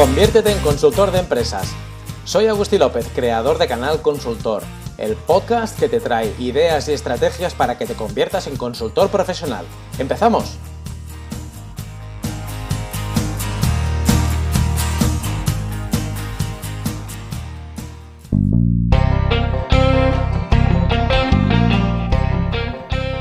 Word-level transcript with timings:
Conviértete 0.00 0.50
en 0.50 0.58
consultor 0.60 1.10
de 1.10 1.18
empresas. 1.18 1.74
Soy 2.24 2.46
Agustín 2.46 2.78
López, 2.78 3.06
creador 3.14 3.58
de 3.58 3.68
Canal 3.68 4.00
Consultor, 4.00 4.62
el 4.96 5.14
podcast 5.14 5.78
que 5.78 5.90
te 5.90 6.00
trae 6.00 6.32
ideas 6.38 6.88
y 6.88 6.92
estrategias 6.92 7.52
para 7.52 7.76
que 7.76 7.84
te 7.84 7.92
conviertas 7.92 8.46
en 8.46 8.56
consultor 8.56 9.10
profesional. 9.10 9.66
¡Empezamos! 9.98 10.56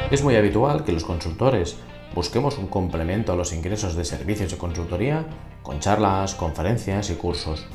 Es 0.09 0.23
muy 0.23 0.38
habitual 0.38 0.86
que 0.86 0.93
los 0.93 1.04
consultores 1.04 1.75
busquemos 2.14 2.57
un 2.57 2.68
complemento 2.68 3.34
a 3.34 3.36
los 3.36 3.54
ingresos 3.54 3.95
de 3.95 4.05
servicios 4.05 4.52
de 4.52 4.58
consultoría 4.58 5.26
con 5.63 5.80
charlas, 5.80 6.35
conferencias 6.35 7.09
y 7.09 7.16
cursos, 7.16 7.66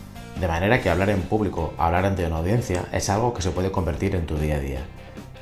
de 0.41 0.49
manera 0.49 0.81
que 0.81 0.91
hablar 0.91 1.11
en 1.11 1.23
público, 1.23 1.75
hablar 1.79 2.05
ante 2.05 2.27
una 2.27 2.39
audiencia, 2.39 2.87
es 2.93 3.09
algo 3.09 3.33
que 3.33 3.43
se 3.43 3.53
puede 3.53 3.71
convertir 3.71 4.17
en 4.17 4.27
tu 4.27 4.37
día 4.37 4.57
a 4.57 4.61
día. 4.61 4.81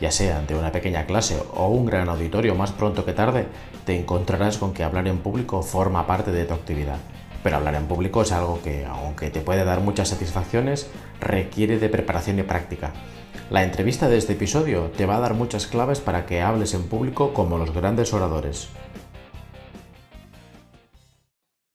Ya 0.01 0.10
sea 0.10 0.37
ante 0.37 0.55
una 0.55 0.70
pequeña 0.70 1.06
clase 1.06 1.41
o 1.55 1.68
un 1.68 1.87
gran 1.87 2.09
auditorio, 2.10 2.55
más 2.55 2.73
pronto 2.73 3.05
que 3.05 3.15
tarde, 3.15 3.46
te 3.87 3.98
encontrarás 3.98 4.59
con 4.59 4.74
que 4.74 4.84
hablar 4.84 5.09
en 5.09 5.18
público 5.18 5.62
forma 5.62 6.06
parte 6.06 6.30
de 6.30 6.45
tu 6.45 6.52
actividad. 6.52 6.98
Pero 7.43 7.56
hablar 7.56 7.74
en 7.74 7.87
público 7.87 8.23
es 8.23 8.32
algo 8.32 8.60
que, 8.62 8.84
aunque 8.84 9.30
te 9.30 9.40
puede 9.40 9.65
dar 9.65 9.80
muchas 9.80 10.09
satisfacciones, 10.09 10.90
requiere 11.20 11.79
de 11.79 11.88
preparación 11.88 12.38
y 12.38 12.43
práctica. 12.43 12.93
La 13.48 13.62
entrevista 13.62 14.09
de 14.09 14.18
este 14.18 14.34
episodio 14.34 14.90
te 14.96 15.06
va 15.06 15.16
a 15.16 15.20
dar 15.20 15.34
muchas 15.34 15.66
claves 15.66 16.01
para 16.01 16.27
que 16.27 16.43
hables 16.43 16.74
en 16.74 16.84
público 16.84 17.32
como 17.32 17.59
los 17.59 17.73
grandes 17.73 18.12
oradores. 18.12 18.68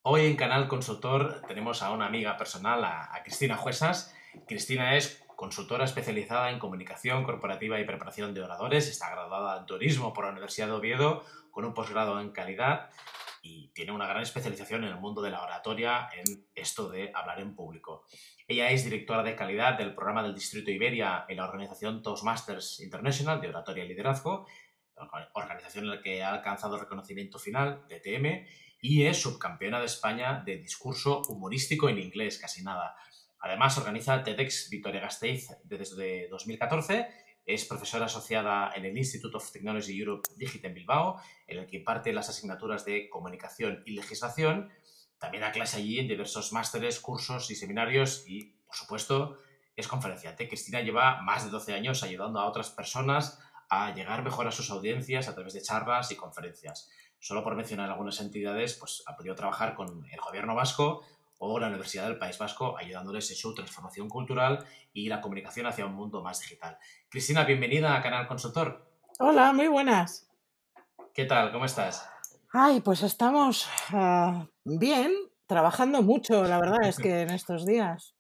Hoy 0.10 0.26
en 0.26 0.38
Canal 0.38 0.70
Consultor 0.70 1.42
tenemos 1.50 1.84
a 1.84 1.92
una 1.92 2.06
amiga 2.06 2.38
personal, 2.38 2.82
a, 2.86 3.12
Cristina 3.26 3.58
Juesas. 3.58 4.16
Cristina 4.48 4.96
es 4.96 5.22
consultora 5.36 5.84
especializada 5.84 6.50
en 6.50 6.60
comunicación 6.60 7.26
corporativa 7.26 7.78
y 7.78 7.84
preparación 7.84 8.34
de 8.34 8.42
oradores. 8.42 8.88
Está 8.88 9.10
graduada 9.10 9.60
en 9.60 9.66
turismo 9.66 10.14
por 10.14 10.24
la 10.24 10.32
Universidad 10.32 10.68
de 10.68 10.72
Oviedo 10.72 11.26
con 11.52 11.66
un 11.66 11.74
posgrado 11.74 12.22
en 12.22 12.32
calidad 12.32 12.90
y 13.42 13.68
tiene 13.74 13.92
una 13.92 14.08
gran 14.08 14.24
especialización 14.24 14.86
en 14.86 14.92
el 14.92 14.96
mundo 14.96 15.22
de 15.22 15.32
la 15.32 15.44
oratoria, 15.44 16.08
en 16.16 16.48
esto 16.56 16.88
de 16.88 17.12
hablar 17.14 17.42
en 17.42 17.54
público. 17.54 18.06
Ella 18.48 18.72
es 18.72 18.86
directora 18.86 19.24
de 19.24 19.36
calidad 19.36 19.78
del 19.78 19.94
programa 19.94 20.24
del 20.24 20.36
Distrito 20.36 20.72
Iberia 20.72 21.26
en 21.28 21.36
la 21.36 21.44
organización 21.44 22.02
Toastmasters 22.02 22.80
International 22.80 23.42
de 23.42 23.50
Oratoria 23.50 23.84
y 23.84 23.90
Liderazgo, 23.90 24.48
organización 25.34 25.84
en 25.84 25.90
la 25.90 26.02
que 26.02 26.24
ha 26.24 26.34
alcanzado 26.34 26.80
reconocimiento 26.80 27.40
final, 27.40 27.86
DTM, 27.90 28.48
y 28.82 29.06
es 29.06 29.22
subcampeona 29.22 29.80
de 29.80 29.86
España 29.86 30.44
de 30.46 30.58
discurso 30.58 31.22
humorístico 31.30 31.90
en 31.90 32.00
inglés, 32.00 32.38
casi 32.40 32.64
nada. 32.64 32.96
Además, 33.40 33.78
organiza 33.78 34.24
TEDx 34.24 34.70
Victoria 34.70 35.02
Gasteiz 35.02 35.50
desde 35.64 36.28
2014. 36.30 37.08
Es 37.46 37.66
profesora 37.66 38.06
asociada 38.06 38.72
en 38.76 38.86
el 38.86 38.98
Institute 38.98 39.36
of 39.36 39.52
Technology 39.52 39.98
Europe 39.98 40.30
Digital 40.36 40.72
en 40.72 40.76
Bilbao, 40.76 41.22
en 41.48 41.60
el 41.60 41.68
que 41.68 41.78
imparte 41.78 42.12
las 42.12 42.30
asignaturas 42.30 42.84
de 42.84 43.10
comunicación 43.10 43.84
y 43.86 43.94
legislación. 43.94 44.70
También 45.18 45.42
da 45.42 45.52
clase 45.52 45.78
allí 45.78 46.00
en 46.00 46.08
diversos 46.08 46.52
másteres, 46.52 47.00
cursos 47.00 47.50
y 47.50 47.56
seminarios 47.56 48.26
y, 48.28 48.58
por 48.66 48.76
supuesto, 48.76 49.38
es 49.76 49.88
conferenciante. 49.88 50.48
Cristina 50.48 50.82
lleva 50.82 51.22
más 51.22 51.46
de 51.46 51.52
12 51.52 51.74
años 51.74 52.04
ayudando 52.04 52.40
a 52.40 52.48
otras 52.48 52.70
personas 52.72 53.40
a 53.70 53.94
llegar 53.94 54.24
mejor 54.24 54.48
a 54.48 54.52
sus 54.52 54.70
audiencias 54.72 55.28
a 55.28 55.36
través 55.36 55.54
de 55.54 55.62
charlas 55.62 56.12
y 56.12 56.16
conferencias. 56.16 56.90
Solo 57.20 57.44
por 57.44 57.56
mencionar 57.56 57.90
algunas 57.90 58.20
entidades, 58.22 58.76
pues 58.76 59.04
ha 59.08 59.16
podido 59.16 59.36
trabajar 59.36 59.76
con 59.76 60.06
el 60.12 60.20
gobierno 60.20 60.56
vasco 60.56 61.04
o 61.40 61.60
la 61.60 61.68
Universidad 61.68 62.08
del 62.08 62.18
País 62.18 62.38
Vasco, 62.38 62.78
ayudándoles 62.78 63.30
en 63.30 63.38
su 63.38 63.54
transformación 63.54 64.10
cultural 64.10 64.66
y 64.94 65.08
la 65.08 65.22
comunicación 65.22 65.68
hacia 65.68 65.86
un 65.86 65.94
mundo 65.94 66.24
más 66.24 66.40
digital. 66.40 66.78
Cristina, 67.10 67.44
bienvenida 67.44 67.96
a 67.96 68.02
Canal 68.02 68.28
Consultor. 68.28 68.92
Hola, 69.20 69.54
muy 69.54 69.68
buenas. 69.68 70.30
¿Qué 71.14 71.26
tal? 71.26 71.52
¿Cómo 71.52 71.66
estás? 71.66 72.10
Ay, 72.52 72.82
pues 72.82 73.04
estamos 73.04 73.68
ah, 73.92 74.48
bien, 74.64 75.14
trabajando 75.46 76.02
mucho, 76.02 76.44
la 76.44 76.60
verdad 76.60 76.88
es 76.88 76.98
que 76.98 77.22
en 77.22 77.32
estos 77.32 77.66
días. 77.66 78.16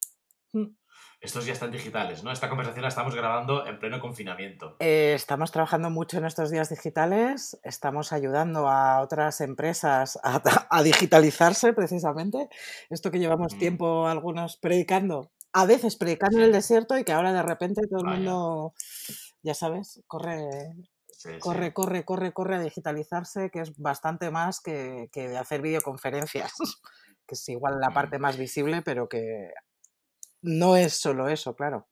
Estos 1.27 1.45
ya 1.45 1.51
están 1.51 1.71
digitales, 1.71 2.23
¿no? 2.23 2.31
Esta 2.31 2.47
conversación 2.47 2.83
la 2.83 2.87
estamos 2.87 3.13
grabando 3.13 3.67
en 3.67 3.77
pleno 3.79 3.99
confinamiento. 3.99 4.77
Eh, 4.79 5.11
estamos 5.13 5.51
trabajando 5.51 5.89
mucho 5.89 6.19
en 6.19 6.23
estos 6.23 6.51
días 6.51 6.69
digitales, 6.69 7.59
estamos 7.63 8.13
ayudando 8.13 8.69
a 8.69 9.01
otras 9.01 9.41
empresas 9.41 10.17
a, 10.23 10.41
digitalizarse 10.83 11.73
precisamente. 11.73 12.47
Esto 12.89 13.11
que 13.11 13.19
llevamos 13.19 13.55
mm. 13.55 13.59
tiempo 13.59 14.07
algunos 14.07 14.55
predicando, 14.55 15.29
a 15.51 15.65
veces 15.65 15.97
predicando 15.97 16.37
en 16.37 16.45
el 16.45 16.53
desierto 16.53 16.97
y 16.97 17.03
que 17.03 17.11
ahora 17.11 17.33
de 17.33 17.43
repente 17.43 17.81
todo 17.89 18.09
el 18.09 18.19
mundo, 18.19 18.73
ya 19.43 19.53
sabes, 19.53 20.01
corre, 20.07 20.47
corre, 21.41 21.73
corre, 21.73 22.05
corre, 22.05 22.31
corre 22.31 22.55
a 22.55 22.61
digitalizarse, 22.61 23.49
que 23.51 23.59
es 23.59 23.77
bastante 23.77 24.31
más 24.31 24.61
que, 24.61 25.09
que 25.11 25.27
de 25.27 25.37
hacer 25.37 25.61
videoconferencias, 25.61 26.53
que 27.27 27.35
es 27.35 27.49
igual 27.49 27.81
la 27.81 27.89
mm. 27.89 27.93
parte 27.93 28.17
más 28.17 28.37
visible, 28.37 28.81
pero 28.81 29.09
que 29.09 29.51
no 30.41 30.75
es 30.75 30.93
solo 30.93 31.27
eso, 31.27 31.55
claro. 31.55 31.87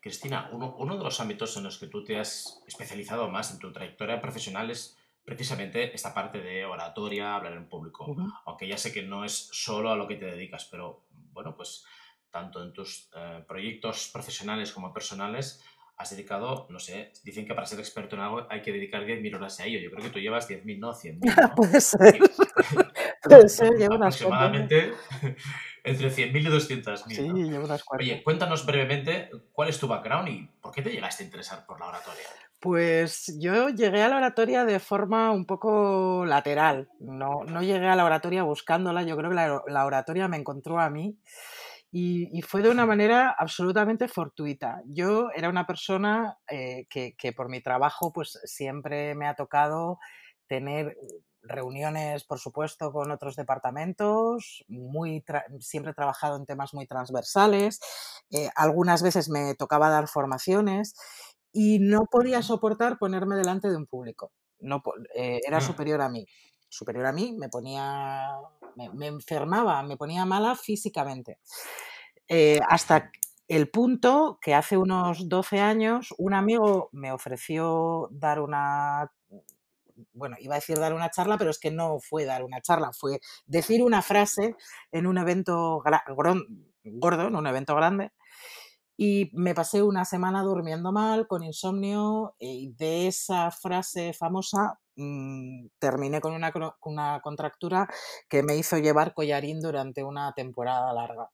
Cristina, 0.00 0.48
uno, 0.52 0.96
de 0.96 1.04
los 1.04 1.20
ámbitos 1.20 1.56
en 1.56 1.64
los 1.64 1.78
que 1.78 1.88
tú 1.88 2.04
te 2.04 2.18
has 2.18 2.62
especializado 2.66 3.28
más 3.28 3.52
en 3.52 3.58
tu 3.58 3.72
trayectoria 3.72 4.20
profesional 4.20 4.70
es 4.70 4.96
precisamente 5.24 5.94
esta 5.94 6.14
parte 6.14 6.40
de 6.40 6.64
oratoria, 6.64 7.34
hablar 7.34 7.54
en 7.54 7.68
público. 7.68 8.16
Aunque 8.46 8.68
ya 8.68 8.78
sé 8.78 8.92
que 8.92 9.02
no 9.02 9.24
es 9.24 9.48
solo 9.52 9.90
a 9.90 9.96
lo 9.96 10.06
que 10.06 10.16
te 10.16 10.26
dedicas, 10.26 10.66
pero 10.70 11.04
bueno, 11.10 11.54
pues 11.56 11.84
tanto 12.30 12.62
en 12.62 12.72
tus 12.72 13.10
eh, 13.14 13.44
proyectos 13.46 14.10
profesionales 14.12 14.72
como 14.72 14.92
personales 14.92 15.62
has 15.96 16.10
dedicado, 16.10 16.68
no 16.70 16.78
sé, 16.78 17.12
dicen 17.24 17.44
que 17.44 17.54
para 17.54 17.66
ser 17.66 17.80
experto 17.80 18.14
en 18.14 18.22
algo 18.22 18.46
hay 18.48 18.62
que 18.62 18.72
dedicar 18.72 19.04
10.000 19.04 19.34
horas 19.34 19.58
a 19.58 19.66
ello. 19.66 19.80
Yo 19.80 19.90
creo 19.90 20.04
que 20.04 20.10
tú 20.10 20.20
llevas 20.20 20.48
10.000, 20.48 20.78
no 20.78 20.92
100.000. 20.92 21.18
¿no? 21.20 21.54
Puede 21.56 21.80
ser. 21.80 22.18
Puede 23.22 23.48
ser, 23.48 23.72
llevo 23.76 23.96
unas 23.96 24.14
Aproximadamente 24.14 24.92
entre 25.88 26.10
100.000 26.10 26.40
y 26.40 26.46
200.000. 26.46 27.06
Sí, 27.06 27.22
llevo 27.22 27.64
unas 27.64 27.84
cuantas. 27.84 28.06
Oye, 28.06 28.22
cuéntanos 28.22 28.66
brevemente 28.66 29.30
cuál 29.52 29.68
es 29.68 29.78
tu 29.78 29.88
background 29.88 30.28
y 30.28 30.48
por 30.60 30.72
qué 30.72 30.82
te 30.82 30.90
llegaste 30.90 31.22
a 31.22 31.26
interesar 31.26 31.66
por 31.66 31.80
la 31.80 31.86
oratoria. 31.86 32.24
Pues 32.60 33.38
yo 33.38 33.68
llegué 33.68 34.02
a 34.02 34.08
la 34.08 34.16
oratoria 34.16 34.64
de 34.64 34.80
forma 34.80 35.30
un 35.30 35.46
poco 35.46 36.24
lateral. 36.26 36.88
No, 36.98 37.44
no 37.44 37.62
llegué 37.62 37.86
a 37.86 37.94
la 37.94 38.04
oratoria 38.04 38.42
buscándola. 38.42 39.04
Yo 39.04 39.16
creo 39.16 39.30
que 39.30 39.36
la, 39.70 39.84
oratoria 39.86 40.26
me 40.26 40.38
encontró 40.38 40.80
a 40.80 40.90
mí. 40.90 41.16
Y, 41.90 42.42
fue 42.42 42.60
de 42.60 42.68
una 42.68 42.84
manera 42.84 43.34
absolutamente 43.38 44.08
fortuita. 44.08 44.82
Yo 44.86 45.30
era 45.34 45.48
una 45.48 45.66
persona 45.66 46.36
eh, 46.50 46.86
que, 46.90 47.14
que, 47.16 47.32
por 47.32 47.48
mi 47.48 47.62
trabajo 47.62 48.12
pues 48.12 48.38
siempre 48.44 49.14
me 49.14 49.26
ha 49.26 49.34
tocado 49.34 49.98
tener 50.48 50.96
reuniones, 51.42 52.24
por 52.24 52.38
supuesto, 52.38 52.92
con 52.92 53.10
otros 53.10 53.36
departamentos, 53.36 54.64
muy 54.68 55.24
siempre 55.60 55.92
he 55.92 55.94
trabajado 55.94 56.36
en 56.36 56.46
temas 56.46 56.74
muy 56.74 56.86
transversales, 56.86 57.80
eh, 58.30 58.50
algunas 58.54 59.02
veces 59.02 59.28
me 59.28 59.54
tocaba 59.54 59.88
dar 59.88 60.08
formaciones 60.08 60.94
y 61.52 61.78
no 61.78 62.06
podía 62.10 62.42
soportar 62.42 62.98
ponerme 62.98 63.36
delante 63.36 63.68
de 63.68 63.76
un 63.76 63.86
público. 63.86 64.32
No, 64.60 64.82
eh, 65.14 65.40
era 65.46 65.58
mm. 65.58 65.62
superior 65.62 66.00
a 66.00 66.08
mí. 66.08 66.26
Superior 66.68 67.06
a 67.06 67.12
mí, 67.12 67.34
me 67.38 67.48
ponía, 67.48 68.28
me, 68.76 69.06
enfermaba, 69.06 69.82
me 69.82 69.96
ponía 69.96 70.26
mala 70.26 70.54
físicamente. 70.54 71.38
Eh, 72.28 72.60
hasta 72.68 73.10
el 73.46 73.70
punto 73.70 74.38
que 74.42 74.54
hace 74.54 74.76
unos 74.76 75.28
12 75.30 75.60
años 75.60 76.14
un 76.18 76.34
amigo 76.34 76.90
me 76.92 77.10
ofreció 77.10 78.08
dar 78.10 78.40
una 78.40 79.10
bueno, 80.12 80.36
iba 80.40 80.54
a 80.54 80.58
decir 80.58 80.78
dar 80.78 80.94
una 80.94 81.10
charla, 81.10 81.38
pero 81.38 81.50
es 81.50 81.58
que 81.58 81.70
no 81.70 81.98
fue 82.00 82.24
dar 82.24 82.44
una 82.44 82.60
charla, 82.60 82.92
fue 82.92 83.20
decir 83.46 83.82
una 83.82 84.02
frase 84.02 84.56
en 84.92 85.06
un 85.06 85.18
evento 85.18 85.82
gordo, 86.84 87.28
en 87.28 87.36
un 87.36 87.46
evento 87.46 87.74
grande. 87.74 88.12
Y 88.96 89.30
me 89.32 89.54
pasé 89.54 89.82
una 89.82 90.04
semana 90.04 90.42
durmiendo 90.42 90.90
mal, 90.90 91.28
con 91.28 91.44
insomnio, 91.44 92.34
y 92.38 92.72
de 92.74 93.06
esa 93.06 93.50
frase 93.52 94.12
famosa 94.12 94.80
mm, 94.96 95.66
terminé 95.78 96.20
con 96.20 96.32
una, 96.32 96.52
una, 96.82 97.20
contractura 97.20 97.88
que 98.28 98.42
me 98.42 98.56
hizo 98.56 98.76
llevar 98.78 99.14
collarín 99.14 99.60
durante 99.60 100.02
una 100.02 100.32
temporada 100.32 100.92
larga. 100.92 101.30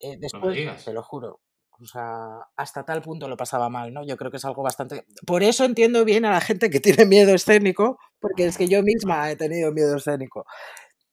Eh, 0.00 0.16
después, 0.18 0.84
te 0.84 0.92
lo 0.92 1.02
juro, 1.04 1.40
o 1.80 1.86
sea, 1.86 2.40
hasta 2.56 2.84
tal 2.84 3.02
punto 3.02 3.28
lo 3.28 3.36
pasaba 3.36 3.68
mal, 3.68 3.92
¿no? 3.92 4.04
Yo 4.04 4.16
creo 4.16 4.30
que 4.30 4.38
es 4.38 4.44
algo 4.44 4.62
bastante... 4.62 5.04
Por 5.26 5.42
eso 5.42 5.64
entiendo 5.64 6.04
bien 6.04 6.24
a 6.24 6.30
la 6.30 6.40
gente 6.40 6.70
que 6.70 6.80
tiene 6.80 7.04
miedo 7.06 7.34
escénico, 7.34 7.98
porque 8.20 8.46
es 8.46 8.56
que 8.56 8.68
yo 8.68 8.82
misma 8.82 9.30
he 9.30 9.36
tenido 9.36 9.72
miedo 9.72 9.96
escénico. 9.96 10.44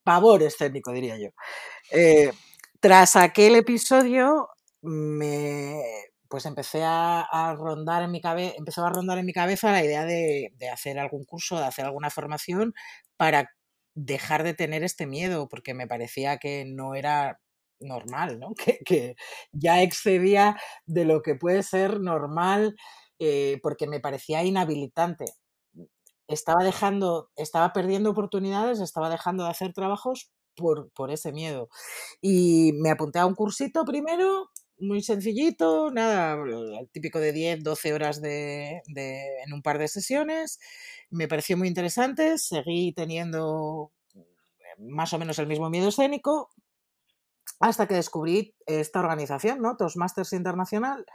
Pavor 0.03 0.41
escénico, 0.43 0.91
diría 0.91 1.17
yo. 1.17 1.29
Eh, 1.91 2.31
tras 2.79 3.15
aquel 3.15 3.55
episodio, 3.55 4.49
me, 4.81 5.81
pues 6.27 6.45
empecé 6.45 6.81
a, 6.83 7.55
rondar 7.57 8.03
en 8.03 8.11
mi 8.11 8.21
cabeza, 8.21 8.55
empezó 8.57 8.85
a 8.85 8.89
rondar 8.89 9.17
en 9.19 9.25
mi 9.25 9.33
cabeza 9.33 9.71
la 9.71 9.83
idea 9.83 10.05
de, 10.05 10.51
de 10.57 10.69
hacer 10.69 10.99
algún 10.99 11.25
curso, 11.25 11.57
de 11.57 11.65
hacer 11.65 11.85
alguna 11.85 12.09
formación 12.09 12.73
para 13.17 13.51
dejar 13.95 14.43
de 14.43 14.53
tener 14.53 14.83
este 14.83 15.05
miedo, 15.05 15.47
porque 15.47 15.73
me 15.73 15.87
parecía 15.87 16.37
que 16.37 16.65
no 16.65 16.95
era 16.95 17.39
normal, 17.79 18.39
¿no? 18.39 18.53
Que, 18.85 19.15
ya 19.51 19.81
excedía 19.81 20.57
de 20.85 21.05
lo 21.05 21.21
que 21.21 21.35
puede 21.35 21.63
ser 21.63 21.99
normal, 21.99 22.75
eh, 23.19 23.59
porque 23.63 23.87
me 23.87 23.99
parecía 23.99 24.43
inhabilitante. 24.43 25.25
Estaba 26.27 26.63
dejando, 26.63 27.29
estaba 27.35 27.71
perdiendo 27.73 28.09
oportunidades, 28.11 28.79
estaba 28.79 29.09
dejando 29.09 29.43
de 29.43 29.51
hacer 29.51 29.73
trabajos 29.73 30.31
por, 30.55 30.91
por 30.91 31.11
ese 31.11 31.31
miedo. 31.31 31.69
Y 32.21 32.73
me 32.73 32.91
apunté 32.91 33.19
a 33.19 33.25
un 33.25 33.35
cursito 33.35 33.85
primero, 33.85 34.49
muy 34.79 35.01
sencillito, 35.01 35.91
nada, 35.91 36.33
el 36.79 36.89
típico 36.91 37.19
de 37.19 37.31
10, 37.31 37.63
12 37.63 37.93
horas 37.93 38.21
de, 38.21 38.81
en 38.87 39.53
un 39.53 39.61
par 39.61 39.77
de 39.79 39.87
sesiones. 39.87 40.59
Me 41.09 41.27
pareció 41.27 41.57
muy 41.57 41.67
interesante, 41.67 42.37
seguí 42.37 42.91
teniendo 42.93 43.91
eh, 44.15 44.25
más 44.79 45.13
o 45.13 45.19
menos 45.19 45.39
el 45.39 45.47
mismo 45.47 45.69
miedo 45.69 45.89
escénico, 45.89 46.49
hasta 47.59 47.87
que 47.87 47.95
descubrí 47.95 48.55
esta 48.65 48.99
organización, 48.99 49.61
¿no? 49.61 49.77
Toastmasters 49.77 50.33
Internacional, 50.33 51.05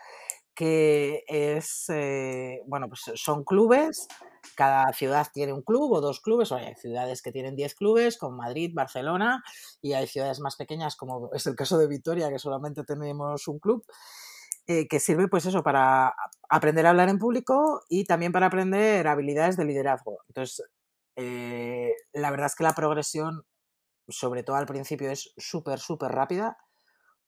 que 0.55 1.25
es, 1.27 1.87
eh, 1.89 2.61
bueno, 2.67 2.89
pues 2.89 3.11
son 3.15 3.45
clubes, 3.45 4.09
cada 4.55 4.93
ciudad 4.93 5.27
tiene 5.33 5.53
un 5.53 5.63
club 5.63 5.93
o 5.93 6.01
dos 6.01 6.21
clubes, 6.21 6.53
o 6.53 6.57
hay 6.57 6.75
ciudades 6.75 7.23
que 7.23 7.33
tienen 7.33 7.57
10 7.57 7.75
clubes, 7.75 8.19
como 8.19 8.37
Madrid, 8.37 8.71
Barcelona, 8.75 9.43
y 9.81 9.93
hay 9.93 10.07
ciudades 10.07 10.41
más 10.41 10.57
pequeñas, 10.57 10.97
como 10.97 11.31
es 11.33 11.47
el 11.47 11.57
caso 11.57 11.79
de 11.79 11.87
Vitoria, 11.87 12.31
que 12.31 12.39
solamente 12.39 12.85
tenemos 12.85 13.49
un 13.49 13.59
club, 13.59 13.85
eh, 14.67 14.87
que 14.89 15.01
sirve 15.01 15.29
pues 15.29 15.47
eso, 15.47 15.63
para 15.63 16.15
aprender 16.49 16.87
a 16.87 16.91
hablar 16.91 17.09
en 17.09 17.19
público 17.19 17.83
y 17.89 18.05
también 18.05 18.33
para 18.33 18.47
aprender 18.47 19.07
habilidades 19.09 19.57
de 19.57 19.65
liderazgo. 19.65 20.19
Entonces, 20.29 20.63
eh, 21.17 21.93
la 22.13 22.31
verdad 22.31 22.47
es 22.47 22.55
que 22.55 22.65
la 22.65 22.75
progresión 22.75 23.45
sobre 24.11 24.43
todo 24.43 24.57
al 24.57 24.67
principio, 24.67 25.11
es 25.11 25.33
súper, 25.37 25.79
súper 25.79 26.13
rápida 26.13 26.59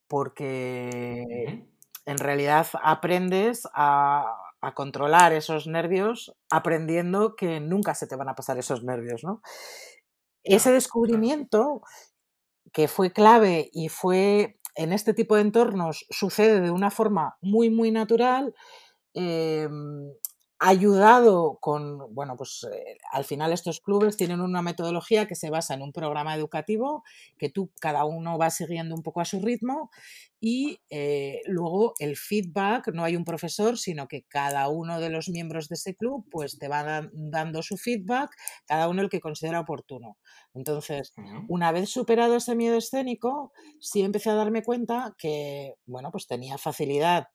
porque 0.08 1.66
en 2.04 2.18
realidad 2.18 2.66
aprendes 2.82 3.66
a, 3.74 4.38
controlar 4.76 5.32
esos 5.32 5.66
nervios 5.66 6.36
aprendiendo 6.48 7.34
que 7.34 7.58
nunca 7.58 7.96
se 7.96 8.06
te 8.06 8.14
van 8.14 8.28
a 8.28 8.36
pasar 8.36 8.58
esos 8.58 8.84
nervios, 8.84 9.24
¿no? 9.24 9.42
Ese 10.44 10.70
descubrimiento 10.70 11.82
que 12.72 12.86
fue 12.86 13.12
clave 13.12 13.70
y 13.72 13.88
fue 13.88 14.60
en 14.76 14.92
este 14.92 15.14
tipo 15.14 15.34
de 15.34 15.42
entornos 15.42 16.06
sucede 16.10 16.60
de 16.60 16.70
una 16.70 16.92
forma 16.92 17.38
muy, 17.40 17.70
muy 17.70 17.90
natural, 17.90 18.54
em, 19.14 20.12
ayudado 20.68 21.58
con, 21.60 22.14
bueno, 22.14 22.36
pues 22.36 22.66
eh, 22.72 22.96
al 23.12 23.24
final 23.24 23.52
estos 23.52 23.80
clubes 23.80 24.16
tienen 24.16 24.40
una 24.40 24.62
metodología 24.62 25.26
que 25.26 25.34
se 25.34 25.50
basa 25.50 25.74
en 25.74 25.82
un 25.82 25.92
programa 25.92 26.34
educativo 26.34 27.02
que 27.38 27.50
tú 27.50 27.70
cada 27.80 28.04
uno 28.04 28.38
va 28.38 28.50
siguiendo 28.50 28.94
un 28.94 29.02
poco 29.02 29.20
a 29.20 29.24
su 29.24 29.40
ritmo 29.40 29.90
y 30.40 30.80
eh, 30.90 31.40
luego 31.46 31.94
el 31.98 32.16
feedback, 32.16 32.88
no 32.92 33.04
hay 33.04 33.16
un 33.16 33.24
profesor, 33.24 33.78
sino 33.78 34.08
que 34.08 34.24
cada 34.24 34.68
uno 34.68 35.00
de 35.00 35.10
los 35.10 35.28
miembros 35.28 35.68
de 35.68 35.74
ese 35.74 35.94
club 35.94 36.26
pues 36.30 36.58
te 36.58 36.68
va 36.68 37.08
dando 37.12 37.62
su 37.62 37.76
feedback, 37.76 38.30
cada 38.66 38.88
uno 38.88 39.02
el 39.02 39.08
que 39.08 39.20
considera 39.20 39.60
oportuno. 39.60 40.16
Entonces, 40.54 41.12
una 41.48 41.72
vez 41.72 41.90
superado 41.90 42.36
ese 42.36 42.54
miedo 42.54 42.76
escénico, 42.76 43.52
sí 43.80 44.02
empecé 44.02 44.30
a 44.30 44.34
darme 44.34 44.62
cuenta 44.62 45.14
que, 45.18 45.74
bueno, 45.86 46.10
pues 46.10 46.26
tenía 46.26 46.58
facilidad 46.58 47.28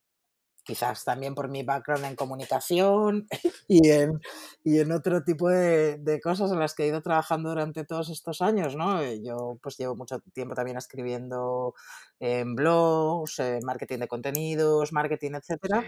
quizás 0.68 1.02
también 1.02 1.34
por 1.34 1.48
mi 1.48 1.62
background 1.62 2.04
en 2.04 2.14
comunicación 2.14 3.26
y 3.68 3.88
en, 3.88 4.20
y 4.62 4.80
en 4.80 4.92
otro 4.92 5.24
tipo 5.24 5.48
de, 5.48 6.20
cosas 6.22 6.52
en 6.52 6.58
las 6.58 6.74
que 6.74 6.84
he 6.84 6.88
ido 6.88 7.00
trabajando 7.00 7.48
durante 7.48 7.86
todos 7.86 8.10
estos 8.10 8.42
años, 8.42 8.76
¿no? 8.76 9.00
Eh, 9.00 9.22
yo 9.24 9.58
pues 9.62 9.78
llevo 9.78 9.96
mucho 9.96 10.20
tiempo 10.34 10.54
también 10.54 10.76
escribiendo 10.76 11.74
en 12.20 12.54
blogs, 12.54 13.40
marketing 13.62 14.00
de 14.00 14.08
contenidos, 14.08 14.92
marketing, 14.92 15.32
etcétera. 15.36 15.84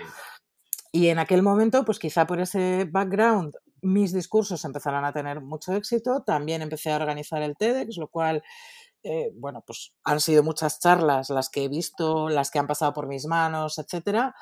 Y 0.92 1.08
en 1.08 1.18
aquel 1.18 1.42
momento, 1.42 1.84
pues 1.84 1.98
quizá 1.98 2.26
por 2.26 2.40
ese 2.40 2.88
background, 2.90 3.54
mis 3.82 4.14
discursos 4.14 4.64
empezaron 4.64 5.04
a 5.04 5.12
tener 5.12 5.42
mucho 5.42 5.74
éxito. 5.74 6.22
También 6.24 6.62
empecé 6.62 6.90
a 6.90 6.96
organizar 6.96 7.42
el 7.42 7.54
TEDx, 7.54 7.98
lo 7.98 8.08
cual 8.08 8.42
eh, 9.02 9.30
bueno, 9.34 9.62
pues 9.66 9.94
han 10.04 10.20
sido 10.20 10.42
muchas 10.42 10.78
charlas 10.78 11.30
las 11.30 11.48
que 11.48 11.64
he 11.64 11.68
visto, 11.68 12.28
las 12.28 12.50
que 12.50 12.58
han 12.58 12.66
pasado 12.66 12.92
por 12.92 13.06
mis 13.06 13.26
manos, 13.26 13.78
etcétera. 13.78 14.34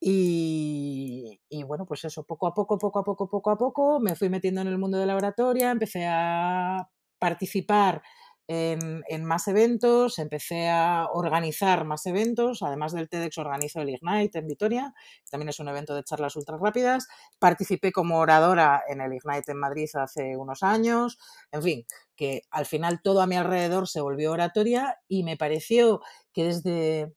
Y, 0.00 1.40
bueno, 1.66 1.86
pues 1.86 2.04
eso, 2.04 2.24
poco 2.24 2.46
a 2.46 2.54
poco, 2.54 2.78
poco 2.78 3.00
a 3.00 3.04
poco, 3.04 3.28
poco 3.28 3.50
a 3.50 3.58
poco, 3.58 4.00
me 4.00 4.14
fui 4.14 4.28
metiendo 4.28 4.60
en 4.60 4.68
el 4.68 4.78
mundo 4.78 4.98
de 4.98 5.06
la 5.06 5.16
oratoria, 5.16 5.70
empecé 5.70 6.06
a 6.06 6.88
participar 7.18 8.02
en, 8.48 9.24
más 9.24 9.46
eventos, 9.48 10.18
empecé 10.18 10.70
a 10.70 11.08
organizar 11.12 11.84
más 11.84 12.06
eventos, 12.06 12.62
además 12.62 12.92
del 12.92 13.08
TEDx 13.08 13.36
organizo 13.38 13.82
el 13.82 13.90
Ignite 13.90 14.38
en 14.38 14.46
Vitoria, 14.46 14.94
también 15.30 15.50
es 15.50 15.60
un 15.60 15.68
evento 15.68 15.94
de 15.94 16.02
charlas 16.02 16.34
ultra 16.34 16.56
rápidas, 16.56 17.08
participé 17.38 17.92
como 17.92 18.18
oradora 18.18 18.82
en 18.88 19.02
el 19.02 19.12
Ignite 19.12 19.52
en 19.52 19.58
Madrid 19.58 19.88
hace 19.94 20.36
unos 20.36 20.62
años, 20.62 21.18
en 21.52 21.62
fin, 21.62 21.86
que 22.16 22.42
al 22.50 22.64
final 22.64 23.02
todo 23.02 23.20
a 23.20 23.26
mi 23.26 23.36
alrededor 23.36 23.86
se 23.86 24.00
volvió 24.00 24.32
oratoria 24.32 24.96
y 25.08 25.24
me 25.24 25.36
pareció 25.36 26.00
que 26.32 26.44
desde 26.44 27.14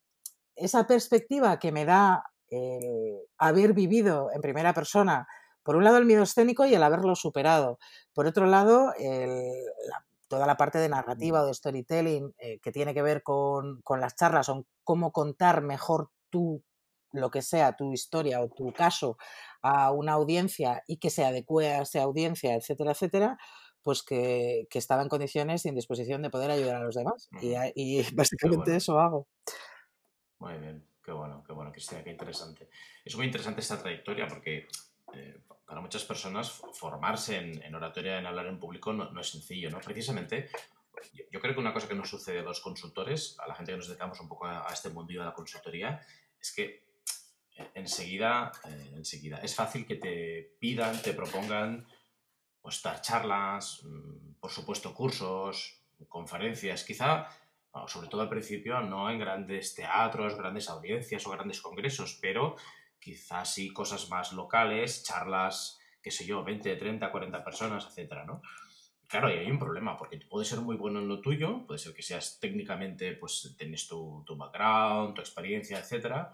esa 0.57 0.86
perspectiva 0.86 1.60
que 1.60 1.72
me 1.72 1.86
da 1.86 2.31
el 2.51 3.19
haber 3.38 3.74
vivido 3.74 4.30
en 4.33 4.42
primera 4.42 4.74
persona, 4.74 5.27
por 5.63 5.75
un 5.75 5.83
lado 5.83 5.98
el 5.98 6.06
miedo 6.06 6.24
escénico 6.24 6.65
y 6.65 6.75
el 6.75 6.83
haberlo 6.83 7.15
superado. 7.15 7.80
Por 8.13 8.27
otro 8.27 8.45
lado, 8.45 8.94
toda 10.27 10.45
la 10.45 10.57
parte 10.57 10.77
de 10.80 10.89
narrativa 10.89 11.42
o 11.42 11.45
de 11.45 11.53
storytelling 11.53 12.33
eh, 12.39 12.59
que 12.59 12.71
tiene 12.71 12.94
que 12.94 13.01
ver 13.01 13.24
con, 13.24 13.81
las 14.00 14.15
charlas, 14.15 14.50
o 14.50 14.65
cómo 14.83 15.12
contar 15.12 15.62
mejor 15.62 16.09
tú 16.30 16.63
lo 17.12 17.30
que 17.30 17.42
sea, 17.42 17.75
tu 17.75 17.92
historia 17.92 18.42
o 18.42 18.48
tu 18.48 18.71
caso 18.71 19.18
a 19.62 19.92
una 19.92 20.13
audiencia 20.13 20.83
y 20.88 20.97
que 20.97 21.09
se 21.09 21.25
adecue 21.25 21.68
a 21.68 21.81
esa 21.81 22.04
audiencia, 22.04 22.56
etcétera, 22.56 22.92
etcétera, 22.92 23.38
pues 23.83 24.04
que, 24.04 24.68
estaba 24.71 25.01
en 25.01 25.09
condiciones 25.09 25.65
y 25.65 25.69
en 25.69 25.75
disposición 25.75 26.21
de 26.21 26.30
poder 26.30 26.51
ayudar 26.51 26.77
a 26.77 26.83
los 26.83 26.95
demás. 26.95 27.30
y, 27.75 28.01
básicamente 28.13 28.77
eso 28.77 29.00
hago. 29.00 29.27
Muy 30.39 30.57
bien. 30.59 30.90
Qué 31.11 31.15
bueno, 31.15 31.43
qué 31.45 31.51
bueno, 31.51 31.73
Cristina, 31.73 32.01
qué 32.05 32.09
interesante. 32.09 32.69
Es 33.03 33.17
muy 33.17 33.25
interesante 33.25 33.59
esta 33.59 33.77
trayectoria 33.77 34.29
porque 34.29 34.69
eh, 35.13 35.41
para 35.65 35.81
muchas 35.81 36.05
personas 36.05 36.49
formarse 36.49 37.35
en, 37.35 37.75
oratoria, 37.75 38.17
en 38.17 38.25
hablar 38.25 38.45
en 38.45 38.57
público, 38.57 38.93
no, 38.93 39.19
es 39.19 39.29
sencillo, 39.29 39.69
¿no? 39.69 39.81
Precisamente, 39.81 40.49
yo, 41.30 41.41
creo 41.41 41.53
que 41.53 41.59
una 41.59 41.73
cosa 41.73 41.89
que 41.89 41.95
nos 41.95 42.09
sucede 42.09 42.39
a 42.39 42.44
los 42.44 42.61
consultores, 42.61 43.37
a 43.39 43.47
la 43.49 43.56
gente 43.56 43.73
que 43.73 43.77
nos 43.77 43.89
dedicamos 43.89 44.21
un 44.21 44.30
poco 44.30 44.45
a, 44.45 44.65
este 44.71 44.89
mundillo 44.89 45.19
de 45.19 45.25
la 45.25 45.33
consultoría, 45.33 45.99
es 46.39 46.56
que 46.56 46.85
eh, 47.57 47.71
enseguida, 47.73 48.53
eh, 48.69 48.94
enseguida, 48.95 49.39
es 49.39 49.53
fácil 49.53 49.85
que 49.85 49.97
te 49.97 50.56
pidan, 50.61 51.01
te 51.01 51.11
propongan 51.11 51.85
pues, 52.61 52.81
charlas, 53.01 53.83
mm, 53.83 54.35
por 54.39 54.49
supuesto 54.49 54.94
cursos, 54.94 55.77
conferencias, 56.07 56.85
quizá 56.85 57.27
sobre 57.87 58.07
todo 58.07 58.21
al 58.21 58.30
principio, 58.30 58.80
no 58.81 59.09
en 59.09 59.19
grandes 59.19 59.75
teatros, 59.75 60.37
grandes 60.37 60.69
audiencias 60.69 61.25
o 61.25 61.31
grandes 61.31 61.61
congresos, 61.61 62.18
pero 62.21 62.56
quizás 62.99 63.54
sí 63.54 63.71
cosas 63.71 64.09
más 64.09 64.33
locales, 64.33 65.04
charlas, 65.04 65.80
qué 66.01 66.11
sé 66.11 66.25
yo, 66.25 66.44
20, 66.44 66.75
30, 66.75 67.11
40 67.11 67.44
personas, 67.44 67.85
etcétera, 67.85 68.25
¿no? 68.25 68.42
Claro, 69.07 69.30
y 69.30 69.37
hay 69.37 69.51
un 69.51 69.59
problema, 69.59 69.97
porque 69.97 70.18
tú 70.18 70.28
puedes 70.30 70.47
ser 70.47 70.59
muy 70.59 70.78
bueno 70.78 70.99
en 70.99 71.07
lo 71.07 71.19
tuyo, 71.19 71.66
puede 71.68 71.80
ser 71.80 71.94
que 71.94 72.01
seas 72.01 72.40
técnicamente, 72.40 73.13
pues 73.13 73.56
tienes 73.57 73.87
tu, 73.87 74.23
tu 74.25 74.37
background, 74.37 75.16
tu 75.16 75.21
experiencia, 75.21 75.80
etcétera, 75.80 76.33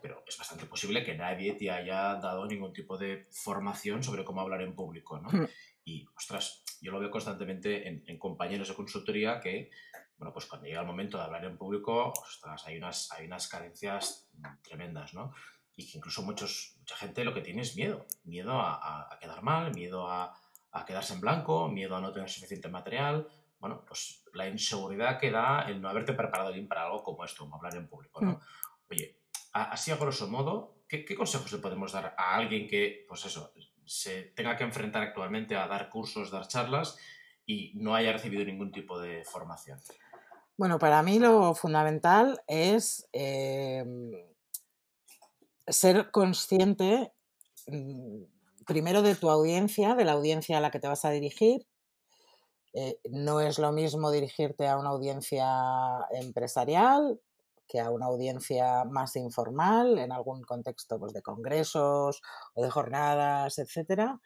pero 0.00 0.22
es 0.26 0.38
bastante 0.38 0.66
posible 0.66 1.02
que 1.02 1.14
nadie 1.14 1.54
te 1.54 1.70
haya 1.70 2.14
dado 2.16 2.46
ningún 2.46 2.72
tipo 2.72 2.96
de 2.96 3.26
formación 3.30 4.02
sobre 4.02 4.24
cómo 4.24 4.42
hablar 4.42 4.62
en 4.62 4.74
público, 4.74 5.18
¿no? 5.18 5.28
Hmm. 5.28 5.48
Y, 5.84 6.06
ostras, 6.16 6.62
yo 6.80 6.92
lo 6.92 7.00
veo 7.00 7.10
constantemente 7.10 7.88
en, 7.88 8.04
en 8.06 8.18
compañeros 8.18 8.68
de 8.68 8.74
consultoría 8.74 9.40
que 9.40 9.70
bueno, 10.18 10.32
pues 10.32 10.46
cuando 10.46 10.66
llega 10.66 10.80
el 10.80 10.86
momento 10.86 11.18
de 11.18 11.24
hablar 11.24 11.44
en 11.44 11.56
público, 11.56 12.10
ostras, 12.10 12.66
hay 12.66 12.76
unas, 12.76 13.10
hay 13.12 13.26
unas 13.26 13.48
carencias 13.48 14.30
tremendas, 14.62 15.14
¿no? 15.14 15.34
Y 15.76 15.90
que 15.90 15.98
incluso 15.98 16.22
muchos, 16.22 16.76
mucha 16.78 16.96
gente 16.96 17.24
lo 17.24 17.34
que 17.34 17.40
tiene 17.40 17.62
es 17.62 17.74
miedo, 17.76 18.06
miedo 18.24 18.60
a, 18.60 19.12
a, 19.12 19.18
quedar 19.18 19.42
mal, 19.42 19.74
miedo 19.74 20.08
a, 20.08 20.32
a, 20.70 20.84
quedarse 20.84 21.14
en 21.14 21.20
blanco, 21.20 21.68
miedo 21.68 21.96
a 21.96 22.00
no 22.00 22.12
tener 22.12 22.30
suficiente 22.30 22.68
material. 22.68 23.28
Bueno, 23.58 23.84
pues 23.84 24.22
la 24.34 24.48
inseguridad 24.48 25.18
que 25.18 25.32
da 25.32 25.62
el 25.62 25.80
no 25.80 25.88
haberte 25.88 26.12
preparado 26.12 26.52
bien 26.52 26.68
para 26.68 26.84
algo 26.84 27.02
como 27.02 27.24
esto, 27.24 27.44
como 27.44 27.56
hablar 27.56 27.74
en 27.74 27.88
público, 27.88 28.20
¿no? 28.20 28.32
Mm. 28.32 28.40
Oye, 28.90 29.20
así 29.52 29.90
a 29.90 29.96
grosso 29.96 30.28
modo, 30.28 30.84
¿qué, 30.88 31.04
¿qué, 31.04 31.16
consejos 31.16 31.52
le 31.52 31.58
podemos 31.58 31.92
dar 31.92 32.14
a 32.16 32.36
alguien 32.36 32.68
que, 32.68 33.04
pues 33.08 33.24
eso, 33.24 33.52
se 33.84 34.22
tenga 34.36 34.56
que 34.56 34.64
enfrentar 34.64 35.02
actualmente 35.02 35.56
a 35.56 35.66
dar 35.66 35.88
cursos, 35.90 36.30
dar 36.30 36.46
charlas 36.46 36.98
y 37.46 37.72
no 37.74 37.94
haya 37.94 38.12
recibido 38.12 38.44
ningún 38.44 38.70
tipo 38.70 39.00
de 39.00 39.24
formación? 39.24 39.80
Bueno, 40.56 40.78
para 40.78 41.02
mí 41.02 41.18
lo 41.18 41.54
fundamental 41.54 42.40
es 42.46 43.08
em, 43.12 44.12
ser 45.68 46.10
consciente 46.10 47.12
mm, 47.66 48.22
primero 48.66 49.02
de 49.02 49.14
tu 49.14 49.30
audiencia, 49.30 49.94
de 49.94 50.04
la 50.04 50.12
audiencia 50.12 50.58
a 50.58 50.60
la 50.60 50.70
que 50.70 50.80
te 50.80 50.88
vas 50.88 51.04
a 51.04 51.10
dirigir, 51.10 51.66
Eh, 52.72 52.98
no 53.10 53.40
es 53.40 53.58
lo 53.58 53.72
mismo 53.72 54.10
dirigirte 54.10 54.66
a 54.66 54.78
una 54.78 54.90
audiencia 54.90 55.46
empresarial 56.10 57.20
que 57.68 57.80
a 57.80 57.90
una 57.90 58.06
audiencia 58.06 58.84
más 58.84 59.16
informal, 59.16 59.98
en 59.98 60.12
algún 60.12 60.42
contexto 60.42 60.98
pues, 60.98 61.12
de 61.12 61.22
congresos 61.22 62.20
o 62.54 62.62
de 62.62 62.70
jornadas, 62.70 63.58
etcétera, 63.58 64.20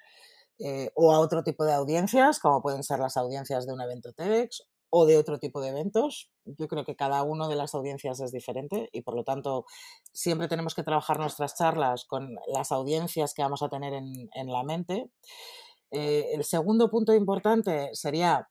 eh, 0.61 0.90
o 0.94 1.12
a 1.14 1.20
otro 1.20 1.42
tipo 1.44 1.64
de 1.64 1.75
audiencias, 1.75 2.40
como 2.40 2.62
pueden 2.62 2.82
ser 2.85 3.00
las 3.00 3.16
audiencias 3.18 3.66
de 3.66 3.73
un 3.75 3.82
evento 3.82 4.12
TEDx 4.12 4.64
o 4.90 5.07
de 5.07 5.16
otro 5.16 5.38
tipo 5.38 5.61
de 5.61 5.68
eventos. 5.68 6.30
Yo 6.45 6.68
creo 6.68 6.85
que 6.85 6.97
cada 6.97 7.23
una 7.23 7.49
de 7.49 7.57
las 7.57 7.75
audiencias 7.75 8.21
es 8.21 8.33
diferente 8.33 8.88
y 8.92 9.02
por 9.02 9.14
lo 9.14 9.25
tanto 9.25 9.64
siempre 10.12 10.49
tenemos 10.49 10.75
que 10.75 10.83
trabajar 10.83 11.18
nuestras 11.18 11.57
charlas 11.57 12.04
con 12.04 12.37
las 12.52 12.73
audiencias 12.73 13.35
que 13.35 13.42
vamos 13.42 13.62
a 13.62 13.68
tener 13.68 13.92
en, 13.95 14.28
la 14.47 14.62
mente. 14.62 15.11
Eh, 15.90 16.30
el 16.35 16.45
segundo 16.45 16.90
punto 16.90 17.14
importante 17.14 17.90
sería 17.92 18.49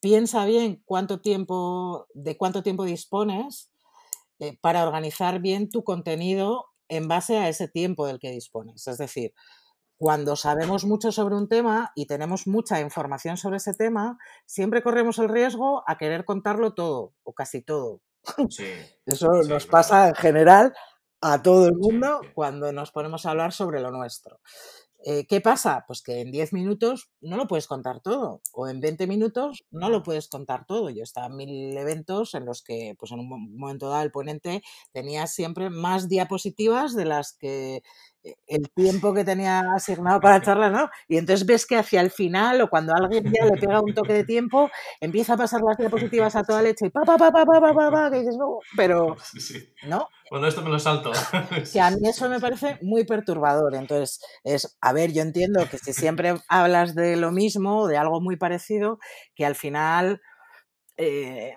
piensa 0.00 0.44
bien 0.44 0.82
cuánto 0.84 1.20
tiempo, 1.20 2.06
de 2.14 2.36
cuánto 2.36 2.62
tiempo 2.62 2.84
dispones 2.84 3.70
eh, 4.38 4.56
para 4.60 4.82
organizar 4.82 5.40
bien 5.40 5.70
tu 5.70 5.84
contenido 5.84 6.66
en 6.88 7.06
base 7.06 7.36
a 7.38 7.48
ese 7.48 7.68
tiempo 7.68 8.06
del 8.06 8.18
que 8.18 8.30
dispones. 8.30 8.86
Es 8.88 8.98
decir, 8.98 9.32
cuando 10.00 10.34
sabemos 10.34 10.86
mucho 10.86 11.12
sobre 11.12 11.34
un 11.34 11.46
tema 11.46 11.92
y 11.94 12.06
tenemos 12.06 12.46
mucha 12.46 12.80
información 12.80 13.36
sobre 13.36 13.58
ese 13.58 13.74
tema, 13.74 14.16
siempre 14.46 14.82
corremos 14.82 15.18
el 15.18 15.28
riesgo 15.28 15.84
a 15.86 15.98
querer 15.98 16.24
contarlo 16.24 16.72
todo 16.72 17.12
o 17.22 17.34
casi 17.34 17.60
todo. 17.60 18.00
Eso 19.04 19.28
nos 19.46 19.66
pasa 19.66 20.08
en 20.08 20.14
general 20.14 20.72
a 21.20 21.42
todo 21.42 21.68
el 21.68 21.76
mundo 21.76 22.22
cuando 22.32 22.72
nos 22.72 22.92
ponemos 22.92 23.26
a 23.26 23.32
hablar 23.32 23.52
sobre 23.52 23.82
lo 23.82 23.90
nuestro. 23.90 24.40
Eh, 25.02 25.26
¿Qué 25.26 25.40
pasa? 25.40 25.84
Pues 25.86 26.02
que 26.02 26.20
en 26.20 26.30
10 26.30 26.52
minutos 26.52 27.10
no 27.22 27.38
lo 27.38 27.46
puedes 27.46 27.66
contar 27.66 28.00
todo, 28.00 28.42
o 28.52 28.68
en 28.68 28.80
20 28.80 29.06
minutos 29.06 29.64
no 29.70 29.88
lo 29.88 30.02
puedes 30.02 30.28
contar 30.28 30.66
todo. 30.66 30.90
Yo 30.90 31.02
estaba 31.02 31.28
en 31.28 31.36
mil 31.36 31.76
eventos 31.76 32.34
en 32.34 32.44
los 32.44 32.62
que, 32.62 32.94
pues 32.98 33.10
en 33.12 33.20
un 33.20 33.28
momento 33.56 33.88
dado, 33.88 34.02
el 34.02 34.10
ponente 34.10 34.62
tenía 34.92 35.26
siempre 35.26 35.70
más 35.70 36.08
diapositivas 36.08 36.94
de 36.94 37.06
las 37.06 37.32
que 37.32 37.82
el 38.46 38.70
tiempo 38.70 39.14
que 39.14 39.24
tenía 39.24 39.60
asignado 39.74 40.20
para 40.20 40.42
charla, 40.42 40.70
¿no? 40.70 40.90
Y 41.08 41.16
entonces 41.16 41.46
ves 41.46 41.66
que 41.66 41.76
hacia 41.76 42.00
el 42.00 42.10
final 42.10 42.60
o 42.60 42.68
cuando 42.68 42.94
alguien 42.94 43.24
ya 43.32 43.44
le 43.46 43.58
pega 43.60 43.80
un 43.80 43.94
toque 43.94 44.12
de 44.12 44.24
tiempo, 44.24 44.70
empieza 45.00 45.34
a 45.34 45.36
pasar 45.36 45.60
las 45.62 45.76
diapositivas 45.76 46.36
a 46.36 46.44
toda 46.44 46.62
leche 46.62 46.86
y 46.86 46.90
pa, 46.90 47.02
pa, 47.02 47.16
pa, 47.16 47.30
pa, 47.30 47.44
pa, 47.44 47.60
pa, 47.60 47.90
pa, 47.90 48.10
que 48.10 48.18
dices, 48.18 48.36
no, 48.36 48.58
pero, 48.76 49.16
¿no? 49.86 50.08
Bueno, 50.30 50.46
esto 50.46 50.62
me 50.62 50.70
lo 50.70 50.78
salto. 50.78 51.10
Que 51.72 51.80
a 51.80 51.90
mí 51.90 52.08
eso 52.08 52.28
me 52.28 52.38
parece 52.38 52.78
muy 52.82 53.04
perturbador. 53.04 53.74
Entonces, 53.74 54.20
es, 54.44 54.78
a 54.80 54.92
ver, 54.92 55.12
yo 55.12 55.22
entiendo 55.22 55.66
que 55.68 55.78
si 55.78 55.92
siempre 55.92 56.34
hablas 56.48 56.94
de 56.94 57.16
lo 57.16 57.32
mismo, 57.32 57.88
de 57.88 57.96
algo 57.96 58.20
muy 58.20 58.36
parecido, 58.36 58.98
que 59.34 59.44
al 59.44 59.56
final 59.56 60.20
eh, 60.96 61.56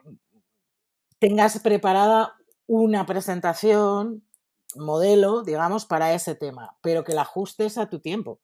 tengas 1.20 1.60
preparada 1.60 2.34
una 2.66 3.06
presentación 3.06 4.24
modelo, 4.76 5.44
digamos, 5.44 5.86
para 5.86 6.14
ese 6.14 6.36
tema, 6.36 6.78
pero 6.82 7.04
que 7.04 7.14
la 7.14 7.22
ajustes 7.22 7.78
a 7.78 7.90
tu 7.90 8.00
tiempo. 8.00 8.40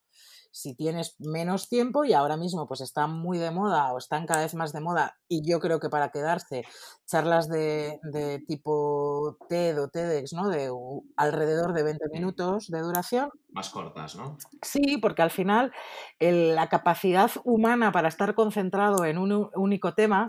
Si 0.51 0.73
tienes 0.73 1.15
menos 1.19 1.69
tiempo 1.69 2.05
y 2.05 2.13
ahora 2.13 2.35
mismo 2.35 2.67
pues 2.67 2.81
están 2.81 3.13
muy 3.13 3.37
de 3.37 3.51
moda 3.51 3.93
o 3.93 3.99
están 3.99 4.25
cada 4.25 4.41
vez 4.41 4.55
más 4.55 4.73
de 4.73 4.81
moda 4.81 5.19
y 5.27 5.47
yo 5.47 5.59
creo 5.59 5.79
que 5.79 5.89
para 5.89 6.09
quedarse 6.09 6.63
charlas 7.05 7.47
de, 7.49 7.99
tipo 8.47 9.37
TED 9.47 9.79
o 9.79 9.89
TEDx, 9.89 10.33
¿no? 10.33 10.49
De 10.49 10.71
alrededor 11.17 11.73
de 11.73 11.83
20 11.83 12.03
minutos 12.11 12.67
de 12.67 12.79
duración. 12.79 13.29
Más 13.51 13.69
cortas, 13.69 14.15
¿no? 14.15 14.37
Sí, 14.63 14.97
porque 14.97 15.21
al 15.21 15.31
final 15.31 15.71
la 16.19 16.67
capacidad 16.67 17.29
humana 17.43 17.91
para 17.91 18.07
estar 18.07 18.33
concentrado 18.33 19.05
en 19.05 19.19
un 19.19 19.51
único 19.53 19.93
tema 19.93 20.25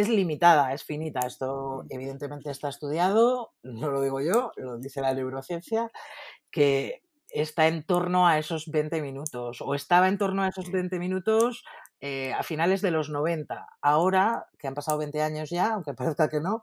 es 0.00 0.08
limitada, 0.08 0.72
es 0.72 0.84
finita. 0.84 1.20
Esto 1.26 1.84
evidentemente 1.88 2.50
está 2.50 2.68
estudiado, 2.68 3.52
no 3.62 3.90
lo 3.90 4.02
digo 4.02 4.20
yo, 4.20 4.52
lo 4.56 4.78
dice 4.78 5.00
la 5.00 5.14
neurociencia, 5.14 5.90
que 6.50 7.02
está 7.30 7.66
en 7.66 7.84
torno 7.84 8.26
a 8.26 8.38
esos 8.38 8.70
20 8.70 9.02
minutos 9.02 9.60
o 9.60 9.74
estaba 9.74 10.08
en 10.08 10.18
torno 10.18 10.42
a 10.42 10.48
esos 10.48 10.70
20 10.70 10.98
minutos 10.98 11.64
eh, 12.00 12.32
a 12.32 12.42
finales 12.42 12.82
de 12.82 12.90
los 12.90 13.10
90. 13.10 13.66
Ahora, 13.80 14.46
que 14.58 14.68
han 14.68 14.74
pasado 14.74 14.98
20 14.98 15.22
años 15.22 15.50
ya, 15.50 15.74
aunque 15.74 15.94
parezca 15.94 16.28
que 16.28 16.40
no, 16.40 16.62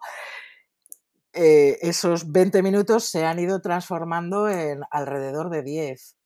eh, 1.33 1.79
esos 1.81 2.31
20 2.31 2.61
minutos 2.61 3.05
se 3.05 3.25
han 3.25 3.39
ido 3.39 3.61
transformando 3.61 4.47
en 4.47 4.81
alrededor 4.91 5.49
de 5.49 5.63
10. 5.63 6.17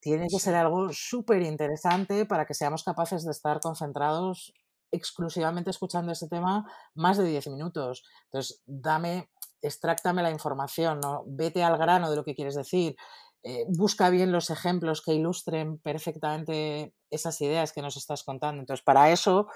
Tiene 0.00 0.28
que 0.28 0.38
ser 0.38 0.54
algo 0.54 0.92
súper 0.92 1.42
interesante 1.42 2.24
para 2.24 2.46
que 2.46 2.54
seamos 2.54 2.84
capaces 2.84 3.24
de 3.24 3.32
estar 3.32 3.60
concentrados 3.60 4.54
exclusivamente 4.92 5.70
escuchando 5.70 6.12
ese 6.12 6.28
tema 6.28 6.70
más 6.94 7.18
de 7.18 7.24
10 7.24 7.48
minutos. 7.48 8.04
Entonces, 8.24 8.62
dame, 8.66 9.30
extráctame 9.62 10.22
la 10.22 10.30
información, 10.30 11.00
¿no? 11.00 11.24
vete 11.26 11.62
al 11.62 11.78
grano 11.78 12.10
de 12.10 12.16
lo 12.16 12.24
que 12.24 12.34
quieres 12.34 12.54
decir, 12.54 12.96
eh, 13.42 13.64
busca 13.68 14.10
bien 14.10 14.32
los 14.32 14.50
ejemplos 14.50 15.02
que 15.02 15.14
ilustren 15.14 15.78
perfectamente 15.78 16.94
esas 17.10 17.40
ideas 17.40 17.72
que 17.72 17.82
nos 17.82 17.96
estás 17.96 18.24
contando. 18.24 18.60
Entonces, 18.60 18.84
para 18.84 19.10
eso 19.10 19.48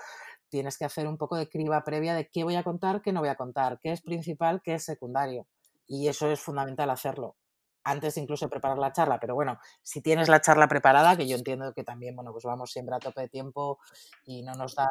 tienes 0.48 0.78
que 0.78 0.84
hacer 0.84 1.06
un 1.06 1.18
poco 1.18 1.36
de 1.36 1.48
criba 1.48 1.82
previa 1.82 2.14
de 2.14 2.28
qué 2.28 2.44
voy 2.44 2.56
a 2.56 2.62
contar, 2.62 3.02
qué 3.02 3.12
no 3.12 3.20
voy 3.20 3.30
a 3.30 3.36
contar, 3.36 3.78
qué 3.80 3.92
es 3.92 4.02
principal, 4.02 4.60
qué 4.62 4.74
es 4.74 4.84
secundario. 4.84 5.46
Y 5.86 6.08
eso 6.08 6.30
es 6.30 6.40
fundamental 6.40 6.90
hacerlo 6.90 7.36
antes 7.84 8.16
incluso 8.16 8.46
de 8.46 8.50
preparar 8.50 8.78
la 8.78 8.92
charla, 8.92 9.18
pero 9.18 9.34
bueno, 9.34 9.58
si 9.82 10.00
tienes 10.00 10.28
la 10.28 10.40
charla 10.40 10.68
preparada, 10.68 11.16
que 11.16 11.26
yo 11.26 11.36
entiendo 11.36 11.72
que 11.72 11.84
también, 11.84 12.14
bueno, 12.16 12.32
pues 12.32 12.44
vamos 12.44 12.70
siempre 12.70 12.94
a 12.94 12.98
tope 12.98 13.22
de 13.22 13.28
tiempo 13.28 13.78
y 14.24 14.42
no 14.42 14.54
nos 14.54 14.74
da 14.74 14.88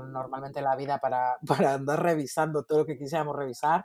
normalmente 0.00 0.60
la 0.62 0.76
vida 0.76 0.98
para, 0.98 1.36
para 1.46 1.74
andar 1.74 2.02
revisando 2.02 2.64
todo 2.64 2.80
lo 2.80 2.86
que 2.86 2.98
quisiéramos 2.98 3.36
revisar, 3.36 3.84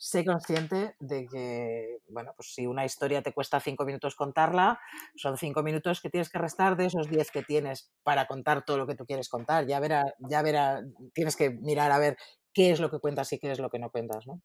sé 0.00 0.24
consciente 0.24 0.96
de 0.98 1.26
que, 1.26 1.98
bueno, 2.08 2.32
pues 2.34 2.54
si 2.54 2.66
una 2.66 2.86
historia 2.86 3.20
te 3.20 3.34
cuesta 3.34 3.60
cinco 3.60 3.84
minutos 3.84 4.14
contarla, 4.16 4.80
son 5.14 5.36
cinco 5.36 5.62
minutos 5.62 6.00
que 6.00 6.08
tienes 6.08 6.30
que 6.30 6.38
restar 6.38 6.76
de 6.76 6.86
esos 6.86 7.10
diez 7.10 7.30
que 7.30 7.42
tienes 7.42 7.92
para 8.02 8.26
contar 8.26 8.64
todo 8.64 8.78
lo 8.78 8.86
que 8.86 8.94
tú 8.94 9.04
quieres 9.04 9.28
contar. 9.28 9.66
Ya 9.66 9.78
verá, 9.78 10.04
ya 10.18 10.40
verá, 10.40 10.82
tienes 11.12 11.36
que 11.36 11.50
mirar 11.50 11.92
a 11.92 11.98
ver 11.98 12.16
qué 12.54 12.70
es 12.70 12.80
lo 12.80 12.90
que 12.90 12.98
cuentas 12.98 13.30
y 13.34 13.38
qué 13.38 13.52
es 13.52 13.58
lo 13.58 13.68
que 13.68 13.78
no 13.78 13.90
cuentas, 13.90 14.26
¿no? 14.26 14.40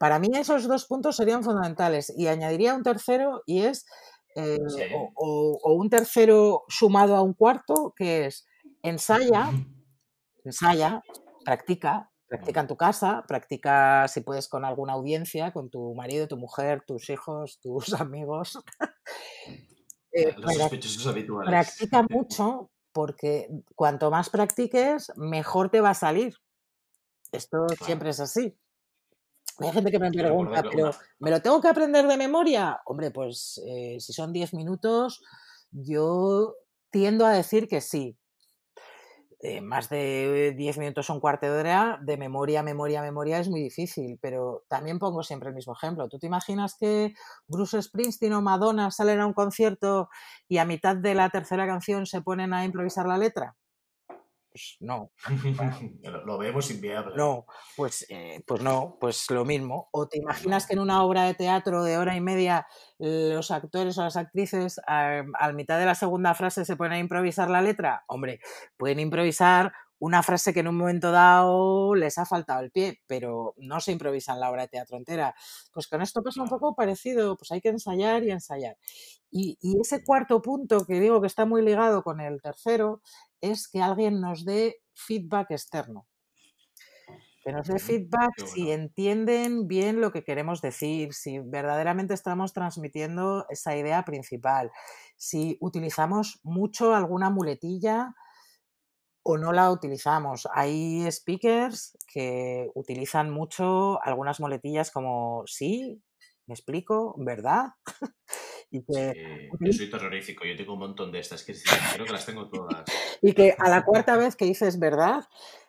Para 0.00 0.18
mí 0.18 0.28
esos 0.32 0.66
dos 0.66 0.86
puntos 0.86 1.16
serían 1.16 1.44
fundamentales 1.44 2.10
y 2.16 2.26
añadiría 2.26 2.74
un 2.74 2.82
tercero 2.82 3.42
y 3.44 3.64
es, 3.64 3.84
eh, 4.34 4.56
o, 5.14 5.74
un 5.74 5.90
tercero 5.90 6.64
sumado 6.68 7.16
a 7.16 7.20
un 7.20 7.34
cuarto, 7.34 7.92
que 7.94 8.24
es 8.24 8.46
ensaya, 8.82 9.50
ensaya, 10.42 11.02
practica, 11.44 12.10
practica 12.28 12.60
en 12.60 12.66
tu 12.66 12.78
casa, 12.78 13.24
practica 13.28 14.08
si 14.08 14.22
puedes 14.22 14.48
con 14.48 14.64
alguna 14.64 14.94
audiencia, 14.94 15.52
con 15.52 15.68
tu 15.68 15.94
marido, 15.94 16.26
tu 16.28 16.38
mujer, 16.38 16.82
tus 16.86 17.10
hijos, 17.10 17.60
tus 17.60 17.92
amigos. 18.00 18.58
Eh, 20.12 20.34
Los 20.38 20.54
sospechosos 20.54 21.06
habituales. 21.08 21.50
Practica 21.50 22.06
mucho 22.08 22.70
porque 22.92 23.50
cuanto 23.74 24.10
más 24.10 24.30
practiques, 24.30 25.12
mejor 25.16 25.68
te 25.68 25.82
va 25.82 25.90
a 25.90 25.94
salir. 25.94 26.36
Esto 27.32 27.66
siempre 27.84 28.08
es 28.08 28.20
así. 28.20 28.56
Hay 29.60 29.72
gente 29.72 29.90
que 29.90 29.98
me 29.98 30.10
pregunta, 30.10 30.62
pero 30.62 30.90
¿me 31.18 31.30
lo 31.30 31.42
tengo 31.42 31.60
que 31.60 31.68
aprender 31.68 32.06
de 32.06 32.16
memoria? 32.16 32.80
Hombre, 32.86 33.10
pues 33.10 33.60
eh, 33.66 33.96
si 34.00 34.12
son 34.12 34.32
10 34.32 34.54
minutos, 34.54 35.22
yo 35.70 36.54
tiendo 36.90 37.26
a 37.26 37.32
decir 37.32 37.68
que 37.68 37.80
sí. 37.80 38.16
Eh, 39.42 39.62
más 39.62 39.88
de 39.88 40.54
10 40.54 40.76
minutos 40.76 41.08
o 41.08 41.14
un 41.14 41.20
cuarto 41.20 41.46
de 41.46 41.58
hora, 41.58 41.98
de 42.02 42.18
memoria, 42.18 42.62
memoria, 42.62 43.00
memoria 43.00 43.38
es 43.38 43.48
muy 43.48 43.62
difícil, 43.62 44.18
pero 44.20 44.64
también 44.68 44.98
pongo 44.98 45.22
siempre 45.22 45.48
el 45.48 45.54
mismo 45.54 45.72
ejemplo. 45.72 46.08
¿Tú 46.08 46.18
te 46.18 46.26
imaginas 46.26 46.76
que 46.78 47.14
Bruce 47.46 47.80
Springsteen 47.80 48.34
o 48.34 48.42
Madonna 48.42 48.90
salen 48.90 49.20
a 49.20 49.26
un 49.26 49.32
concierto 49.32 50.10
y 50.46 50.58
a 50.58 50.66
mitad 50.66 50.94
de 50.94 51.14
la 51.14 51.30
tercera 51.30 51.66
canción 51.66 52.04
se 52.04 52.20
ponen 52.20 52.52
a 52.52 52.66
improvisar 52.66 53.06
la 53.06 53.16
letra? 53.16 53.56
Pues 54.50 54.76
no. 54.80 55.12
lo 56.24 56.38
vemos 56.38 56.70
inviable. 56.70 57.14
No, 57.16 57.46
pues, 57.76 58.04
eh, 58.08 58.42
pues 58.46 58.60
no, 58.62 58.96
pues 59.00 59.30
lo 59.30 59.44
mismo. 59.44 59.88
O 59.92 60.08
te 60.08 60.18
imaginas 60.18 60.66
que 60.66 60.74
en 60.74 60.80
una 60.80 61.04
obra 61.04 61.24
de 61.24 61.34
teatro 61.34 61.84
de 61.84 61.98
hora 61.98 62.16
y 62.16 62.20
media 62.20 62.66
los 62.98 63.50
actores 63.50 63.96
o 63.98 64.02
las 64.02 64.16
actrices 64.16 64.80
a, 64.86 65.22
a 65.38 65.52
mitad 65.52 65.78
de 65.78 65.86
la 65.86 65.94
segunda 65.94 66.34
frase 66.34 66.64
se 66.64 66.76
ponen 66.76 66.92
a 66.92 66.98
improvisar 66.98 67.48
la 67.48 67.62
letra. 67.62 68.04
Hombre, 68.08 68.40
pueden 68.76 68.98
improvisar 68.98 69.72
una 70.00 70.22
frase 70.22 70.54
que 70.54 70.60
en 70.60 70.68
un 70.68 70.76
momento 70.76 71.12
dado 71.12 71.94
les 71.94 72.16
ha 72.16 72.24
faltado 72.24 72.60
el 72.60 72.70
pie, 72.70 73.00
pero 73.06 73.54
no 73.58 73.80
se 73.80 73.92
improvisan 73.92 74.40
la 74.40 74.50
obra 74.50 74.62
de 74.62 74.68
teatro 74.68 74.96
entera. 74.96 75.34
Pues 75.72 75.86
con 75.88 76.00
esto 76.00 76.22
pasa 76.22 76.42
un 76.42 76.48
poco 76.48 76.74
parecido, 76.74 77.36
pues 77.36 77.52
hay 77.52 77.60
que 77.60 77.68
ensayar 77.68 78.24
y 78.24 78.30
ensayar. 78.30 78.78
Y, 79.30 79.58
ese 79.80 80.02
cuarto 80.02 80.42
punto 80.42 80.86
que 80.86 80.98
digo 80.98 81.20
que 81.20 81.26
está 81.26 81.44
muy 81.44 81.62
ligado 81.62 82.02
con 82.02 82.20
el 82.20 82.40
tercero 82.40 83.02
es 83.40 83.68
que 83.68 83.82
alguien 83.82 84.20
nos 84.20 84.44
dé 84.44 84.76
feedback 84.94 85.50
externo. 85.50 86.06
Que 87.42 87.52
nos 87.52 87.68
dé 87.68 87.78
feedback 87.78 88.44
si 88.44 88.70
entienden 88.70 89.66
bien 89.66 90.00
lo 90.00 90.12
que 90.12 90.24
queremos 90.24 90.60
decir, 90.60 91.14
si 91.14 91.38
verdaderamente 91.38 92.12
estamos 92.12 92.52
transmitiendo 92.52 93.46
esa 93.48 93.74
idea 93.76 94.04
principal, 94.04 94.70
si 95.16 95.56
utilizamos 95.60 96.40
mucho 96.42 96.94
alguna 96.94 97.30
muletilla 97.30 98.14
o 99.22 99.38
no 99.38 99.52
la 99.52 99.70
utilizamos. 99.70 100.48
Hay 100.52 101.10
speakers 101.10 101.96
que 102.12 102.68
utilizan 102.74 103.30
mucho 103.30 104.02
algunas 104.02 104.40
muletillas 104.40 104.90
como 104.90 105.44
sí, 105.46 106.02
me 106.46 106.54
explico, 106.54 107.14
¿verdad? 107.18 107.68
y 108.70 108.84
que, 108.84 109.48
yo 109.58 109.72
soy 109.72 109.90
terrorífico, 109.90 110.44
yo 110.44 110.56
tengo 110.56 110.74
un 110.74 110.80
montón 110.80 111.10
de 111.10 111.18
estas 111.18 111.42
que 111.42 111.54
creo 111.94 112.06
que 112.06 112.12
las 112.12 112.24
tengo 112.24 112.48
todas. 112.48 112.84
y 113.22 113.32
que 113.32 113.54
a 113.58 113.68
la 113.68 113.84
cuarta 113.84 114.16
vez 114.16 114.36
que 114.36 114.44
dices 114.44 114.78
verdad, 114.78 115.24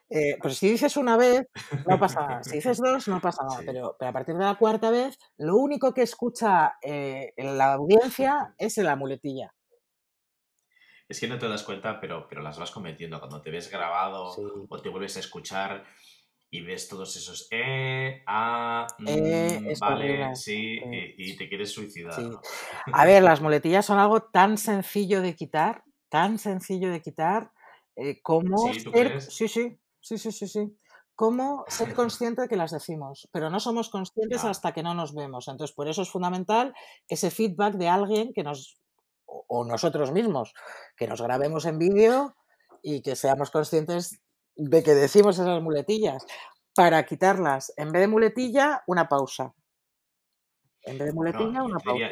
eh, 0.10 0.38
pues 0.41 0.58
si 0.58 0.70
dices 0.70 0.98
una 0.98 1.17
vez, 1.17 1.48
no 1.88 2.00
pasa 2.00 2.22
nada. 2.22 2.43
Si 2.43 2.55
dices 2.55 2.77
dos, 2.84 3.08
no 3.08 3.20
pasa 3.20 3.43
nada. 3.43 3.63
Pero, 3.65 3.96
pero, 3.98 4.10
a 4.10 4.13
partir 4.13 4.36
de 4.36 4.43
la 4.43 4.55
cuarta 4.55 4.91
vez, 4.91 5.17
lo 5.38 5.55
único 5.55 5.93
que 5.93 6.03
escucha 6.03 6.75
eh, 6.81 7.34
la 7.38 7.74
audiencia 7.74 8.53
es 8.58 8.77
la 8.77 8.96
muletilla. 8.96 9.53
Es 11.10 11.20
que 11.20 11.27
no 11.27 11.39
te 11.39 11.48
das 11.48 11.63
cuenta, 11.63 12.00
pero, 12.00 12.27
pero 12.29 12.41
las 12.41 12.60
vas 12.60 12.72
cometiendo. 12.72 13.20
Cuando 13.20 13.41
te 13.41 13.51
ves 13.51 13.70
grabado 13.70 14.36
o 14.70 14.81
te 14.81 14.89
vuelves 14.89 15.17
a 15.17 15.22
escuchar 15.22 15.84
y 16.53 16.62
ves 16.62 16.89
todos 16.89 17.15
esos 17.15 17.48
eh, 17.50 18.24
ah, 18.27 18.86
eh, 19.08 19.60
mm, 19.62 19.79
vale, 19.79 20.36
sí, 20.36 20.79
y, 21.17 21.38
te 21.38 21.48
quieres 21.48 21.72
suicidar. 21.72 22.13
A 22.91 23.05
ver, 23.05 23.24
las 23.24 23.39
muletillas 23.39 23.86
son 23.86 24.00
algo 24.00 24.24
tan 24.24 24.58
sencillo 24.58 25.22
de 25.22 25.34
quitar, 25.34 25.86
tan 26.10 26.38
sencillo 26.38 26.91
de 26.91 27.01
quitar, 27.01 27.53
eh, 27.96 28.22
como 28.22 28.74
¿Sí, 28.74 28.81
ser... 28.81 29.22
sí, 29.22 29.48
sí, 29.48 29.79
sí, 30.01 30.17
sí, 30.17 30.31
sí, 30.34 30.48
sí. 30.48 30.77
Como 31.15 31.63
ser 31.70 31.93
consciente 31.96 32.41
de 32.41 32.48
que 32.50 32.58
las 32.58 32.72
decimos, 32.72 33.29
pero 33.31 33.50
no 33.50 33.62
somos 33.62 33.89
conscientes 33.89 34.43
hasta 34.43 34.74
que 34.74 34.84
no 34.84 34.93
nos 34.93 35.15
vemos. 35.15 35.48
Entonces, 35.48 35.74
por 35.74 35.88
eso 35.88 36.01
es 36.01 36.10
fundamental 36.10 36.74
ese 37.08 37.31
feedback 37.31 37.75
de 37.75 37.88
alguien 37.88 38.34
que 38.34 38.43
nos 38.43 38.77
o 39.25 39.63
nosotros 39.63 40.12
mismos, 40.12 40.53
que 40.98 41.08
nos 41.08 41.22
grabemos 41.22 41.65
en 41.65 41.79
vídeo 41.79 42.36
y 42.81 43.01
que 43.01 43.15
seamos 43.15 43.51
conscientes 43.51 44.22
de 44.55 44.84
que 44.84 44.91
decimos 44.93 45.39
esas 45.39 45.62
muletillas. 45.62 46.25
Para 46.74 47.03
quitarlas, 47.05 47.74
en 47.75 47.91
vez 47.91 48.01
de 48.01 48.08
muletilla, 48.08 48.84
una 48.88 49.10
pausa. 49.10 49.53
En 50.84 50.98
vez 50.98 51.08
de 51.08 51.13
muletilla, 51.13 51.63
una 51.63 51.79
pausa. 51.79 52.12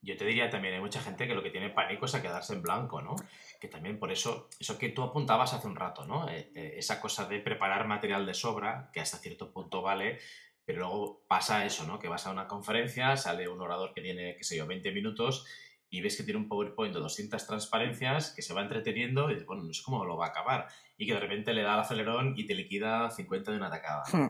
yo, 0.00 0.16
te 0.16 0.24
diría 0.24 0.48
también, 0.48 0.74
hay 0.74 0.80
mucha 0.80 1.02
gente 1.02 1.28
que 1.28 1.34
lo 1.34 1.42
que 1.42 1.50
tiene 1.50 1.68
pánico 1.68 2.06
es 2.06 2.14
a 2.14 2.22
quedarse 2.22 2.54
en 2.54 2.62
blanco, 2.62 3.02
¿no? 3.02 3.16
Que 3.60 3.68
también 3.68 3.98
por 3.98 4.10
eso, 4.10 4.48
eso 4.58 4.78
que 4.78 4.88
tú 4.88 5.02
apuntabas 5.02 5.52
hace 5.52 5.66
un 5.66 5.76
rato, 5.76 6.06
¿no? 6.06 6.26
Eh, 6.30 6.50
eh, 6.54 6.74
esa 6.78 7.00
cosa 7.02 7.26
de 7.26 7.38
preparar 7.40 7.86
material 7.86 8.24
de 8.24 8.32
sobra, 8.32 8.90
que 8.94 9.00
hasta 9.00 9.18
cierto 9.18 9.52
punto 9.52 9.82
vale, 9.82 10.18
pero 10.64 10.80
luego 10.80 11.24
pasa 11.28 11.66
eso, 11.66 11.84
¿no? 11.86 11.98
Que 11.98 12.08
vas 12.08 12.26
a 12.26 12.30
una 12.30 12.48
conferencia, 12.48 13.16
sale 13.18 13.46
un 13.48 13.60
orador 13.60 13.92
que 13.92 14.00
tiene, 14.00 14.36
qué 14.36 14.44
sé 14.44 14.56
yo, 14.56 14.66
20 14.66 14.90
minutos 14.92 15.46
y 15.90 16.00
ves 16.00 16.16
que 16.16 16.22
tiene 16.22 16.38
un 16.38 16.48
PowerPoint 16.48 16.94
de 16.94 17.00
200 17.00 17.44
transparencias, 17.44 18.32
que 18.32 18.42
se 18.42 18.54
va 18.54 18.62
entreteniendo 18.62 19.28
y 19.28 19.34
dices, 19.34 19.46
bueno, 19.46 19.64
no 19.64 19.74
sé 19.74 19.82
cómo 19.82 20.04
lo 20.04 20.16
va 20.16 20.26
a 20.26 20.28
acabar. 20.28 20.68
Y 21.00 21.06
que 21.06 21.14
de 21.14 21.20
repente 21.20 21.54
le 21.54 21.62
da 21.62 21.74
el 21.74 21.80
acelerón 21.80 22.34
y 22.36 22.46
te 22.46 22.54
liquida 22.54 23.10
50 23.10 23.52
de 23.52 23.56
una 23.56 23.68
atacada. 23.68 24.02
Hmm. 24.12 24.26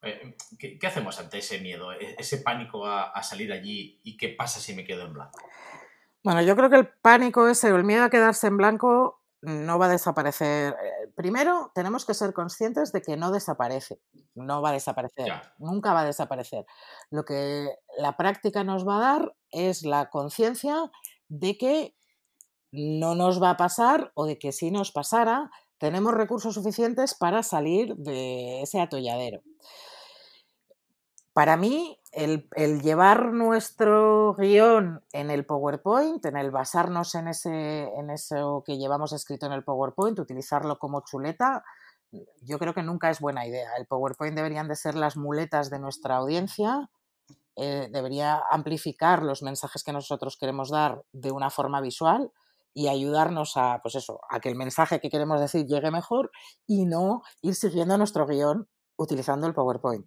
Eh, 0.00 0.36
¿qué, 0.58 0.86
hacemos 0.86 1.18
ante 1.20 1.38
ese 1.38 1.60
miedo, 1.60 1.92
e, 1.92 2.16
ese 2.18 2.38
pánico 2.38 2.86
a, 2.86 3.22
salir 3.22 3.52
allí 3.52 4.00
y 4.02 4.16
qué 4.16 4.30
pasa 4.30 4.58
si 4.58 4.74
me 4.74 4.84
quedo 4.84 5.04
en 5.04 5.12
blanco? 5.12 5.38
Bueno, 6.22 6.40
yo 6.40 6.56
creo 6.56 6.70
que 6.70 6.76
el 6.76 6.88
pánico 6.88 7.46
ese 7.46 7.70
o 7.70 7.76
el 7.76 7.84
miedo 7.84 8.04
a 8.04 8.08
quedarse 8.08 8.46
en 8.46 8.56
blanco 8.56 9.22
no 9.42 9.78
va 9.78 9.86
a 9.86 9.90
desaparecer. 9.90 10.72
Eh, 10.72 11.12
primero, 11.14 11.70
tenemos 11.74 12.06
que 12.06 12.14
ser 12.14 12.32
conscientes 12.32 12.90
de 12.90 13.02
que 13.02 13.18
no 13.18 13.30
desaparece, 13.30 14.00
no 14.34 14.62
va 14.62 14.70
a 14.70 14.72
desaparecer, 14.72 15.30
nunca 15.58 15.92
va 15.92 16.00
a 16.00 16.06
desaparecer. 16.06 16.64
Lo 17.10 17.26
que 17.26 17.68
la 17.98 18.16
práctica 18.16 18.64
nos 18.64 18.88
va 18.88 18.96
a 18.96 19.12
dar 19.12 19.36
es 19.50 19.82
la 19.82 20.08
conciencia 20.08 20.90
de 21.28 21.58
que 21.58 21.94
no 22.72 23.14
nos 23.14 23.42
va 23.42 23.50
a 23.50 23.56
pasar 23.56 24.10
o 24.14 24.26
de 24.26 24.38
que 24.38 24.52
si 24.52 24.70
nos 24.70 24.90
pasara, 24.90 25.50
tenemos 25.84 26.14
recursos 26.14 26.54
suficientes 26.54 27.14
para 27.14 27.42
salir 27.42 27.94
de 27.96 28.62
ese 28.62 28.80
atolladero. 28.80 29.42
Para 31.34 31.58
mí, 31.58 32.00
el, 32.10 32.48
llevar 32.80 33.34
nuestro 33.34 34.34
guion 34.34 35.04
en 35.12 35.30
el 35.30 35.44
PowerPoint, 35.44 36.24
en 36.24 36.38
el 36.38 36.50
basarnos 36.50 37.14
en, 37.16 37.28
ese, 37.28 37.82
en 37.98 38.08
eso 38.08 38.64
que 38.64 38.78
llevamos 38.78 39.12
escrito 39.12 39.44
en 39.44 39.52
el 39.52 39.62
PowerPoint, 39.62 40.18
utilizarlo 40.18 40.78
como 40.78 41.02
chuleta, 41.04 41.62
yo 42.40 42.58
creo 42.58 42.72
que 42.72 42.82
nunca 42.82 43.10
es 43.10 43.20
buena 43.20 43.46
idea. 43.46 43.68
El 43.76 43.84
PowerPoint 43.84 44.34
deberían 44.34 44.68
de 44.68 44.76
ser 44.76 44.94
las 44.94 45.18
muletas 45.18 45.68
de 45.68 45.80
nuestra 45.80 46.16
audiencia, 46.16 46.88
eh, 47.56 47.90
debería 47.92 48.42
amplificar 48.50 49.22
los 49.22 49.42
mensajes 49.42 49.84
que 49.84 49.92
nosotros 49.92 50.38
queremos 50.38 50.70
dar 50.70 51.04
de 51.12 51.30
una 51.30 51.50
forma 51.50 51.82
visual 51.82 52.32
y 52.74 52.88
ayudarnos 52.88 53.56
a, 53.56 53.80
pues 53.82 53.94
eso, 53.94 54.20
a 54.28 54.40
que 54.40 54.48
el 54.48 54.56
mensaje 54.56 55.00
que 55.00 55.08
queremos 55.08 55.40
decir 55.40 55.64
llegue 55.66 55.90
mejor 55.90 56.30
y 56.66 56.84
no 56.84 57.22
ir 57.40 57.54
siguiendo 57.54 57.96
nuestro 57.96 58.26
guion 58.26 58.68
utilizando 58.96 59.46
el 59.46 59.54
PowerPoint. 59.54 60.06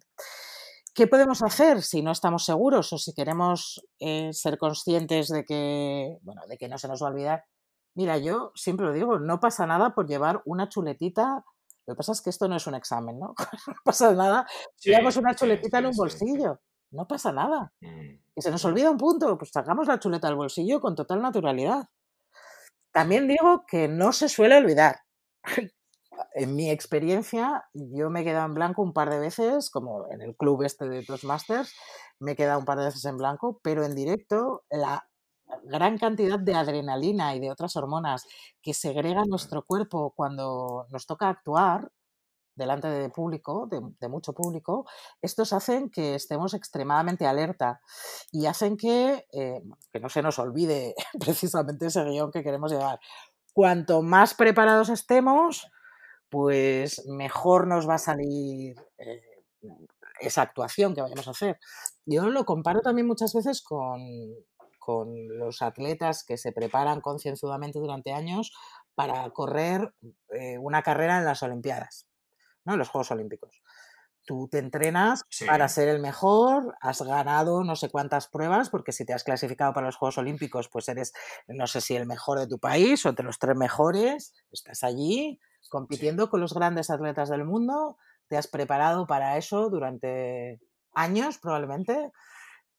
¿Qué 0.94 1.06
podemos 1.06 1.42
hacer 1.42 1.82
si 1.82 2.02
no 2.02 2.10
estamos 2.10 2.44
seguros 2.44 2.92
o 2.92 2.98
si 2.98 3.14
queremos 3.14 3.80
eh, 4.00 4.32
ser 4.32 4.58
conscientes 4.58 5.28
de 5.28 5.44
que, 5.44 6.18
bueno, 6.22 6.42
de 6.48 6.58
que 6.58 6.68
no 6.68 6.76
se 6.76 6.88
nos 6.88 7.02
va 7.02 7.06
a 7.06 7.10
olvidar? 7.10 7.44
Mira, 7.94 8.18
yo 8.18 8.52
siempre 8.54 8.86
lo 8.86 8.92
digo, 8.92 9.18
no 9.18 9.40
pasa 9.40 9.66
nada 9.66 9.94
por 9.94 10.06
llevar 10.06 10.42
una 10.44 10.68
chuletita. 10.68 11.44
Lo 11.86 11.94
que 11.94 11.96
pasa 11.96 12.12
es 12.12 12.20
que 12.20 12.30
esto 12.30 12.48
no 12.48 12.56
es 12.56 12.66
un 12.66 12.74
examen, 12.74 13.18
¿no? 13.18 13.34
no 13.66 13.74
pasa 13.84 14.12
nada. 14.12 14.46
Llevamos 14.82 15.16
una 15.16 15.34
chuletita 15.34 15.78
en 15.78 15.86
un 15.86 15.96
bolsillo. 15.96 16.60
No 16.90 17.06
pasa 17.06 17.32
nada. 17.32 17.72
Mm. 17.80 18.18
Y 18.34 18.42
se 18.42 18.50
nos 18.50 18.64
olvida 18.64 18.90
un 18.90 18.98
punto, 18.98 19.36
pues 19.38 19.50
sacamos 19.52 19.86
la 19.86 19.98
chuleta 19.98 20.28
del 20.28 20.36
bolsillo 20.36 20.80
con 20.80 20.94
total 20.94 21.22
naturalidad. 21.22 21.88
También 22.98 23.28
digo 23.28 23.64
que 23.64 23.86
no 23.86 24.12
se 24.12 24.28
suele 24.28 24.56
olvidar. 24.56 24.96
En 26.34 26.56
mi 26.56 26.68
experiencia, 26.68 27.64
yo 27.74 28.10
me 28.10 28.22
he 28.22 28.24
quedado 28.24 28.46
en 28.46 28.54
blanco 28.54 28.82
un 28.82 28.92
par 28.92 29.08
de 29.08 29.20
veces, 29.20 29.70
como 29.70 30.10
en 30.10 30.20
el 30.20 30.34
club 30.34 30.64
este 30.64 30.88
de 30.88 31.04
Toastmasters, 31.04 31.72
me 32.18 32.32
he 32.32 32.36
quedado 32.36 32.58
un 32.58 32.64
par 32.64 32.76
de 32.76 32.86
veces 32.86 33.04
en 33.04 33.16
blanco, 33.16 33.60
pero 33.62 33.84
en 33.84 33.94
directo 33.94 34.64
la 34.68 35.08
gran 35.62 35.96
cantidad 35.96 36.40
de 36.40 36.54
adrenalina 36.54 37.36
y 37.36 37.40
de 37.40 37.52
otras 37.52 37.76
hormonas 37.76 38.26
que 38.62 38.74
segrega 38.74 39.26
nuestro 39.26 39.64
cuerpo 39.64 40.12
cuando 40.16 40.86
nos 40.90 41.06
toca 41.06 41.28
actuar 41.28 41.88
delante 42.58 42.88
de 42.88 43.08
público, 43.08 43.66
de, 43.70 44.08
mucho 44.08 44.34
público, 44.34 44.86
estos 45.22 45.52
hacen 45.52 45.88
que 45.88 46.14
estemos 46.14 46.52
extremadamente 46.52 47.26
alerta 47.26 47.80
y 48.30 48.46
hacen 48.46 48.76
que, 48.76 49.26
eh, 49.32 49.62
que 49.92 50.00
no 50.00 50.08
se 50.10 50.20
nos 50.20 50.38
olvide 50.38 50.94
precisamente 51.20 51.86
ese 51.86 52.04
guion 52.04 52.30
que 52.30 52.42
queremos 52.42 52.70
llevar. 52.70 53.00
Cuanto 53.54 54.02
más 54.02 54.34
preparados 54.34 54.88
estemos, 54.90 55.70
pues 56.28 57.06
mejor 57.06 57.66
nos 57.66 57.88
va 57.88 57.94
a 57.94 57.98
salir 57.98 58.76
eh, 58.98 59.22
esa 60.20 60.42
actuación 60.42 60.94
que 60.94 61.02
vayamos 61.02 61.28
a 61.28 61.32
hacer. 61.32 61.58
Yo 62.04 62.28
lo 62.28 62.44
comparo 62.44 62.80
también 62.80 63.06
muchas 63.06 63.32
veces 63.32 63.62
con, 63.62 63.88
los 65.38 65.60
atletas 65.60 66.24
que 66.24 66.38
se 66.38 66.50
preparan 66.50 67.02
concienzudamente 67.02 67.78
durante 67.78 68.14
años 68.14 68.54
para 68.94 69.28
correr 69.30 69.92
eh, 70.30 70.56
una 70.56 70.82
carrera 70.82 71.18
en 71.18 71.26
las 71.26 71.42
Olimpiadas, 71.42 72.07
¿no? 72.68 72.74
en 72.74 72.78
los 72.78 72.90
Juegos 72.90 73.10
Olímpicos. 73.10 73.62
Tú 74.24 74.46
te 74.46 74.58
entrenas 74.58 75.24
para 75.46 75.68
ser 75.68 75.88
el 75.88 76.00
mejor, 76.00 76.76
has 76.82 77.00
ganado 77.00 77.64
no 77.64 77.76
sé 77.76 77.88
cuántas 77.88 78.28
pruebas, 78.28 78.68
porque 78.68 78.92
si 78.92 79.06
te 79.06 79.14
has 79.14 79.24
clasificado 79.24 79.72
para 79.72 79.86
los 79.86 79.96
Juegos 79.96 80.18
Olímpicos, 80.18 80.68
pues 80.68 80.86
eres, 80.90 81.14
no 81.46 81.66
sé 81.66 81.80
si 81.80 81.96
el 81.96 82.06
mejor 82.06 82.38
de 82.38 82.46
tu 82.46 82.58
país 82.58 83.04
o 83.06 83.08
entre 83.08 83.24
los 83.24 83.38
tres 83.38 83.56
mejores, 83.56 84.34
estás 84.52 84.84
allí, 84.84 85.40
compitiendo 85.70 86.28
con 86.28 86.42
los 86.42 86.52
grandes 86.52 86.90
atletas 86.90 87.30
del 87.30 87.44
mundo, 87.44 87.96
te 88.28 88.36
has 88.36 88.48
preparado 88.48 89.06
para 89.06 89.38
eso 89.38 89.70
durante 89.70 90.60
años 90.92 91.38
probablemente, 91.38 92.12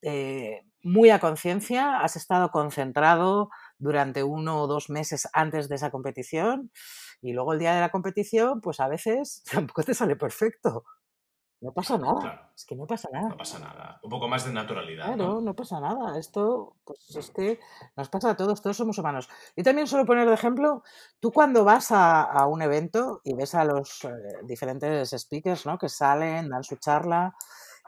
eh, 0.04 0.62
muy 0.84 1.10
a 1.10 1.19
conciencia, 1.19 1.99
has 1.99 2.15
estado 2.15 2.52
concentrado 2.52 3.49
durante 3.79 4.23
uno 4.23 4.61
o 4.61 4.67
dos 4.67 4.89
meses 4.89 5.27
antes 5.33 5.69
de 5.69 5.75
esa 5.75 5.89
competición 5.89 6.71
y 7.21 7.33
luego 7.33 7.53
el 7.53 7.59
día 7.59 7.73
de 7.73 7.81
la 7.81 7.89
competición, 7.89 8.61
pues 8.61 8.79
a 8.79 8.87
veces 8.87 9.43
tampoco 9.51 9.83
te 9.83 9.93
sale 9.93 10.15
perfecto. 10.15 10.83
No 11.61 11.73
pasa 11.73 11.97
nada. 11.97 12.53
Es 12.55 12.65
que 12.65 12.73
no 12.73 12.87
pasa 12.87 13.09
nada. 13.11 13.29
No 13.29 13.37
pasa 13.37 13.59
nada. 13.59 13.99
Un 14.01 14.09
poco 14.09 14.29
más 14.29 14.45
de 14.45 14.53
naturalidad. 14.53 15.07
Claro, 15.07 15.41
¿no? 15.41 15.53
pasa 15.53 15.81
nada. 15.81 16.17
Esto, 16.17 16.77
pues 16.85 17.13
es 17.17 17.31
que 17.31 17.59
nos 17.97 18.07
pasa 18.07 18.29
a 18.29 18.37
todos, 18.37 18.61
todos 18.61 18.77
somos 18.77 18.97
humanos. 18.97 19.27
Y 19.57 19.63
también 19.63 19.85
suelo 19.85 20.05
poner 20.05 20.25
de 20.25 20.35
ejemplo, 20.35 20.83
tú 21.19 21.31
cuando 21.33 21.65
vas 21.65 21.91
a, 21.91 22.47
un 22.47 22.61
evento 22.61 23.19
y 23.25 23.33
ves 23.33 23.55
a 23.55 23.65
los 23.65 24.05
eh, 24.05 24.09
diferentes 24.43 25.09
speakers 25.09 25.65
¿no? 25.65 25.77
que 25.77 25.89
salen, 25.89 26.47
dan 26.47 26.63
su 26.63 26.77
charla, 26.77 27.35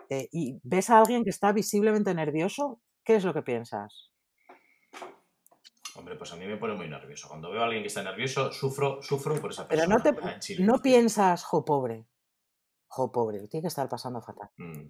eh, 0.10 0.28
y 0.34 0.60
ves 0.64 0.90
a 0.90 1.00
alguien 1.00 1.24
que 1.24 1.30
está 1.30 1.54
visiblemente 1.54 2.14
nervioso, 2.14 2.82
¿qué 3.06 3.16
es 3.16 3.24
lo 3.24 3.34
que 3.34 3.42
piensas? 3.42 4.11
Hombre, 5.96 6.16
pues 6.16 6.32
a 6.32 6.36
mí 6.36 6.46
me 6.46 6.58
pone 6.58 6.74
muy 6.74 6.88
nervioso. 6.88 7.28
Cuando 7.28 7.52
veo 7.52 7.62
a 7.62 7.66
alguien 7.66 7.84
que 7.84 7.88
está 7.88 8.04
nervioso, 8.04 8.52
sufro, 8.52 9.02
sufro 9.02 9.36
por 9.42 9.52
esa 9.52 9.68
persona. 9.68 10.00
Pero 10.02 10.14
no, 10.14 10.38
te, 10.40 10.64
no 10.64 10.82
piensas, 10.82 11.44
jo, 11.44 11.66
pobre 11.66 12.08
jo, 12.92 13.12
pobre, 13.12 13.48
tiene 13.48 13.62
que 13.62 13.68
estar 13.70 13.88
pasando 13.88 14.22
fatal. 14.22 14.50
Mm, 14.58 14.84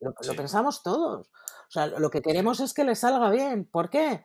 lo, 0.00 0.34
pensamos 0.36 0.82
todos. 0.82 1.28
O 1.28 1.70
sea, 1.70 1.86
lo 1.86 2.10
que 2.10 2.20
queremos 2.20 2.58
es 2.60 2.74
que 2.74 2.84
le 2.84 2.96
salga 2.96 3.30
bien. 3.30 3.64
¿Por 3.64 3.90
qué? 3.90 4.24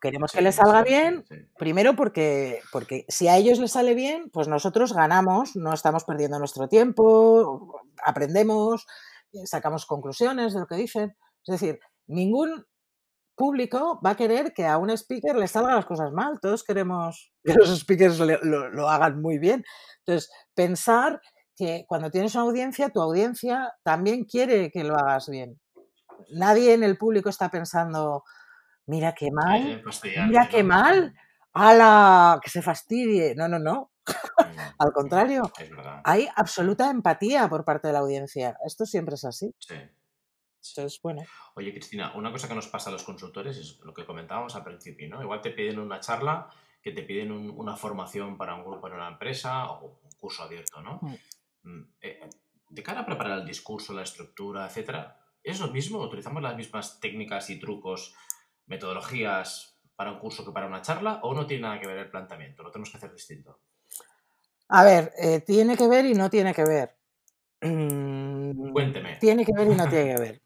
queremos 0.00 0.32
que 0.32 0.40
les 0.40 0.54
salga 0.54 0.82
bien, 0.82 1.26
primero 1.58 1.94
porque, 1.94 2.62
porque 2.72 3.04
si 3.08 3.28
a 3.28 3.36
ellos 3.36 3.58
les 3.58 3.72
sale 3.72 3.92
bien, 3.94 4.30
pues 4.30 4.48
nosotros 4.48 4.94
ganamos, 4.94 5.56
no 5.56 5.74
estamos 5.74 6.04
perdiendo 6.04 6.38
nuestro 6.38 6.68
tiempo, 6.68 7.82
aprendemos, 8.02 8.86
eh, 9.34 9.46
sacamos 9.46 9.84
conclusiones 9.84 10.54
de 10.54 10.60
lo 10.60 10.66
que 10.66 10.76
dicen. 10.76 11.18
Es 11.46 11.60
decir, 11.60 11.80
ningún 12.06 12.64
público 13.40 13.98
va 14.04 14.10
a 14.10 14.16
querer 14.16 14.52
que 14.52 14.66
a 14.66 14.76
un 14.76 14.90
speaker 14.90 15.34
le 15.34 15.48
salgan 15.48 15.76
las 15.76 15.86
cosas 15.86 16.12
mal. 16.12 16.38
Todos 16.42 16.62
queremos 16.62 17.32
que 17.42 17.54
los 17.54 17.70
speakers 17.80 18.18
lo, 18.20 18.90
hagan 18.90 19.22
muy 19.22 19.38
bien. 19.38 19.64
Entonces, 20.00 20.30
pensar 20.54 21.22
que 21.56 21.86
cuando 21.88 22.10
tienes 22.10 22.34
una 22.34 22.44
audiencia, 22.44 22.90
tu 22.90 23.00
audiencia 23.00 23.72
también 23.82 24.24
quiere 24.24 24.70
que 24.70 24.84
lo 24.84 24.94
hagas 24.94 25.30
bien. 25.30 25.58
Nadie 26.34 26.74
en 26.74 26.82
el 26.82 26.98
público 26.98 27.30
está 27.30 27.48
pensando, 27.48 28.24
mira 28.84 29.14
qué 29.14 29.30
mal, 29.32 29.82
mira 30.28 30.46
qué 30.50 30.62
mal, 30.62 31.14
ala, 31.54 32.40
que 32.42 32.50
se 32.50 32.60
fastidie. 32.60 33.34
No, 33.36 33.48
no, 33.48 33.58
no. 33.58 33.90
Al 34.78 34.92
contrario, 34.92 35.50
hay 36.04 36.28
absoluta 36.36 36.90
empatía 36.90 37.48
por 37.48 37.64
parte 37.64 37.86
de 37.88 37.94
la 37.94 38.00
audiencia. 38.00 38.58
Esto 38.66 38.84
siempre 38.84 39.14
es 39.14 39.24
así. 39.24 39.54
Sí. 39.58 39.76
Bueno. 41.02 41.22
Oye, 41.54 41.72
Cristina, 41.72 42.12
una 42.14 42.30
cosa 42.30 42.48
que 42.48 42.54
nos 42.54 42.68
pasa 42.68 42.90
a 42.90 42.92
los 42.92 43.02
consultores 43.02 43.56
es 43.56 43.78
lo 43.80 43.94
que 43.94 44.04
comentábamos 44.04 44.54
al 44.54 44.64
principio, 44.64 45.08
¿no? 45.08 45.22
Igual 45.22 45.40
te 45.40 45.50
piden 45.50 45.78
una 45.78 46.00
charla, 46.00 46.48
que 46.82 46.92
te 46.92 47.02
piden 47.02 47.32
una 47.32 47.76
formación 47.76 48.36
para 48.36 48.54
un 48.54 48.64
grupo 48.64 48.86
en 48.88 48.94
una 48.94 49.08
empresa 49.08 49.70
o 49.70 50.00
un 50.02 50.10
curso 50.18 50.42
abierto, 50.42 50.80
¿no? 50.80 50.98
Mm. 51.02 51.14
Mm, 51.62 51.92
eh, 52.00 52.30
de 52.70 52.82
cara 52.82 53.00
a 53.00 53.06
preparar 53.06 53.40
el 53.40 53.46
discurso, 53.46 53.92
la 53.92 54.02
estructura, 54.02 54.66
etcétera, 54.66 55.18
¿es 55.42 55.60
lo 55.60 55.68
mismo? 55.68 56.00
¿Utilizamos 56.00 56.42
las 56.42 56.56
mismas 56.56 57.00
técnicas 57.00 57.50
y 57.50 57.58
trucos, 57.58 58.14
metodologías 58.66 59.78
para 59.96 60.12
un 60.12 60.18
curso 60.18 60.44
que 60.44 60.52
para 60.52 60.66
una 60.66 60.80
charla 60.80 61.20
o 61.22 61.34
no 61.34 61.46
tiene 61.46 61.64
nada 61.64 61.80
que 61.80 61.88
ver 61.88 61.98
el 61.98 62.10
planteamiento? 62.10 62.62
¿Lo 62.62 62.70
tenemos 62.70 62.90
que 62.90 62.96
hacer 62.96 63.12
distinto? 63.12 63.60
A 64.68 64.84
ver, 64.84 65.12
eh, 65.18 65.40
tiene 65.40 65.76
que 65.76 65.88
ver 65.88 66.06
y 66.06 66.14
no 66.14 66.30
tiene 66.30 66.54
que 66.54 66.64
ver. 66.64 66.96
Cuénteme. 67.60 69.16
Tiene 69.16 69.44
que 69.44 69.52
ver 69.52 69.66
y 69.66 69.74
no 69.74 69.88
tiene 69.88 70.14
que 70.14 70.20
ver. 70.20 70.42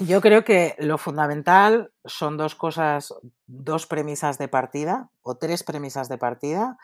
Yo 0.00 0.20
creo 0.20 0.44
que 0.44 0.74
lo 0.78 0.98
fundamental 0.98 1.92
son 2.04 2.36
dos 2.36 2.56
cosas, 2.56 3.14
dos 3.46 3.86
premisas 3.86 4.38
de 4.38 4.48
partida 4.48 5.10
o 5.22 5.36
tres 5.36 5.62
premisas 5.62 6.08
de 6.08 6.18
partida. 6.18 6.78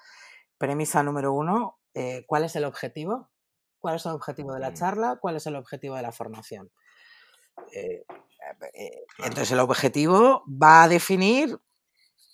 Premisa 0.58 1.02
número 1.02 1.32
uno, 1.32 1.78
eh, 1.94 2.24
¿cuál 2.28 2.44
es 2.44 2.54
el 2.54 2.64
objetivo? 2.64 3.28
¿Cuál 3.80 3.96
es 3.96 4.06
el 4.06 4.12
objetivo 4.12 4.52
de 4.52 4.60
la 4.60 4.74
charla? 4.74 5.18
¿Cuál 5.20 5.36
es 5.36 5.46
el 5.46 5.56
objetivo 5.56 5.96
de 5.96 6.02
la 6.02 6.12
formación? 6.12 6.70
Eh, 7.72 8.04
eh, 8.74 9.04
entonces 9.18 9.50
el 9.50 9.60
objetivo 9.60 10.44
va 10.46 10.84
a 10.84 10.88
definir 10.88 11.58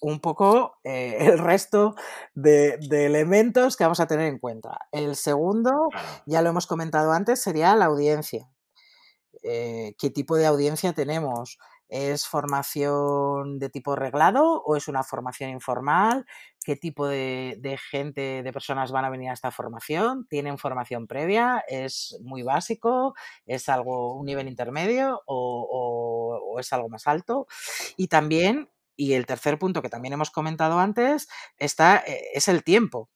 un 0.01 0.21
poco 0.21 0.79
el 0.85 1.39
resto 1.39 1.95
de, 2.35 2.77
de, 2.89 3.07
elementos 3.07 3.77
que 3.79 3.85
vamos 3.85 4.01
a 4.01 4.07
tener 4.07 4.27
en 4.27 4.39
cuenta. 4.39 4.79
El 4.93 5.17
segundo, 5.17 5.89
ya 6.27 6.43
lo 6.43 6.51
hemos 6.51 6.67
comentado 6.67 7.13
antes, 7.13 7.41
sería 7.41 7.75
la 7.77 7.87
audiencia. 7.87 8.51
Eh, 9.49 9.95
qué 9.99 10.11
tipo 10.11 10.37
de 10.37 10.47
audiencia 10.47 10.93
tenemos. 10.93 11.59
¿Es 11.89 12.27
formación 12.27 13.61
de 13.61 13.71
tipo 13.71 13.95
reglado 13.95 14.61
o 14.65 14.75
es 14.75 14.89
una 14.89 15.05
formación 15.05 15.51
informal? 15.51 16.27
¿Qué 16.65 16.75
tipo 16.75 17.07
de, 17.07 17.79
gente, 17.91 18.43
de 18.43 18.53
personas 18.53 18.91
van 18.91 19.05
a 19.05 19.11
venir 19.11 19.31
a 19.31 19.35
esta 19.35 19.53
formación? 19.53 20.27
¿Tienen 20.29 20.59
formación 20.59 21.07
previa? 21.07 21.63
¿Es 21.69 22.19
muy 22.23 22.43
básico? 22.43 23.15
¿Es 23.47 23.69
algo 23.69 24.15
un 24.15 24.27
nivel 24.27 24.49
intermedio 24.49 25.23
o, 25.27 26.57
es 26.59 26.73
algo 26.73 26.89
más 26.89 27.07
alto? 27.07 27.47
Y 27.97 28.09
también, 28.09 28.69
y 28.97 29.13
el 29.13 29.27
tercer 29.27 29.57
punto 29.57 29.81
que 29.81 29.89
también 29.89 30.15
hemos 30.15 30.33
comentado 30.33 30.81
antes, 30.81 31.29
está, 31.57 31.99
eh, 31.99 32.31
es 32.35 32.49
el 32.49 32.65
tiempo. 32.65 33.11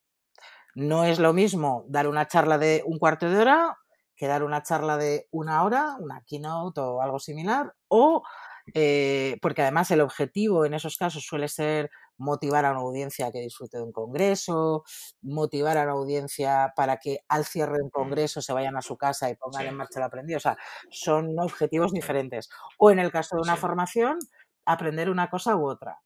No 0.76 1.04
es 1.04 1.18
lo 1.18 1.32
mismo 1.32 1.84
dar 1.88 2.06
una 2.06 2.28
charla 2.28 2.56
de 2.56 2.84
un 2.86 3.00
cuarto 3.00 3.28
de 3.28 3.36
hora 3.36 3.76
que 4.20 4.26
dar 4.26 4.42
una 4.42 4.62
charla 4.62 4.98
de 4.98 5.28
una 5.30 5.64
hora, 5.64 5.96
una 5.98 6.22
keynote 6.26 6.78
o 6.82 7.00
algo 7.00 7.18
similar, 7.18 7.74
o 7.88 8.22
eh, 8.74 9.38
porque 9.40 9.62
además 9.62 9.90
el 9.92 10.02
objetivo 10.02 10.66
en 10.66 10.74
esos 10.74 10.98
casos 10.98 11.24
suele 11.24 11.48
ser 11.48 11.90
motivar 12.18 12.66
a 12.66 12.72
una 12.72 12.80
audiencia 12.80 13.32
que 13.32 13.40
disfrute 13.40 13.78
de 13.78 13.82
un 13.82 13.92
congreso, 13.92 14.84
motivar 15.22 15.78
a 15.78 15.84
una 15.84 15.92
audiencia 15.92 16.74
para 16.76 16.98
que 16.98 17.20
al 17.28 17.46
cierre 17.46 17.78
de 17.78 17.84
un 17.84 17.88
congreso 17.88 18.42
se 18.42 18.52
vayan 18.52 18.76
a 18.76 18.82
su 18.82 18.98
casa 18.98 19.30
y 19.30 19.36
pongan 19.36 19.66
en 19.66 19.74
marcha 19.74 20.00
el 20.00 20.04
aprendido. 20.04 20.36
O 20.36 20.40
sea, 20.40 20.58
son 20.90 21.38
objetivos 21.38 21.90
diferentes. 21.90 22.50
O 22.76 22.90
en 22.90 22.98
el 22.98 23.10
caso 23.10 23.36
de 23.36 23.42
una 23.42 23.56
formación, 23.56 24.18
aprender 24.66 25.08
una 25.08 25.30
cosa 25.30 25.56
u 25.56 25.66
otra. 25.66 25.98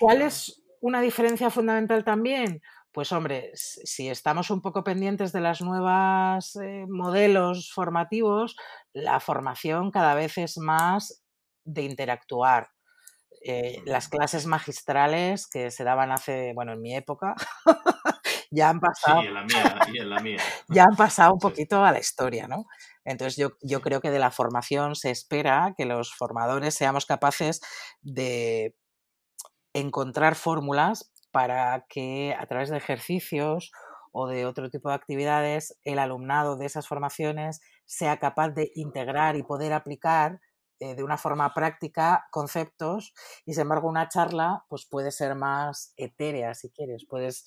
¿Cuál 0.00 0.22
es 0.22 0.62
una 0.80 1.02
diferencia 1.02 1.50
fundamental 1.50 2.04
también? 2.04 2.62
Pues 2.92 3.10
hombre, 3.12 3.50
si 3.54 4.10
estamos 4.10 4.50
un 4.50 4.60
poco 4.60 4.84
pendientes 4.84 5.32
de 5.32 5.40
las 5.40 5.62
nuevas 5.62 6.56
eh, 6.56 6.84
modelos 6.86 7.72
formativos, 7.72 8.54
la 8.92 9.18
formación 9.18 9.90
cada 9.90 10.14
vez 10.14 10.36
es 10.36 10.58
más 10.58 11.24
de 11.64 11.82
interactuar. 11.84 12.68
Eh, 13.44 13.82
las 13.86 14.08
clases 14.08 14.46
magistrales 14.46 15.48
que 15.48 15.70
se 15.70 15.84
daban 15.84 16.12
hace, 16.12 16.52
bueno, 16.54 16.74
en 16.74 16.82
mi 16.82 16.94
época, 16.94 17.34
ya 18.50 18.68
han 18.68 18.78
pasado. 18.78 19.22
Sí, 19.22 19.28
en 19.28 19.34
la 19.34 19.44
mía, 19.44 19.78
en 19.94 20.10
la 20.10 20.20
mía. 20.20 20.38
ya 20.68 20.84
han 20.84 20.96
pasado 20.96 21.32
un 21.32 21.40
poquito 21.40 21.84
a 21.84 21.92
la 21.92 21.98
historia, 21.98 22.46
¿no? 22.46 22.66
Entonces 23.04 23.36
yo, 23.36 23.52
yo 23.62 23.80
creo 23.80 24.02
que 24.02 24.10
de 24.10 24.18
la 24.18 24.30
formación 24.30 24.96
se 24.96 25.10
espera 25.10 25.74
que 25.76 25.86
los 25.86 26.14
formadores 26.14 26.74
seamos 26.74 27.06
capaces 27.06 27.62
de 28.02 28.76
encontrar 29.74 30.34
fórmulas 30.34 31.11
para 31.32 31.86
que 31.88 32.36
a 32.38 32.46
través 32.46 32.70
de 32.70 32.76
ejercicios 32.76 33.72
o 34.12 34.28
de 34.28 34.46
otro 34.46 34.70
tipo 34.70 34.90
de 34.90 34.94
actividades 34.94 35.78
el 35.84 35.98
alumnado 35.98 36.56
de 36.56 36.66
esas 36.66 36.86
formaciones 36.86 37.60
sea 37.86 38.18
capaz 38.18 38.50
de 38.50 38.70
integrar 38.74 39.36
y 39.36 39.42
poder 39.42 39.72
aplicar 39.72 40.40
eh, 40.78 40.94
de 40.94 41.02
una 41.02 41.16
forma 41.16 41.52
práctica 41.54 42.26
conceptos 42.30 43.14
y 43.46 43.54
sin 43.54 43.62
embargo 43.62 43.88
una 43.88 44.08
charla 44.08 44.64
pues 44.68 44.86
puede 44.86 45.10
ser 45.10 45.34
más 45.34 45.94
etérea 45.96 46.54
si 46.54 46.70
quieres, 46.70 47.06
puedes, 47.08 47.46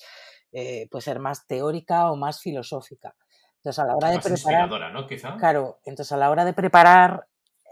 eh, 0.51 0.87
puede 0.89 1.03
ser 1.03 1.19
más 1.19 1.45
teórica 1.45 2.11
o 2.11 2.15
más 2.15 2.41
filosófica. 2.41 3.15
Entonces 3.57 3.79
a 3.79 3.85
la 3.85 3.95
hora 3.95 4.09
de 4.09 4.19
preparar... 4.19 4.93
¿no? 4.93 5.07
Quizá. 5.07 5.37
Claro, 5.37 5.79
entonces 5.85 6.11
a 6.11 6.17
la 6.17 6.29
hora 6.29 6.45
de 6.45 6.53
preparar 6.53 7.27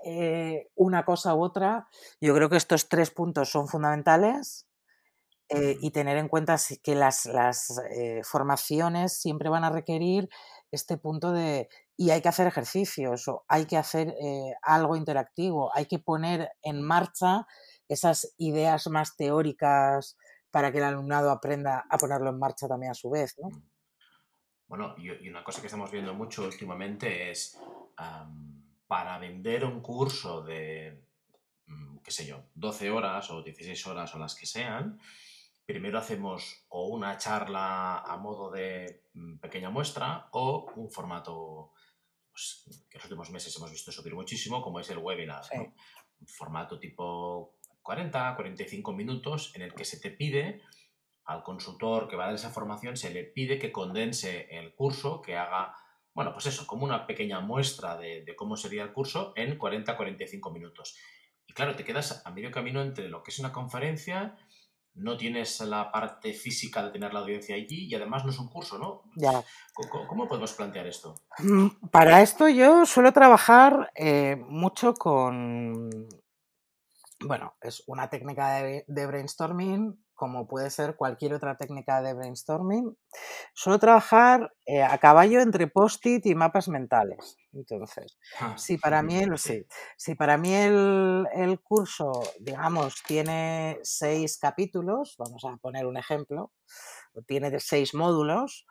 eh, 0.06 0.70
una 0.76 1.06
cosa 1.06 1.34
u 1.34 1.42
otra, 1.42 1.88
yo 2.20 2.36
creo 2.36 2.50
que 2.50 2.58
estos 2.58 2.90
tres 2.90 3.10
puntos 3.10 3.50
son 3.50 3.68
fundamentales 3.68 4.68
eh, 5.50 5.78
y 5.82 5.92
tener 5.92 6.18
en 6.18 6.30
cuenta 6.30 6.58
que 6.82 6.96
las, 6.96 7.26
eh, 7.92 8.22
formaciones 8.24 9.20
siempre 9.20 9.50
van 9.50 9.64
a 9.64 9.70
requerir 9.70 10.30
este 10.72 10.98
punto 10.98 11.32
de 11.32 11.70
y 11.96 12.10
hay 12.10 12.22
que 12.22 12.30
hacer 12.30 12.48
ejercicios 12.48 13.28
o 13.28 13.44
hay 13.48 13.66
que 13.66 13.78
hacer 13.78 14.16
eh, 14.20 14.54
algo 14.64 14.96
interactivo, 14.96 15.70
hay 15.76 15.86
que 15.86 16.00
poner 16.00 16.50
en 16.64 16.82
marcha 16.82 17.46
esas 17.88 18.34
ideas 18.38 18.88
más 18.88 19.16
teóricas 19.16 20.18
para 20.50 20.72
que 20.72 20.80
el 20.80 20.86
alumnado 20.86 21.30
aprenda 21.30 21.86
a 21.90 21.98
ponerlo 21.98 22.30
en 22.30 22.40
marcha 22.40 22.68
también 22.68 22.92
a 22.92 22.96
su 22.96 23.12
vez. 23.12 23.36
¿no? 23.38 23.50
Mm. 23.50 23.70
Bueno, 24.68 24.96
y, 24.98 25.30
una 25.30 25.44
cosa 25.44 25.62
que 25.62 25.68
estamos 25.68 25.92
viendo 25.92 26.16
mucho 26.16 26.46
últimamente 26.46 27.30
es 27.30 27.60
para 28.88 29.20
vender 29.20 29.66
un 29.66 29.82
curso 29.82 30.42
de, 30.42 31.06
mm, 31.68 31.98
qué 32.00 32.12
sé 32.12 32.26
yo, 32.26 32.46
12 32.56 32.90
horas 32.90 33.30
o 33.30 33.44
16 33.44 33.86
horas 33.88 34.16
o 34.16 34.20
las 34.20 34.34
que 34.34 34.48
sean, 34.48 35.00
primero 35.66 35.98
hacemos 35.98 36.66
o 36.70 36.88
una 36.88 37.18
charla 37.18 38.00
a 38.00 38.18
modo 38.18 38.52
de 38.52 39.06
mm, 39.14 39.38
pequeña 39.38 39.70
muestra 39.70 40.28
o 40.32 40.72
un 40.76 40.90
formato 40.90 41.72
pues, 42.32 42.66
que 42.90 42.98
en 42.98 43.00
los 43.00 43.06
últimos 43.06 43.32
meses 43.32 43.56
hemos 43.56 43.72
visto 43.72 43.92
subir 43.92 44.16
muchísimo, 44.16 44.62
como 44.62 44.80
es 44.80 44.90
el 44.90 44.98
webinar. 44.98 45.44
Un 45.54 46.28
formato 46.28 46.80
tipo 46.80 47.58
40, 47.82 48.36
45 48.36 48.94
minutos 48.94 49.52
en 49.56 49.62
el 49.62 49.74
que 49.74 49.86
se 49.86 50.00
te 50.00 50.10
pide 50.10 50.62
al 51.26 51.44
consultor 51.44 52.10
que 52.10 52.16
va 52.16 52.24
a 52.24 52.28
dar 52.28 52.36
esa 52.36 52.50
formación, 52.50 52.98
se 52.98 53.12
le 53.12 53.24
pide 53.24 53.60
que 53.60 53.72
condense 53.72 54.48
el 54.58 54.76
curso, 54.76 55.22
que 55.22 55.38
haga, 55.38 55.74
bueno, 56.14 56.34
pues 56.34 56.48
eso, 56.48 56.68
como 56.68 56.84
una 56.84 57.08
pequeña 57.08 57.40
muestra 57.40 57.98
de, 57.98 58.26
de 58.26 58.36
cómo 58.36 58.58
sería 58.58 58.84
el 58.84 58.92
curso 58.92 59.32
en 59.38 59.58
40-45 59.58 60.52
minutos. 60.52 60.98
Y 61.48 61.54
claro, 61.54 61.76
te 61.76 61.86
quedas 61.86 62.26
a 62.26 62.32
medio 62.32 62.52
camino 62.52 62.82
entre 62.82 63.08
lo 63.08 63.24
que 63.24 63.32
es 63.32 63.40
una 63.40 63.54
conferencia 63.54 64.36
no 64.96 65.18
tienes 65.18 65.60
la 65.62 65.92
parte 65.92 66.34
física 66.34 66.84
de 66.84 66.92
tener 66.92 67.14
la 67.14 67.22
audiencia 67.22 67.56
allí 67.56 67.88
y 67.88 67.96
además 67.96 68.24
no 68.24 68.32
es 68.32 68.40
un 68.40 68.50
curso, 68.50 68.78
¿no? 68.78 69.04
Ya. 69.16 69.44
¿Cómo, 70.08 70.28
podemos 70.28 70.54
plantear 70.54 70.88
esto? 70.88 71.16
Mm, 71.40 71.88
para 71.92 72.22
esto 72.22 72.48
yo 72.48 72.86
suelo 72.86 73.12
trabajar 73.12 73.92
eh, 73.96 74.36
mucho 74.48 74.94
con, 74.94 75.90
bueno, 77.26 77.56
es 77.62 77.84
una 77.88 78.10
técnica 78.10 78.62
de, 78.88 79.08
brainstorming 79.08 80.04
como 80.24 80.48
puede 80.48 80.70
ser 80.70 80.96
cualquier 80.96 81.34
otra 81.34 81.58
técnica 81.58 82.02
de 82.02 82.14
brainstorming. 82.14 82.96
suelo 83.54 83.78
trabajar 83.80 84.54
eh, 84.66 84.82
a 84.84 84.98
caballo 85.00 85.42
entre 85.42 85.68
post-it 85.68 86.26
y 86.26 86.36
mapas 86.36 86.70
mentales. 86.70 87.38
Entonces, 87.54 88.18
Ah, 88.40 88.56
si 88.56 88.78
para 88.78 89.04
mí 89.04 89.18
el, 89.18 89.38
sí, 89.38 89.66
si 89.98 90.16
para 90.16 90.38
mí 90.38 90.54
el, 90.54 91.28
el 91.36 91.60
curso, 91.62 92.12
digamos, 92.40 93.04
tiene 93.08 93.80
seis 93.84 94.38
capítulos, 94.40 95.16
vamos 95.20 95.44
a 95.46 95.58
poner 95.58 95.86
un 95.88 95.98
ejemplo, 95.98 96.54
tiene 97.28 97.52
de 97.52 97.60
seis 97.60 97.94
módulos, 97.94 98.66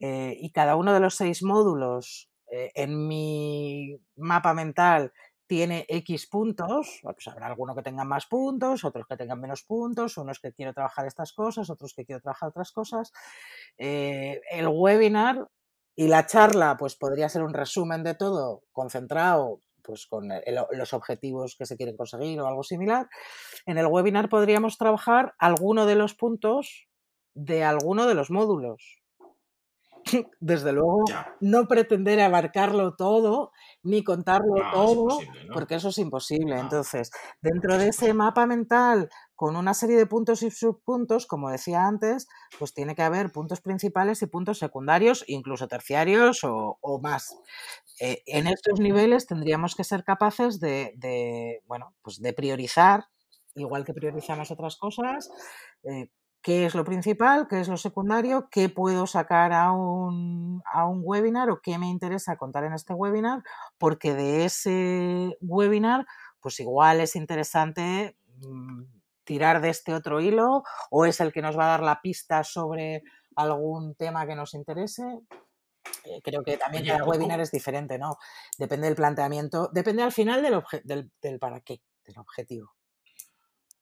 eh, 0.00 0.36
y 0.38 0.52
cada 0.52 0.76
uno 0.76 0.92
de 0.94 1.00
los 1.00 1.14
seis 1.16 1.42
módulos 1.42 2.30
eh, 2.52 2.70
en 2.74 3.06
mi 3.08 3.96
mapa 4.16 4.54
mental 4.54 5.12
tiene 5.50 5.84
X 5.88 6.28
puntos, 6.28 7.00
pues 7.02 7.26
habrá 7.26 7.48
alguno 7.48 7.74
que 7.74 7.82
tenga 7.82 8.04
más 8.04 8.26
puntos, 8.26 8.84
otros 8.84 9.04
que 9.08 9.16
tengan 9.16 9.40
menos 9.40 9.64
puntos, 9.64 10.16
unos 10.16 10.38
que 10.38 10.52
quiero 10.52 10.72
trabajar 10.72 11.08
estas 11.08 11.32
cosas, 11.32 11.68
otros 11.70 11.92
que 11.92 12.06
quiero 12.06 12.20
trabajar 12.20 12.50
otras 12.50 12.70
cosas. 12.70 13.10
Eh, 13.76 14.40
el 14.52 14.68
webinar 14.68 15.48
y 15.96 16.06
la 16.06 16.24
charla, 16.24 16.76
pues 16.78 16.94
podría 16.94 17.28
ser 17.28 17.42
un 17.42 17.52
resumen 17.52 18.04
de 18.04 18.14
todo, 18.14 18.62
concentrado 18.70 19.58
pues 19.82 20.06
con 20.06 20.28
los 20.70 20.92
objetivos 20.92 21.56
que 21.56 21.66
se 21.66 21.76
quieren 21.76 21.96
conseguir 21.96 22.40
o 22.40 22.46
algo 22.46 22.62
similar. 22.62 23.08
En 23.66 23.76
el 23.76 23.86
webinar 23.86 24.28
podríamos 24.28 24.78
trabajar 24.78 25.34
alguno 25.36 25.84
de 25.84 25.96
los 25.96 26.14
puntos 26.14 26.86
de 27.34 27.64
alguno 27.64 28.06
de 28.06 28.14
los 28.14 28.30
módulos. 28.30 28.99
Desde 30.40 30.72
luego, 30.72 31.04
Ya. 31.08 31.34
no 31.40 31.66
pretender 31.68 32.20
abarcarlo 32.20 32.94
todo 32.96 33.52
ni 33.82 34.02
contarlo 34.04 34.54
No, 34.56 34.70
todo, 34.72 35.18
porque 35.52 35.76
eso 35.76 35.88
es 35.90 35.98
imposible. 35.98 36.56
No. 36.56 36.62
Entonces, 36.62 37.10
dentro 37.40 37.78
de 37.78 37.88
ese 37.88 38.14
mapa 38.14 38.46
mental, 38.46 39.08
con 39.34 39.56
una 39.56 39.72
serie 39.74 39.96
de 39.96 40.06
puntos 40.06 40.42
y 40.42 40.50
subpuntos, 40.50 41.26
como 41.26 41.50
decía 41.50 41.86
antes, 41.86 42.28
pues 42.58 42.74
tiene 42.74 42.94
que 42.94 43.02
haber 43.02 43.32
puntos 43.32 43.60
principales 43.60 44.20
y 44.22 44.26
puntos 44.26 44.58
secundarios, 44.58 45.24
incluso 45.28 45.66
terciarios 45.68 46.44
o, 46.44 46.78
o 46.80 47.00
más. 47.00 47.34
Eh, 48.00 48.22
en 48.26 48.46
estos 48.46 48.80
niveles 48.80 49.26
tendríamos 49.26 49.74
que 49.74 49.84
ser 49.84 50.04
capaces 50.04 50.60
de, 50.60 50.92
de, 50.96 51.62
bueno, 51.66 51.94
pues 52.02 52.20
de 52.20 52.32
priorizar, 52.32 53.04
igual 53.54 53.84
que 53.84 53.94
priorizamos 53.94 54.50
otras 54.50 54.76
cosas, 54.76 55.30
eh, 55.84 56.10
qué 56.42 56.64
es 56.66 56.74
lo 56.74 56.84
principal, 56.84 57.46
qué 57.48 57.60
es 57.60 57.68
lo 57.68 57.76
secundario, 57.76 58.48
qué 58.50 58.68
puedo 58.68 59.06
sacar 59.06 59.52
a 59.52 59.72
un, 59.72 60.62
a 60.72 60.86
un 60.86 61.02
webinar 61.04 61.50
o 61.50 61.60
qué 61.60 61.78
me 61.78 61.88
interesa 61.88 62.36
contar 62.36 62.64
en 62.64 62.72
este 62.72 62.94
webinar, 62.94 63.42
porque 63.78 64.14
de 64.14 64.44
ese 64.46 65.36
webinar, 65.40 66.06
pues 66.40 66.58
igual 66.60 67.00
es 67.00 67.16
interesante 67.16 68.16
mm, 68.46 68.84
tirar 69.24 69.60
de 69.60 69.68
este 69.68 69.94
otro 69.94 70.20
hilo 70.20 70.62
o 70.90 71.04
es 71.04 71.20
el 71.20 71.32
que 71.32 71.42
nos 71.42 71.58
va 71.58 71.64
a 71.64 71.70
dar 71.70 71.82
la 71.82 72.00
pista 72.00 72.42
sobre 72.42 73.02
algún 73.36 73.94
tema 73.94 74.26
que 74.26 74.34
nos 74.34 74.54
interese. 74.54 75.20
Eh, 76.04 76.20
creo 76.22 76.42
que 76.42 76.56
también 76.56 76.84
cada 76.86 77.00
¿cómo- 77.00 77.12
webinar 77.12 77.40
es 77.40 77.50
diferente, 77.50 77.98
¿no? 77.98 78.16
Depende 78.58 78.86
del 78.86 78.96
planteamiento, 78.96 79.68
depende 79.72 80.02
al 80.02 80.12
final 80.12 80.42
del, 80.42 81.10
del 81.20 81.38
para 81.38 81.60
qué, 81.60 81.80
del 82.04 82.18
objetivo. 82.18 82.72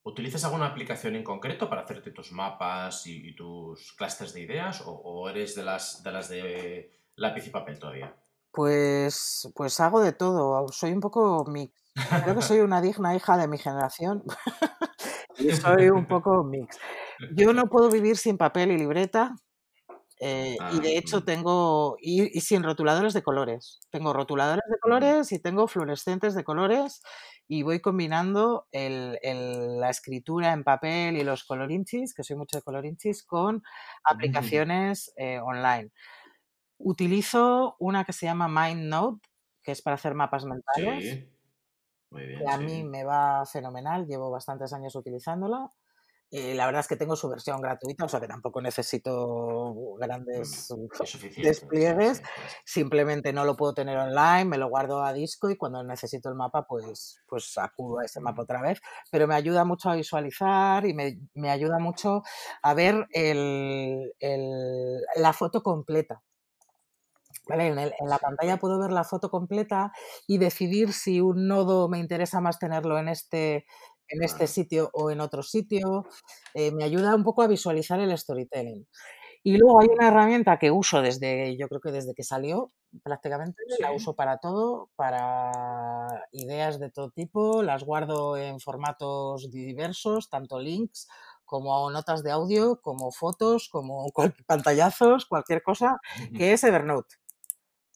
¿Utilizas 0.09 0.45
alguna 0.45 0.67
aplicación 0.67 1.17
en 1.17 1.25
concreto 1.25 1.69
para 1.69 1.83
hacerte 1.83 2.13
tus 2.13 2.33
mapas 2.33 3.07
y, 3.07 3.29
y 3.29 3.37
tus 3.37 3.93
clústeres 3.93 4.33
de 4.35 4.41
ideas? 4.41 4.81
¿O, 4.81 4.91
o 4.93 5.29
eres 5.29 5.55
de 5.55 5.65
las, 5.65 6.03
de 6.03 6.11
las 6.13 6.29
de 6.31 6.91
lápiz 7.17 7.47
y 7.47 7.51
papel 7.51 7.79
todavía? 7.79 8.15
Pues, 8.53 9.49
pues 9.55 9.79
hago 9.81 10.01
de 10.01 10.13
todo, 10.13 10.67
soy 10.69 10.93
un 10.93 11.01
poco 11.01 11.45
mix. 11.47 11.73
Creo 12.23 12.35
que 12.35 12.43
soy 12.43 12.61
una 12.61 12.81
digna 12.81 13.15
hija 13.15 13.37
de 13.37 13.47
mi 13.49 13.59
generación 13.59 14.25
y 15.39 15.53
soy 15.53 15.91
un 15.91 16.07
poco 16.07 16.43
mix. 16.45 16.81
Yo 17.29 17.53
no 17.53 17.67
puedo 17.69 17.91
vivir 17.91 18.17
sin 18.17 18.39
papel 18.39 18.73
y 18.73 18.79
libreta 18.79 19.35
eh, 20.21 20.57
y 20.69 20.81
Ah, 20.81 20.81
de 20.81 20.99
hecho 20.99 21.25
tengo, 21.25 21.97
y, 22.01 22.37
y 22.37 22.41
sin 22.43 22.65
rotuladores 22.65 23.15
de 23.15 23.23
colores. 23.23 23.81
Tengo 23.91 24.13
rotuladores 24.13 24.65
de 24.71 24.79
colores 24.81 25.33
y 25.33 25.41
tengo 25.41 25.69
fluorescentes 25.69 26.35
de 26.35 26.45
colores 26.45 27.03
y 27.49 27.63
voy 27.63 27.81
combinando 27.81 28.69
el- 28.73 29.19
el- 29.23 29.81
la 29.81 29.91
escritura 29.91 30.53
en 30.53 30.65
papel 30.65 31.17
y 31.17 31.25
los 31.25 31.45
colorinchis, 31.45 32.15
que 32.15 32.23
soy 32.25 32.37
mucho 32.37 32.59
de 32.59 32.63
colorinchis, 32.63 33.25
con 33.25 33.63
aplicaciones 34.05 35.13
eh, 35.17 35.41
online. 35.41 35.91
Utilizo 36.79 37.77
una 37.81 38.05
que 38.05 38.13
se 38.15 38.27
llama 38.27 38.49
MindNote, 38.49 39.29
que 39.63 39.73
es 39.73 39.83
para 39.83 39.97
hacer 39.97 40.15
mapas 40.15 40.45
mentales 40.47 41.21
Sí, 41.21 41.29
muy 42.11 42.27
bien, 42.27 42.37
que 42.37 42.49
a 42.53 42.57
mí 42.59 42.85
me 42.85 43.05
va 43.05 43.45
fenomenal, 43.47 44.07
llevo 44.07 44.31
bastantes 44.31 44.73
años 44.73 44.95
utilizándola. 44.95 45.73
Eh, 46.31 46.55
la 46.55 46.67
verdad 46.67 46.81
es 46.81 46.89
que 46.89 46.97
tengo 46.97 47.17
su 47.17 47.27
versión 47.31 47.63
gratuita, 47.63 48.05
o 48.05 48.09
sea 48.09 48.21
que 48.21 48.29
tampoco 48.29 48.61
necesito 48.61 49.97
grandes 49.99 50.69
despliegues, 51.37 52.23
simplemente 52.67 53.33
no 53.33 53.47
lo 53.47 53.57
puedo 53.57 53.73
tener 53.73 53.97
online, 53.97 54.45
me 54.45 54.59
lo 54.59 54.69
guardo 54.69 55.03
a 55.03 55.15
disco 55.15 55.49
y 55.49 55.57
cuando 55.57 55.83
necesito 55.83 56.29
el 56.29 56.35
mapa, 56.35 56.67
pues, 56.67 57.23
pues 57.27 57.57
acudo 57.57 58.01
a 58.01 58.05
ese 58.05 58.21
mapa 58.21 58.43
otra 58.43 58.61
vez. 58.61 58.79
Pero 59.11 59.27
me 59.27 59.35
ayuda 59.37 59.65
mucho 59.65 59.89
a 59.89 59.95
visualizar 59.95 60.85
y 60.85 60.93
me, 60.93 61.19
me 61.35 61.51
ayuda 61.51 61.79
mucho 61.79 62.23
a 62.63 62.75
ver 62.75 63.07
el- 63.13 64.13
el- 64.21 65.01
la 65.17 65.33
foto 65.33 65.63
completa. 65.63 66.23
¿Vale? 67.49 67.69
En, 67.69 67.79
el- 67.79 67.95
en 67.99 68.09
la 68.09 68.19
pantalla 68.19 68.59
puedo 68.59 68.79
ver 68.79 68.91
la 68.93 69.05
foto 69.05 69.31
completa 69.31 69.93
y 70.27 70.39
decidir 70.39 70.93
si 70.93 71.21
un 71.21 71.47
nodo 71.49 71.89
me 71.89 71.99
interesa 71.99 72.41
más 72.41 72.59
tenerlo 72.59 72.99
en 72.99 73.09
este, 73.09 73.65
en 74.09 74.23
este 74.23 74.47
sitio 74.47 74.91
o 74.93 75.11
en 75.11 75.21
otro 75.21 75.43
sitio. 75.43 76.07
Eh, 76.55 76.73
me 76.73 76.85
ayuda 76.85 77.15
un 77.15 77.25
poco 77.25 77.43
a 77.43 77.47
visualizar 77.49 78.01
el 78.01 78.17
storytelling. 78.17 78.87
Y 79.45 79.57
luego 79.57 79.81
hay 79.81 79.89
una 79.89 80.09
herramienta 80.09 80.59
que 80.59 80.71
uso 80.71 81.01
desde, 81.03 81.57
yo 81.57 81.69
creo 81.69 81.81
que 81.81 81.93
desde 81.93 82.15
que 82.15 82.25
salió 82.25 82.73
prácticamente, 83.03 83.63
la 83.81 83.89
Sí. 83.91 83.97
uso 83.97 84.15
para 84.17 84.39
todo, 84.39 84.91
para 84.97 86.27
ideas 86.33 86.81
de 86.81 86.91
todo 86.91 87.11
tipo, 87.11 87.63
las 87.63 87.85
guardo 87.85 88.37
en 88.37 88.61
formatos 88.61 89.51
diversos, 89.51 90.29
tanto 90.31 90.59
links 90.59 91.09
como 91.45 91.91
notas 91.91 92.23
de 92.23 92.31
audio, 92.33 92.81
como 92.83 93.11
fotos, 93.13 93.69
como 93.71 94.07
pantallazos, 94.47 95.27
cualquier 95.27 95.63
cosa, 95.63 95.99
que 96.37 96.53
es 96.53 96.65
Evernote. 96.65 97.17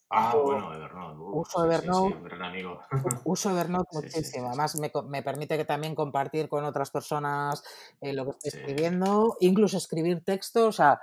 Ah, 0.09 0.35
bueno, 0.35 0.73
Evernote. 0.73 1.17
uso 1.19 1.43
sí, 1.43 1.47
sí, 1.47 1.57
sí, 1.57 1.85
Evernote, 1.85 2.23
gran 2.23 2.43
amigo. 2.43 2.79
uso 3.25 3.49
Evernote 3.49 3.89
muchísimo. 3.93 4.47
Además, 4.47 4.79
me, 4.79 4.91
me 5.07 5.23
permite 5.23 5.57
que 5.57 5.65
también 5.65 5.95
compartir 5.95 6.47
con 6.49 6.65
otras 6.65 6.91
personas 6.91 7.63
eh, 8.01 8.13
lo 8.13 8.25
que 8.25 8.31
estoy 8.31 8.61
escribiendo, 8.61 9.37
incluso 9.39 9.77
escribir 9.77 10.23
texto. 10.23 10.67
O 10.67 10.71
sea, 10.71 11.01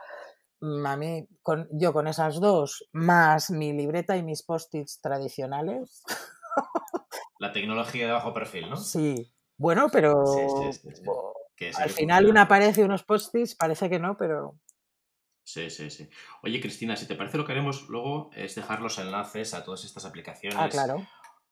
mm, 0.60 0.86
a 0.86 0.96
mí, 0.96 1.28
con, 1.42 1.68
yo 1.72 1.92
con 1.92 2.06
esas 2.06 2.40
dos, 2.40 2.88
más 2.92 3.50
mi 3.50 3.72
libreta 3.72 4.16
y 4.16 4.22
mis 4.22 4.42
post-its 4.42 5.00
tradicionales, 5.00 6.02
La 7.38 7.52
tecnología 7.52 8.06
de 8.06 8.12
bajo 8.12 8.32
perfil, 8.34 8.70
¿no? 8.70 8.76
sí. 8.76 9.32
Bueno, 9.56 9.88
pero 9.92 10.24
sí, 10.24 10.72
sí, 10.72 10.88
sí. 10.94 11.72
al 11.76 11.90
final 11.90 12.26
una 12.26 12.48
pared 12.48 12.74
y 12.74 12.80
unos 12.80 13.02
post-its, 13.02 13.54
parece 13.54 13.90
que 13.90 13.98
no, 13.98 14.16
pero 14.16 14.54
Sí, 15.42 15.68
sí, 15.70 15.90
sí. 15.90 16.09
Oye, 16.42 16.61
Cristina, 16.61 16.96
si 16.96 17.07
te 17.09 17.16
parece 17.16 17.37
lo 17.38 17.44
que 17.44 17.53
haremos 17.53 17.88
luego 17.88 18.31
es 18.35 18.55
dejar 18.55 18.81
los 18.81 18.98
enlaces 18.98 19.55
a 19.55 19.64
todas 19.64 19.85
estas 19.85 20.05
ah, 20.05 20.09
aplicaciones 20.09 20.70
claro. 20.70 21.05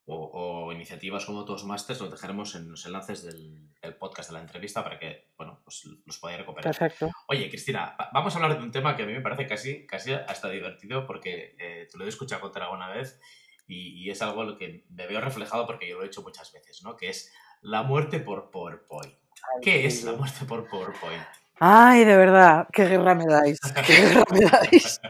o, 0.07 0.67
o 0.67 0.73
iniciativas 0.73 1.25
como 1.25 1.45
Toastmasters, 1.45 2.01
los 2.01 2.11
dejaremos 2.11 2.55
en 2.55 2.71
los 2.71 2.87
enlaces 2.87 3.25
del, 3.25 3.69
del 3.83 3.97
podcast, 3.97 4.29
de 4.31 4.35
la 4.35 4.41
entrevista, 4.41 4.85
para 4.85 4.99
que, 4.99 5.31
bueno, 5.37 5.61
pues 5.65 5.85
los 6.07 6.19
podáis 6.19 6.39
recuperar. 6.39 6.65
Perfecto. 6.77 7.11
Oye, 7.27 7.49
Cristina, 7.49 7.97
va- 8.01 8.11
vamos 8.13 8.35
a 8.35 8.39
hablar 8.39 8.57
de 8.59 8.65
un 8.65 8.71
tema 8.71 8.95
que 8.97 9.03
a 9.03 9.07
mí 9.07 9.13
me 9.15 9.21
parece 9.21 9.47
casi, 9.47 9.85
casi 9.87 10.13
hasta 10.13 10.49
divertido 10.49 11.07
porque 11.07 11.57
eh, 11.59 11.89
te 11.91 11.99
lo 11.99 12.05
he 12.05 12.09
escuchado 12.09 12.41
contar 12.41 12.63
alguna 12.65 12.89
vez 12.91 13.21
y, 13.67 14.05
y 14.05 14.11
es 14.11 14.23
algo 14.23 14.45
lo 14.45 14.57
que 14.57 14.85
me 14.91 15.07
veo 15.09 15.21
reflejado 15.21 15.67
porque 15.67 15.89
yo 15.89 15.97
lo 15.99 16.05
he 16.05 16.07
hecho 16.07 16.23
muchas 16.23 16.53
veces, 16.53 16.83
¿no? 16.85 16.97
Que 16.97 17.09
es 17.09 17.33
la 17.63 17.83
muerte 17.83 18.21
por 18.21 18.51
PowerPoint. 18.51 19.13
Ay, 19.13 19.61
¿Qué 19.63 19.81
sí, 19.81 19.87
es 19.87 20.05
la 20.05 20.13
muerte 20.13 20.45
por 20.45 20.69
PowerPoint? 20.69 21.23
Ay, 21.61 22.05
de 22.05 22.17
verdad, 22.17 22.67
qué 22.73 22.85
guerra 22.87 23.15
me 23.15 23.27
dais, 23.27 23.59
qué 23.87 23.95
guerra 23.95 24.25
me 24.31 24.41
dais. 24.41 25.01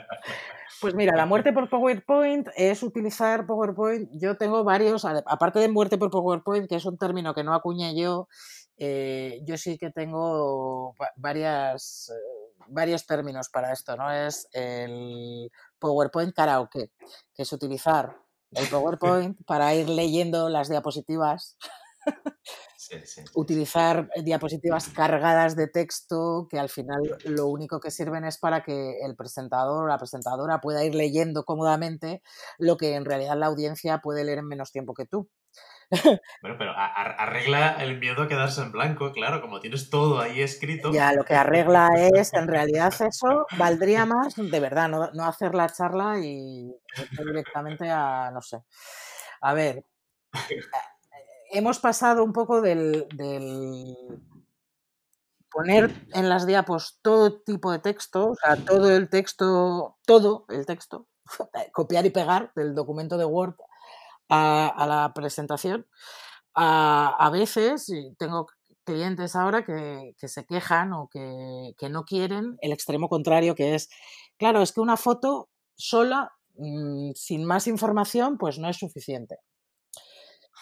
Pues 0.80 0.94
mira, 0.94 1.16
la 1.16 1.26
muerte 1.26 1.52
por 1.52 1.68
PowerPoint 1.68 2.48
es 2.56 2.82
utilizar 2.82 3.46
PowerPoint. 3.46 4.08
Yo 4.12 4.36
tengo 4.36 4.62
varios, 4.64 5.04
aparte 5.04 5.58
de 5.58 5.68
muerte 5.68 5.98
por 5.98 6.10
PowerPoint, 6.10 6.68
que 6.68 6.76
es 6.76 6.84
un 6.86 6.96
término 6.96 7.34
que 7.34 7.42
no 7.44 7.52
acuñé 7.52 7.96
yo, 8.00 8.28
eh, 8.76 9.40
yo 9.44 9.56
sí 9.58 9.76
que 9.76 9.90
tengo 9.90 10.94
va- 11.00 11.10
varias, 11.16 12.10
eh, 12.14 12.54
varios 12.68 13.06
términos 13.06 13.48
para 13.48 13.72
esto, 13.72 13.96
¿no? 13.96 14.10
Es 14.12 14.48
el 14.52 15.50
PowerPoint 15.80 16.32
karaoke, 16.32 16.92
que 17.34 17.42
es 17.42 17.52
utilizar 17.52 18.16
el 18.52 18.66
PowerPoint 18.70 19.36
para 19.46 19.74
ir 19.74 19.88
leyendo 19.88 20.48
las 20.48 20.68
diapositivas 20.68 21.56
Utilizar 23.34 24.08
diapositivas 24.22 24.88
cargadas 24.88 25.56
de 25.56 25.68
texto 25.68 26.46
que 26.50 26.58
al 26.58 26.68
final 26.68 27.18
lo 27.24 27.46
único 27.46 27.80
que 27.80 27.90
sirven 27.90 28.24
es 28.24 28.38
para 28.38 28.62
que 28.62 29.00
el 29.04 29.14
presentador 29.14 29.84
o 29.84 29.88
la 29.88 29.98
presentadora 29.98 30.60
pueda 30.60 30.84
ir 30.84 30.94
leyendo 30.94 31.44
cómodamente 31.44 32.22
lo 32.58 32.76
que 32.76 32.94
en 32.94 33.04
realidad 33.04 33.36
la 33.36 33.46
audiencia 33.46 33.98
puede 33.98 34.24
leer 34.24 34.38
en 34.38 34.48
menos 34.48 34.72
tiempo 34.72 34.94
que 34.94 35.06
tú. 35.06 35.28
Bueno, 36.42 36.56
pero 36.58 36.72
arregla 36.76 37.82
el 37.82 37.98
miedo 37.98 38.22
a 38.22 38.28
quedarse 38.28 38.60
en 38.60 38.72
blanco, 38.72 39.12
claro, 39.12 39.40
como 39.40 39.60
tienes 39.60 39.88
todo 39.88 40.20
ahí 40.20 40.42
escrito. 40.42 40.92
Ya, 40.92 41.12
lo 41.12 41.24
que 41.24 41.34
arregla 41.34 41.88
es, 42.14 42.34
en 42.34 42.46
realidad 42.46 42.92
eso 43.00 43.46
valdría 43.56 44.04
más, 44.04 44.36
de 44.36 44.60
verdad, 44.60 44.88
no, 44.88 45.10
no 45.12 45.24
hacer 45.24 45.54
la 45.54 45.68
charla 45.68 46.18
y 46.18 46.70
directamente 47.10 47.90
a, 47.90 48.30
no 48.32 48.42
sé. 48.42 48.58
A 49.40 49.54
ver, 49.54 49.84
hemos 51.50 51.78
pasado 51.78 52.24
un 52.24 52.32
poco 52.32 52.60
del, 52.60 53.06
poner 55.50 56.06
en 56.12 56.28
las 56.28 56.46
diapos 56.46 56.98
todo 57.02 57.40
tipo 57.40 57.72
de 57.72 57.78
texto, 57.78 58.30
o 58.30 58.34
sea, 58.34 58.56
todo 58.56 58.90
el 58.90 59.08
texto, 59.08 59.96
todo 60.06 60.44
el 60.48 60.66
texto, 60.66 61.06
copiar 61.72 62.06
y 62.06 62.10
pegar 62.10 62.52
del 62.54 62.74
documento 62.74 63.16
de 63.18 63.24
Word 63.24 63.54
a, 64.28 64.86
la 64.86 65.12
presentación. 65.14 65.86
A, 66.54 67.30
veces, 67.32 67.90
tengo 68.18 68.46
clientes 68.84 69.36
ahora 69.36 69.64
que, 69.64 70.14
se 70.16 70.44
quejan 70.44 70.92
o 70.92 71.08
que, 71.08 71.74
que, 71.78 71.88
no 71.88 72.04
quieren 72.04 72.58
el 72.60 72.72
extremo 72.72 73.08
contrario, 73.08 73.54
que 73.54 73.74
es, 73.74 73.88
claro, 74.38 74.62
es 74.62 74.72
que 74.72 74.80
una 74.80 74.96
foto 74.96 75.48
sola, 75.76 76.32
mm, 76.56 77.12
sin 77.14 77.44
más 77.44 77.66
información, 77.68 78.38
pues 78.38 78.58
no 78.58 78.68
es 78.68 78.76
suficiente. 78.76 79.38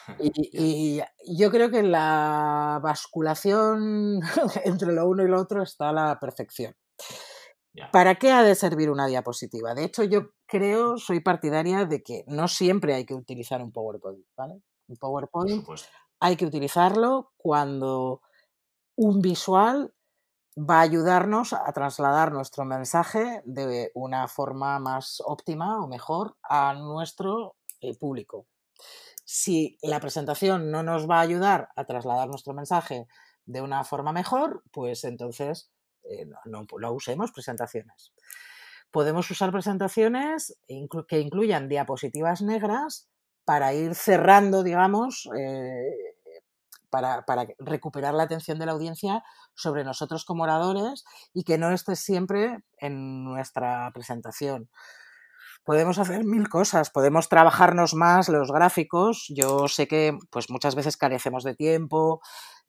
Y, 0.52 1.00
yo 1.26 1.50
creo 1.50 1.70
que 1.70 1.82
la 1.82 2.80
basculación 2.82 4.20
entre 4.64 4.92
lo 4.92 5.08
uno 5.08 5.24
y 5.24 5.28
lo 5.28 5.40
otro 5.40 5.62
está 5.62 5.90
a 5.90 5.92
la 5.92 6.20
perfección. 6.20 6.74
¿Para 7.92 8.14
qué 8.14 8.32
ha 8.32 8.42
de 8.42 8.54
servir 8.54 8.90
una 8.90 9.06
diapositiva? 9.06 9.74
De 9.74 9.84
hecho, 9.84 10.02
yo 10.02 10.30
creo, 10.46 10.96
soy 10.96 11.20
partidaria 11.20 11.84
de 11.84 12.02
que 12.02 12.24
no 12.26 12.48
siempre 12.48 12.94
hay 12.94 13.04
que 13.04 13.14
utilizar 13.14 13.60
un 13.62 13.70
PowerPoint, 13.70 14.24
¿vale? 14.34 14.62
Un 14.88 14.96
PowerPoint 14.96 15.66
hay 16.20 16.36
que 16.36 16.46
utilizarlo 16.46 17.32
cuando 17.36 18.22
un 18.96 19.20
visual 19.20 19.92
va 20.58 20.78
a 20.78 20.82
ayudarnos 20.82 21.52
a 21.52 21.70
trasladar 21.74 22.32
nuestro 22.32 22.64
mensaje 22.64 23.42
de 23.44 23.90
una 23.94 24.26
forma 24.26 24.78
más 24.78 25.22
óptima 25.26 25.82
o 25.82 25.86
mejor 25.86 26.36
a 26.42 26.72
nuestro 26.72 27.56
eh, 27.82 27.94
público 27.94 28.46
si 29.26 29.76
la 29.82 29.98
presentación 29.98 30.70
no 30.70 30.84
nos 30.84 31.10
va 31.10 31.18
a 31.18 31.22
ayudar 31.22 31.68
a 31.74 31.84
trasladar 31.84 32.28
nuestro 32.28 32.54
mensaje 32.54 33.08
de 33.44 33.60
una 33.60 33.82
forma 33.82 34.12
mejor, 34.12 34.62
pues 34.70 35.02
entonces 35.02 35.68
eh, 36.04 36.26
no, 36.44 36.64
usemos 36.92 37.32
presentaciones. 37.32 38.12
Podemos 38.92 39.28
usar 39.28 39.50
presentaciones 39.50 40.56
que 41.08 41.20
incluyan 41.20 41.68
diapositivas 41.68 42.40
negras 42.40 43.08
para 43.44 43.74
ir 43.74 43.96
cerrando, 43.96 44.62
digamos, 44.62 45.28
eh, 45.36 45.90
para, 46.88 47.24
para, 47.24 47.48
recuperar 47.58 48.14
la 48.14 48.22
atención 48.22 48.60
de 48.60 48.66
la 48.66 48.72
audiencia 48.72 49.24
sobre 49.56 49.82
nosotros 49.82 50.24
como 50.24 50.44
oradores 50.44 51.04
y 51.34 51.42
que 51.42 51.58
no 51.58 51.72
esté 51.72 51.96
siempre 51.96 52.60
en 52.78 53.24
nuestra 53.24 53.90
presentación 53.92 54.70
podemos 55.66 55.98
hacer 55.98 56.24
mil 56.24 56.48
cosas, 56.48 56.90
podemos 56.90 57.28
trabajarnos 57.28 57.92
más 57.94 58.28
los 58.28 58.52
gráficos. 58.52 59.26
Yo 59.28 59.66
sé 59.68 59.88
que 59.88 60.16
pues 60.30 60.48
muchas 60.48 60.76
veces 60.76 60.96
carecemos 60.96 61.42
de 61.42 61.56
tiempo, 61.56 62.20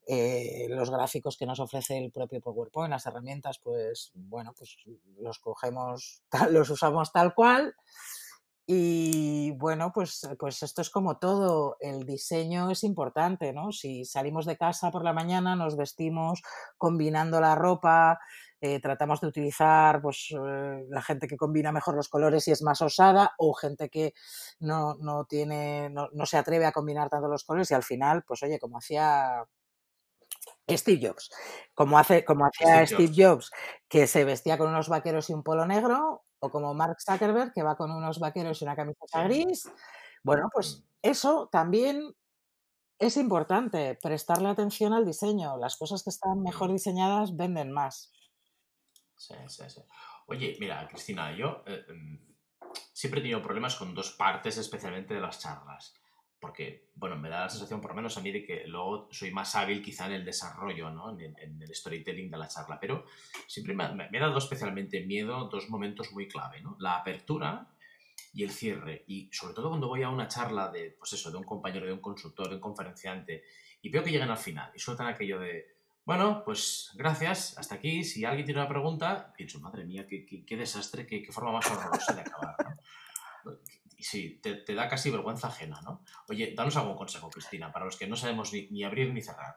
eh, 0.06 0.66
los 0.68 0.90
gráficos 0.90 1.36
que 1.38 1.46
nos 1.46 1.60
ofrece 1.60 1.96
el 1.96 2.10
propio 2.10 2.40
PowerPoint, 2.40 2.90
las 2.90 3.06
herramientas, 3.06 3.60
pues 3.62 4.10
bueno, 4.14 4.52
pues 4.58 4.76
los 5.16 5.38
cogemos, 5.38 6.22
los 6.50 6.68
usamos 6.70 7.12
tal 7.12 7.34
cual. 7.34 7.74
Y 8.70 9.52
bueno, 9.52 9.92
pues, 9.94 10.28
pues 10.38 10.62
esto 10.62 10.82
es 10.82 10.90
como 10.90 11.16
todo, 11.16 11.78
el 11.80 12.04
diseño 12.04 12.70
es 12.70 12.84
importante, 12.84 13.54
¿no? 13.54 13.72
Si 13.72 14.04
salimos 14.04 14.44
de 14.44 14.58
casa 14.58 14.90
por 14.90 15.02
la 15.04 15.14
mañana, 15.14 15.56
nos 15.56 15.74
vestimos 15.74 16.42
combinando 16.76 17.40
la 17.40 17.54
ropa, 17.54 18.18
eh, 18.60 18.78
tratamos 18.78 19.22
de 19.22 19.28
utilizar 19.28 20.02
pues, 20.02 20.28
eh, 20.32 20.84
la 20.90 21.00
gente 21.00 21.26
que 21.26 21.38
combina 21.38 21.72
mejor 21.72 21.94
los 21.94 22.10
colores 22.10 22.46
y 22.46 22.50
es 22.50 22.60
más 22.60 22.82
osada 22.82 23.32
o 23.38 23.54
gente 23.54 23.88
que 23.88 24.12
no, 24.60 24.96
no 24.96 25.24
tiene, 25.24 25.88
no, 25.88 26.10
no, 26.12 26.26
se 26.26 26.36
atreve 26.36 26.66
a 26.66 26.72
combinar 26.72 27.08
tanto 27.08 27.26
los 27.26 27.44
colores 27.44 27.70
y 27.70 27.74
al 27.74 27.84
final, 27.84 28.22
pues 28.24 28.42
oye, 28.42 28.58
como 28.58 28.76
hacía 28.76 29.46
Steve 30.68 31.08
Jobs, 31.08 31.30
como, 31.72 31.98
hace, 31.98 32.22
como 32.22 32.44
hacía 32.44 32.86
Steve 32.86 33.14
Jobs. 33.16 33.50
que 33.88 34.06
se 34.06 34.24
vestía 34.24 34.58
con 34.58 34.68
unos 34.68 34.90
vaqueros 34.90 35.30
y 35.30 35.32
un 35.32 35.42
polo 35.42 35.66
negro, 35.66 36.24
o 36.40 36.50
como 36.50 36.74
Mark 36.74 36.96
Zuckerberg, 37.00 37.52
que 37.52 37.62
va 37.62 37.76
con 37.76 37.90
unos 37.90 38.18
vaqueros 38.18 38.60
y 38.60 38.64
una 38.64 38.76
camiseta 38.76 39.24
gris. 39.24 39.70
Bueno, 40.22 40.48
pues 40.52 40.78
mm. 40.78 40.84
eso 41.02 41.48
también 41.50 42.14
es 42.98 43.16
importante, 43.16 43.98
prestarle 44.02 44.48
atención 44.48 44.92
al 44.92 45.06
diseño. 45.06 45.56
Las 45.56 45.76
cosas 45.76 46.02
que 46.02 46.10
están 46.10 46.42
mejor 46.42 46.70
mm. 46.70 46.72
diseñadas 46.72 47.36
venden 47.36 47.72
más. 47.72 48.12
Sí, 49.16 49.34
sí, 49.48 49.64
sí. 49.68 49.82
Oye, 50.26 50.56
mira, 50.60 50.86
Cristina, 50.88 51.32
yo 51.32 51.62
eh, 51.66 51.84
em, 51.88 52.20
siempre 52.92 53.20
he 53.20 53.22
tenido 53.22 53.42
problemas 53.42 53.76
con 53.76 53.94
dos 53.94 54.12
partes, 54.12 54.58
especialmente 54.58 55.14
de 55.14 55.20
las 55.20 55.40
charlas. 55.40 55.94
Porque, 56.40 56.90
bueno, 56.94 57.16
me 57.16 57.28
da 57.28 57.40
la 57.40 57.48
sensación, 57.48 57.80
por 57.80 57.90
lo 57.90 57.96
menos 57.96 58.16
a 58.16 58.20
mí, 58.20 58.30
de 58.30 58.44
que 58.44 58.66
luego 58.66 59.08
soy 59.10 59.32
más 59.32 59.54
hábil 59.56 59.82
quizá 59.82 60.06
en 60.06 60.12
el 60.12 60.24
desarrollo, 60.24 60.90
¿no? 60.90 61.18
En, 61.18 61.62
el 61.62 61.74
storytelling 61.74 62.30
de 62.30 62.38
la 62.38 62.48
charla. 62.48 62.78
Pero 62.80 63.04
siempre 63.46 63.74
me, 63.74 63.92
me, 63.94 64.18
ha 64.18 64.20
dado 64.20 64.38
especialmente 64.38 65.04
miedo 65.04 65.48
dos 65.48 65.68
momentos 65.68 66.12
muy 66.12 66.28
clave, 66.28 66.60
¿no? 66.60 66.76
La 66.78 66.96
apertura 66.96 67.68
y 68.32 68.44
el 68.44 68.50
cierre. 68.50 69.04
Y 69.08 69.28
sobre 69.32 69.54
todo 69.54 69.68
cuando 69.68 69.88
voy 69.88 70.02
a 70.02 70.10
una 70.10 70.28
charla 70.28 70.70
de, 70.70 70.94
pues 70.98 71.12
eso, 71.12 71.30
de 71.30 71.38
un 71.38 71.44
compañero, 71.44 71.86
de 71.86 71.92
un 71.92 72.00
consultor, 72.00 72.48
de 72.48 72.54
un 72.54 72.60
conferenciante, 72.60 73.44
y 73.82 73.88
veo 73.90 74.02
que 74.02 74.10
llegan 74.10 74.30
al 74.30 74.38
final 74.38 74.70
y 74.74 74.78
sueltan 74.78 75.06
aquello 75.06 75.38
de 75.38 75.78
bueno, 76.08 76.42
pues 76.42 76.90
gracias, 76.94 77.58
hasta 77.58 77.74
aquí. 77.74 78.02
Si 78.02 78.24
alguien 78.24 78.46
tiene 78.46 78.62
una 78.62 78.68
pregunta, 78.70 79.30
pienso, 79.36 79.60
madre 79.60 79.84
mía, 79.84 80.06
qué, 80.08 80.56
desastre, 80.56 81.06
qué, 81.06 81.30
forma 81.30 81.52
más 81.52 81.70
horrorosa 81.70 82.14
de 82.14 82.22
acabar. 82.22 82.56
¿no? 83.44 83.52
Y 83.98 84.04
sí, 84.04 84.40
te, 84.40 84.74
da 84.74 84.88
casi 84.88 85.10
vergüenza 85.10 85.48
ajena, 85.48 85.80
¿no? 85.82 86.04
Oye, 86.28 86.54
danos 86.56 86.76
algún 86.76 86.96
consejo, 86.96 87.28
Cristina, 87.28 87.72
para 87.72 87.84
los 87.84 87.98
que 87.98 88.06
no 88.06 88.14
sabemos 88.14 88.52
ni, 88.52 88.84
abrir 88.84 89.12
ni 89.12 89.20
cerrar. 89.20 89.56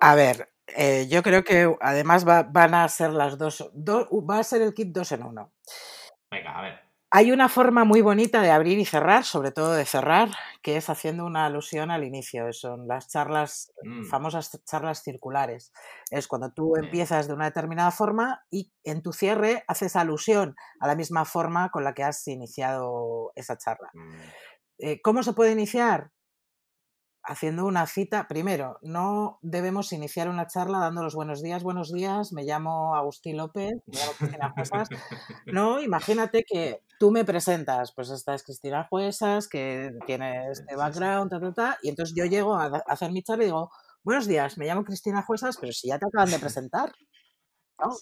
A 0.00 0.14
ver, 0.14 0.52
eh, 0.68 1.08
yo 1.10 1.22
creo 1.22 1.42
que 1.42 1.76
además 1.80 2.24
van 2.24 2.74
a 2.74 2.88
ser 2.88 3.10
las 3.10 3.36
dos, 3.36 3.68
va 3.74 4.38
a 4.38 4.44
ser 4.44 4.62
el 4.62 4.72
kit 4.72 4.88
dos 4.88 5.10
en 5.10 5.24
uno. 5.24 5.52
Venga, 6.30 6.58
a 6.58 6.62
ver. 6.62 6.85
Hay 7.16 7.32
una 7.32 7.48
forma 7.48 7.84
muy 7.84 8.02
bonita 8.02 8.42
de 8.42 8.50
abrir 8.50 8.78
y 8.78 8.84
cerrar, 8.84 9.24
sobre 9.24 9.50
todo 9.50 9.72
de 9.72 9.86
cerrar, 9.86 10.28
que 10.60 10.76
es 10.76 10.90
haciendo 10.90 11.24
una 11.24 11.46
alusión 11.46 11.90
al 11.90 12.04
inicio. 12.04 12.52
Son 12.52 12.86
las 12.86 13.08
charlas, 13.08 13.72
mm. 13.82 14.04
famosas 14.04 14.62
charlas 14.66 15.02
circulares. 15.02 15.72
Es 16.10 16.28
cuando 16.28 16.52
tú 16.52 16.76
empiezas 16.76 17.26
de 17.26 17.32
una 17.32 17.46
determinada 17.46 17.90
forma 17.90 18.44
y 18.50 18.70
en 18.84 19.00
tu 19.00 19.14
cierre 19.14 19.64
haces 19.66 19.96
alusión 19.96 20.56
a 20.78 20.86
la 20.86 20.94
misma 20.94 21.24
forma 21.24 21.70
con 21.70 21.84
la 21.84 21.94
que 21.94 22.02
has 22.02 22.28
iniciado 22.28 23.32
esa 23.34 23.56
charla. 23.56 23.88
Mm. 23.94 24.14
Eh, 24.80 25.00
¿Cómo 25.00 25.22
se 25.22 25.32
puede 25.32 25.52
iniciar? 25.52 26.10
Haciendo 27.26 27.66
una 27.66 27.86
cita, 27.86 28.28
primero, 28.28 28.78
no 28.82 29.38
debemos 29.42 29.92
iniciar 29.92 30.28
una 30.28 30.46
charla 30.46 30.78
dando 30.78 31.02
los 31.02 31.14
buenos 31.14 31.42
días, 31.42 31.62
buenos 31.62 31.92
días, 31.92 32.32
me 32.32 32.44
llamo 32.44 32.94
Agustín 32.94 33.36
López, 33.36 33.72
me 33.86 33.98
llamo 33.98 34.12
Cristina 34.18 34.52
Juesas. 34.54 34.88
No, 35.46 35.80
imagínate 35.80 36.44
que 36.44 36.82
tú 36.98 37.10
me 37.10 37.24
presentas, 37.24 37.92
pues 37.92 38.10
esta 38.10 38.34
es 38.34 38.42
Cristina 38.42 38.86
Juesas, 38.88 39.48
que 39.48 39.92
tiene 40.06 40.50
este 40.50 40.76
background, 40.76 41.30
ta, 41.30 41.40
ta, 41.40 41.52
ta, 41.52 41.78
y 41.82 41.88
entonces 41.88 42.14
yo 42.16 42.24
llego 42.24 42.54
a 42.54 42.82
hacer 42.86 43.10
mi 43.12 43.22
charla 43.22 43.44
y 43.44 43.46
digo, 43.46 43.70
buenos 44.02 44.26
días, 44.26 44.56
me 44.56 44.66
llamo 44.66 44.84
Cristina 44.84 45.22
Juesas, 45.22 45.56
pero 45.60 45.72
si 45.72 45.88
ya 45.88 45.98
te 45.98 46.06
acaban 46.06 46.30
de 46.30 46.38
presentar. 46.38 46.92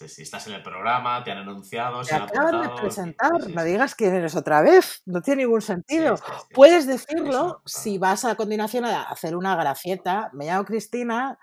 Si, 0.07 0.21
estás 0.21 0.47
en 0.47 0.53
el 0.53 0.63
programa, 0.63 1.23
te 1.23 1.31
han 1.31 1.39
anunciado, 1.39 2.01
te 2.01 2.15
acaban 2.15 2.61
de 2.61 2.69
presentar, 2.81 3.49
no 3.49 3.63
digas 3.63 3.93
quién 3.93 4.15
eres 4.15 4.35
otra 4.35 4.61
vez, 4.61 5.01
no 5.05 5.21
tiene 5.21 5.43
ningún 5.43 5.61
sentido. 5.61 6.15
Puedes 6.53 6.87
decirlo 6.87 7.61
si 7.65 7.97
vas 7.97 8.23
a 8.23 8.35
continuación 8.35 8.85
a 8.85 9.03
hacer 9.03 9.35
una 9.35 9.55
gracieta, 9.55 10.29
me 10.33 10.45
llamo 10.45 10.63
Cristina 10.63 11.37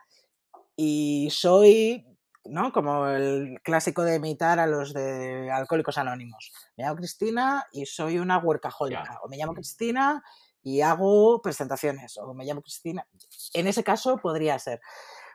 y 0.77 1.29
soy, 1.31 2.07
¿no? 2.47 2.73
Como 2.73 3.07
el 3.07 3.61
clásico 3.62 4.03
de 4.03 4.16
imitar 4.16 4.59
a 4.59 4.66
los 4.66 4.95
de 4.95 5.51
Alcohólicos 5.51 5.99
Anónimos. 5.99 6.53
Me 6.77 6.85
llamo 6.85 6.97
Cristina 6.97 7.66
y 7.71 7.85
soy 7.85 8.18
una 8.18 8.38
workaholic. 8.38 8.99
O 9.23 9.29
me 9.29 9.37
llamo 9.37 9.53
Cristina 9.53 10.23
y 10.62 10.81
hago 10.81 11.42
presentaciones. 11.42 12.16
O 12.16 12.33
me 12.33 12.47
llamo 12.47 12.62
Cristina. 12.62 13.07
En 13.53 13.66
ese 13.66 13.85
caso 13.85 14.16
podría 14.16 14.59
ser. 14.59 14.81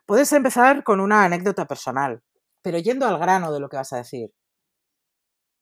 Puedes 0.07 0.31
empezar 0.33 0.83
con 0.83 0.99
una 0.99 1.23
anécdota 1.25 1.65
personal 1.65 2.23
pero 2.67 2.79
yendo 2.79 3.05
al 3.05 3.17
grano 3.17 3.53
de 3.53 3.61
lo 3.61 3.69
que 3.69 3.77
vas 3.77 3.93
a 3.93 3.97
decir. 3.99 4.29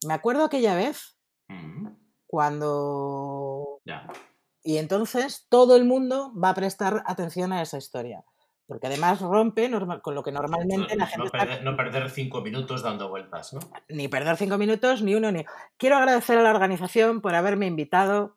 Me 0.04 0.14
acuerdo 0.14 0.44
aquella 0.44 0.74
vez 0.74 1.16
mm. 1.46 1.86
cuando 2.26 3.80
Y 4.64 4.78
entonces 4.78 5.46
todo 5.48 5.76
el 5.76 5.84
mundo 5.84 6.32
va 6.36 6.48
a 6.48 6.54
prestar 6.54 7.04
atención 7.06 7.52
a 7.52 7.62
esa 7.62 7.78
historia. 7.78 8.24
Porque 8.66 8.88
además 8.88 9.20
rompe 9.20 9.70
con 10.02 10.16
lo 10.16 10.24
que 10.24 10.32
normalmente 10.32 10.96
la 10.96 11.06
gente. 11.06 11.30
No 11.62 11.76
perder, 11.76 12.10
cinco 12.10 12.40
minutos 12.40 12.82
dando 12.82 13.08
vueltas, 13.08 13.52
¿no? 13.52 13.60
Ni 13.88 14.08
perder 14.08 14.36
cinco 14.36 14.58
minutos, 14.58 15.00
ni 15.02 15.14
uno, 15.14 15.30
ni. 15.30 15.44
Quiero 15.76 15.98
agradecer 15.98 16.36
a 16.38 16.42
la 16.42 16.50
organización 16.50 17.20
por 17.20 17.36
haberme 17.36 17.66
invitado. 17.66 18.36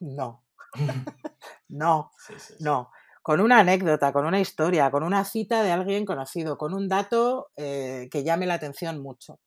No. 0.00 0.46
no. 1.68 2.12
No. 2.60 2.90
Con 3.24 3.40
una 3.40 3.60
anécdota, 3.60 4.12
con 4.12 4.26
una 4.26 4.38
historia, 4.38 4.90
con 4.90 5.02
una 5.02 5.24
cita 5.24 5.62
de 5.62 5.72
alguien 5.72 6.04
conocido, 6.04 6.58
con 6.58 6.74
un 6.74 6.90
dato 6.90 7.48
eh, 7.56 8.06
que 8.10 8.22
llame 8.22 8.44
la 8.44 8.52
atención 8.52 9.00
mucho, 9.00 9.40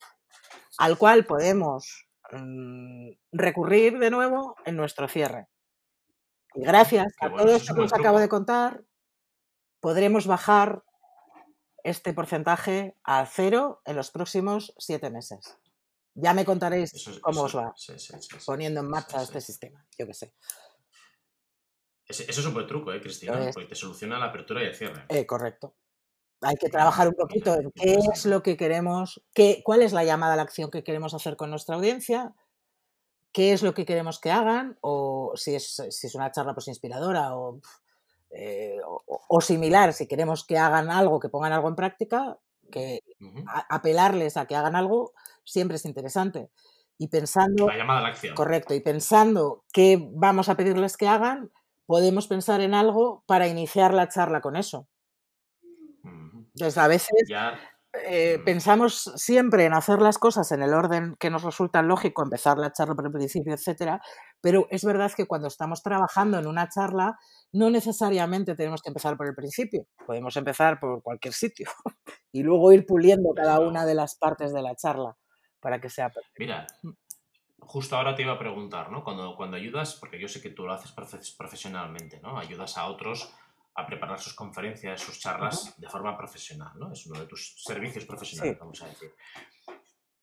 al 0.80 0.97
cual 0.97 1.28
podemos 1.28 2.07
mm, 2.32 3.11
recurrir 3.34 3.99
de 3.99 4.09
nuevo 4.09 4.55
en 4.65 4.78
nuestro 4.78 5.07
cierre. 5.07 5.45
Y 6.55 6.63
gracias 6.63 7.13
a 7.21 7.30
todo 7.30 7.55
esto 7.55 7.75
que 7.75 7.82
os 7.82 7.93
acabo 7.93 8.19
de 8.19 8.28
contar, 8.28 8.84
podremos 9.80 10.25
bajar 10.25 10.82
este 11.84 12.13
porcentaje 12.13 12.95
a 13.03 13.28
cero 13.28 13.84
en 13.86 13.95
los 13.95 14.09
próximos 14.09 14.73
siete 14.80 15.11
meses. 15.11 15.55
Ya 16.15 16.34
me 16.34 16.45
contaréis 16.45 16.91
cómo 17.21 17.43
os 17.43 17.55
va 17.55 17.75
poniendo 18.43 18.80
en 18.80 18.89
marcha 18.89 19.21
este 19.21 19.39
sistema, 19.39 19.86
yo 19.99 20.07
qué 20.07 20.15
sé. 20.15 20.34
Eso 22.07 22.23
es 22.23 22.45
un 22.45 22.53
buen 22.53 22.67
truco, 22.67 22.93
¿eh, 22.93 23.01
Cristina? 23.01 23.49
Porque 23.53 23.69
te 23.69 23.75
soluciona 23.75 24.17
la 24.17 24.27
apertura 24.27 24.63
y 24.63 24.67
el 24.67 24.75
cierre. 24.75 25.05
Eh, 25.09 25.25
correcto. 25.25 25.75
Hay 26.41 26.55
que 26.55 26.69
trabajar 26.69 27.07
un 27.07 27.15
poquito 27.15 27.55
en 27.55 27.71
qué 27.71 27.95
es 27.95 28.25
lo 28.25 28.43
que 28.43 28.55
queremos, 28.55 29.23
qué, 29.33 29.61
cuál 29.63 29.81
es 29.81 29.91
la 29.91 30.03
llamada 30.03 30.33
a 30.33 30.35
la 30.35 30.43
acción 30.43 30.69
que 30.69 30.83
queremos 30.83 31.13
hacer 31.13 31.35
con 31.35 31.49
nuestra 31.49 31.75
audiencia, 31.75 32.35
qué 33.31 33.53
es 33.53 33.63
lo 33.63 33.73
que 33.73 33.85
queremos 33.85 34.19
que 34.19 34.31
hagan, 34.31 34.77
o 34.81 35.33
si 35.35 35.55
es, 35.55 35.81
si 35.89 36.07
es 36.07 36.15
una 36.15 36.31
charla 36.31 36.53
pues 36.53 36.67
inspiradora 36.67 37.35
o 37.35 37.59
eh, 38.29 38.77
o, 39.05 39.41
similar, 39.41 39.93
si 39.93 40.07
queremos 40.07 40.45
que 40.45 40.57
hagan 40.57 40.89
algo, 40.89 41.19
que 41.19 41.29
pongan 41.29 41.53
algo 41.53 41.69
en 41.69 41.75
práctica, 41.75 42.37
que 42.71 43.01
apelarles 43.69 44.35
a 44.37 44.45
que 44.45 44.55
hagan 44.55 44.75
algo 44.75 45.13
siempre 45.43 45.77
es 45.77 45.85
interesante. 45.85 46.49
Y 46.97 47.07
pensando... 47.07 47.67
La 47.67 47.77
llamada 47.77 47.99
a 47.99 48.03
la 48.03 48.09
acción. 48.09 48.35
Correcto, 48.35 48.73
y 48.73 48.81
pensando 48.81 49.63
qué 49.71 49.97
vamos 50.11 50.49
a 50.49 50.57
pedirles 50.57 50.97
que 50.97 51.07
hagan, 51.07 51.51
podemos 51.88 52.27
pensar 52.27 52.61
en 52.61 52.75
algo 52.75 53.23
para 53.25 53.47
iniciar 53.47 53.93
la 53.93 54.07
charla 54.09 54.41
con 54.41 54.55
eso. 54.55 54.88
Entonces, 56.03 56.77
a 56.77 56.88
veces 56.88 57.09
eh, 58.05 58.39
pensamos 58.45 59.11
siempre 59.15 59.65
en 59.65 59.73
hacer 59.73 60.01
las 60.01 60.17
cosas 60.17 60.51
en 60.51 60.61
el 60.61 60.73
orden 60.73 61.15
que 61.19 61.29
nos 61.29 61.43
resulta 61.43 61.81
lógico, 61.81 62.23
empezar 62.23 62.57
la 62.57 62.71
charla 62.71 62.95
por 62.95 63.05
el 63.05 63.11
principio, 63.11 63.53
etcétera, 63.53 64.01
pero 64.41 64.67
es 64.69 64.83
verdad 64.83 65.11
que 65.15 65.25
cuando 65.25 65.47
estamos 65.47 65.81
trabajando 65.81 66.38
en 66.38 66.47
una 66.47 66.67
charla, 66.67 67.17
no 67.51 67.69
necesariamente 67.69 68.55
tenemos 68.55 68.81
que 68.81 68.89
empezar 68.89 69.17
por 69.17 69.27
el 69.27 69.35
principio, 69.35 69.88
podemos 70.05 70.35
empezar 70.35 70.79
por 70.79 71.01
cualquier 71.01 71.33
sitio 71.33 71.69
y 72.31 72.43
luego 72.43 72.71
ir 72.73 72.85
puliendo 72.85 73.33
cada 73.35 73.59
una 73.59 73.85
de 73.85 73.95
las 73.95 74.15
partes 74.17 74.53
de 74.53 74.61
la 74.61 74.75
charla 74.75 75.15
para 75.59 75.79
que 75.79 75.89
sea 75.89 76.09
perfecto. 76.09 76.35
Mira. 76.39 76.67
Justo 77.68 77.95
ahora 77.95 78.15
te 78.15 78.24
iba 78.24 78.34
a 78.34 78.39
preguntar, 78.39 78.91
¿no? 78.91 79.03
Cuando, 79.03 79.36
cuando 79.36 79.57
ayudas, 79.57 79.95
porque 79.95 80.20
yo 80.20 80.28
sé 80.28 80.41
que 80.41 80.49
tú 80.49 80.65
lo 80.65 80.74
haces 80.74 80.91
profesionalmente, 81.38 82.20
¿no? 82.22 82.38
Ayudas 82.39 82.78
a 82.78 82.88
otros 82.88 83.34
a 83.76 83.86
preparar 83.86 84.20
sus 84.20 84.34
conferencias, 84.34 85.01
sus 85.01 85.20
charlas 85.20 85.76
de 85.78 85.88
forma 85.88 86.18
profesional, 86.18 86.72
¿no? 86.76 86.91
Es 86.91 87.05
uno 87.05 87.20
de 87.20 87.28
tus 87.28 87.61
servicios 87.61 88.05
profesionales, 88.05 88.57
vamos 88.59 88.82
a 88.82 88.88
decir. 88.88 89.13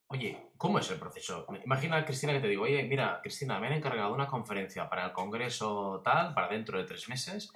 Oye, 0.08 0.50
¿cómo 0.56 0.78
es 0.78 0.90
el 0.90 0.98
proceso? 0.98 1.46
Imagina, 1.64 2.04
Cristina, 2.04 2.32
que 2.32 2.40
te 2.40 2.48
digo, 2.48 2.64
oye, 2.64 2.82
mira, 2.82 3.20
Cristina, 3.22 3.60
me 3.60 3.68
han 3.68 3.74
encargado 3.74 4.12
una 4.12 4.26
conferencia 4.26 4.88
para 4.88 5.06
el 5.06 5.12
Congreso 5.12 6.02
tal, 6.04 6.34
para 6.34 6.48
dentro 6.48 6.78
de 6.78 6.84
tres 6.84 7.08
meses, 7.08 7.52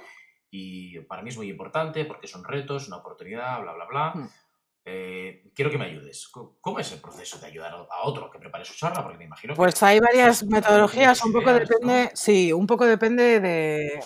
y 0.51 1.01
para 1.01 1.23
mí 1.23 1.31
es 1.31 1.37
muy 1.37 1.51
importante 1.51 2.05
porque 2.05 2.27
son 2.27 2.45
retos, 2.45 2.87
una 2.87 2.99
oportunidad, 2.99 3.61
bla, 3.61 3.73
bla, 3.73 3.85
bla. 3.87 4.13
Hmm. 4.15 4.29
Eh, 4.91 5.51
quiero 5.55 5.71
que 5.71 5.77
me 5.77 5.85
ayudes. 5.85 6.29
¿Cómo 6.29 6.79
es 6.79 6.91
el 6.93 7.01
proceso 7.01 7.39
de 7.39 7.47
ayudar 7.47 7.75
a 7.75 8.09
otro 8.09 8.31
que 8.31 8.39
prepare 8.39 8.65
su 8.65 8.75
charla? 8.75 9.03
Porque 9.03 9.19
me 9.19 9.25
imagino 9.27 9.55
Pues 9.55 9.83
hay 9.83 10.01
varias 10.01 10.45
metodologías, 10.45 11.23
un 11.23 11.33
poco 11.33 11.53
depende, 11.53 12.11
sí, 12.15 12.55
un 12.55 12.67
poco 12.67 12.87
depende 12.87 13.39
de, 13.39 14.01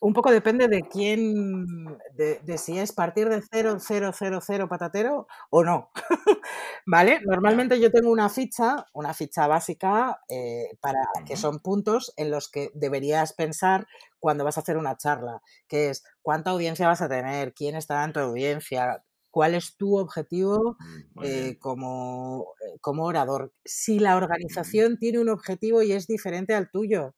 un 0.00 0.12
poco 0.12 0.30
depende 0.30 0.68
de 0.68 0.82
quién, 0.82 1.98
de, 2.12 2.58
si 2.58 2.78
es 2.78 2.92
partir 2.92 3.30
de 3.30 3.42
0, 3.42 3.78
0, 3.80 4.12
0, 4.14 4.40
0 4.42 4.68
patatero 4.68 5.26
o 5.48 5.64
no. 5.64 5.90
¿Vale? 6.86 7.20
Normalmente 7.24 7.80
yo 7.80 7.90
tengo 7.90 8.10
una 8.10 8.28
ficha, 8.28 8.84
una 8.92 9.14
ficha 9.14 9.46
básica, 9.46 10.20
eh, 10.28 10.76
para 10.82 11.00
que 11.26 11.36
son 11.36 11.60
puntos 11.60 12.12
en 12.16 12.30
los 12.30 12.50
que 12.50 12.70
deberías 12.74 13.32
pensar 13.32 13.86
cuando 14.18 14.44
vas 14.44 14.58
a 14.58 14.60
hacer 14.60 14.76
una 14.76 14.96
charla, 14.96 15.40
que 15.68 15.88
es 15.88 16.04
cuánta 16.20 16.50
audiencia 16.50 16.86
vas 16.86 17.00
a 17.00 17.08
tener, 17.08 17.54
quién 17.54 17.76
está 17.76 18.04
en 18.04 18.12
tu 18.12 18.20
audiencia, 18.20 19.02
cuál 19.30 19.54
es 19.54 19.76
tu 19.76 19.98
objetivo 19.98 20.76
mm, 20.78 21.24
eh, 21.24 21.58
como, 21.58 22.54
eh, 22.60 22.78
como 22.80 23.04
orador. 23.04 23.52
Si 23.64 23.98
la 23.98 24.16
organización 24.16 24.98
tiene 24.98 25.18
un 25.18 25.28
objetivo 25.28 25.82
y 25.82 25.92
es 25.92 26.06
diferente 26.06 26.54
al 26.54 26.70
tuyo, 26.70 27.14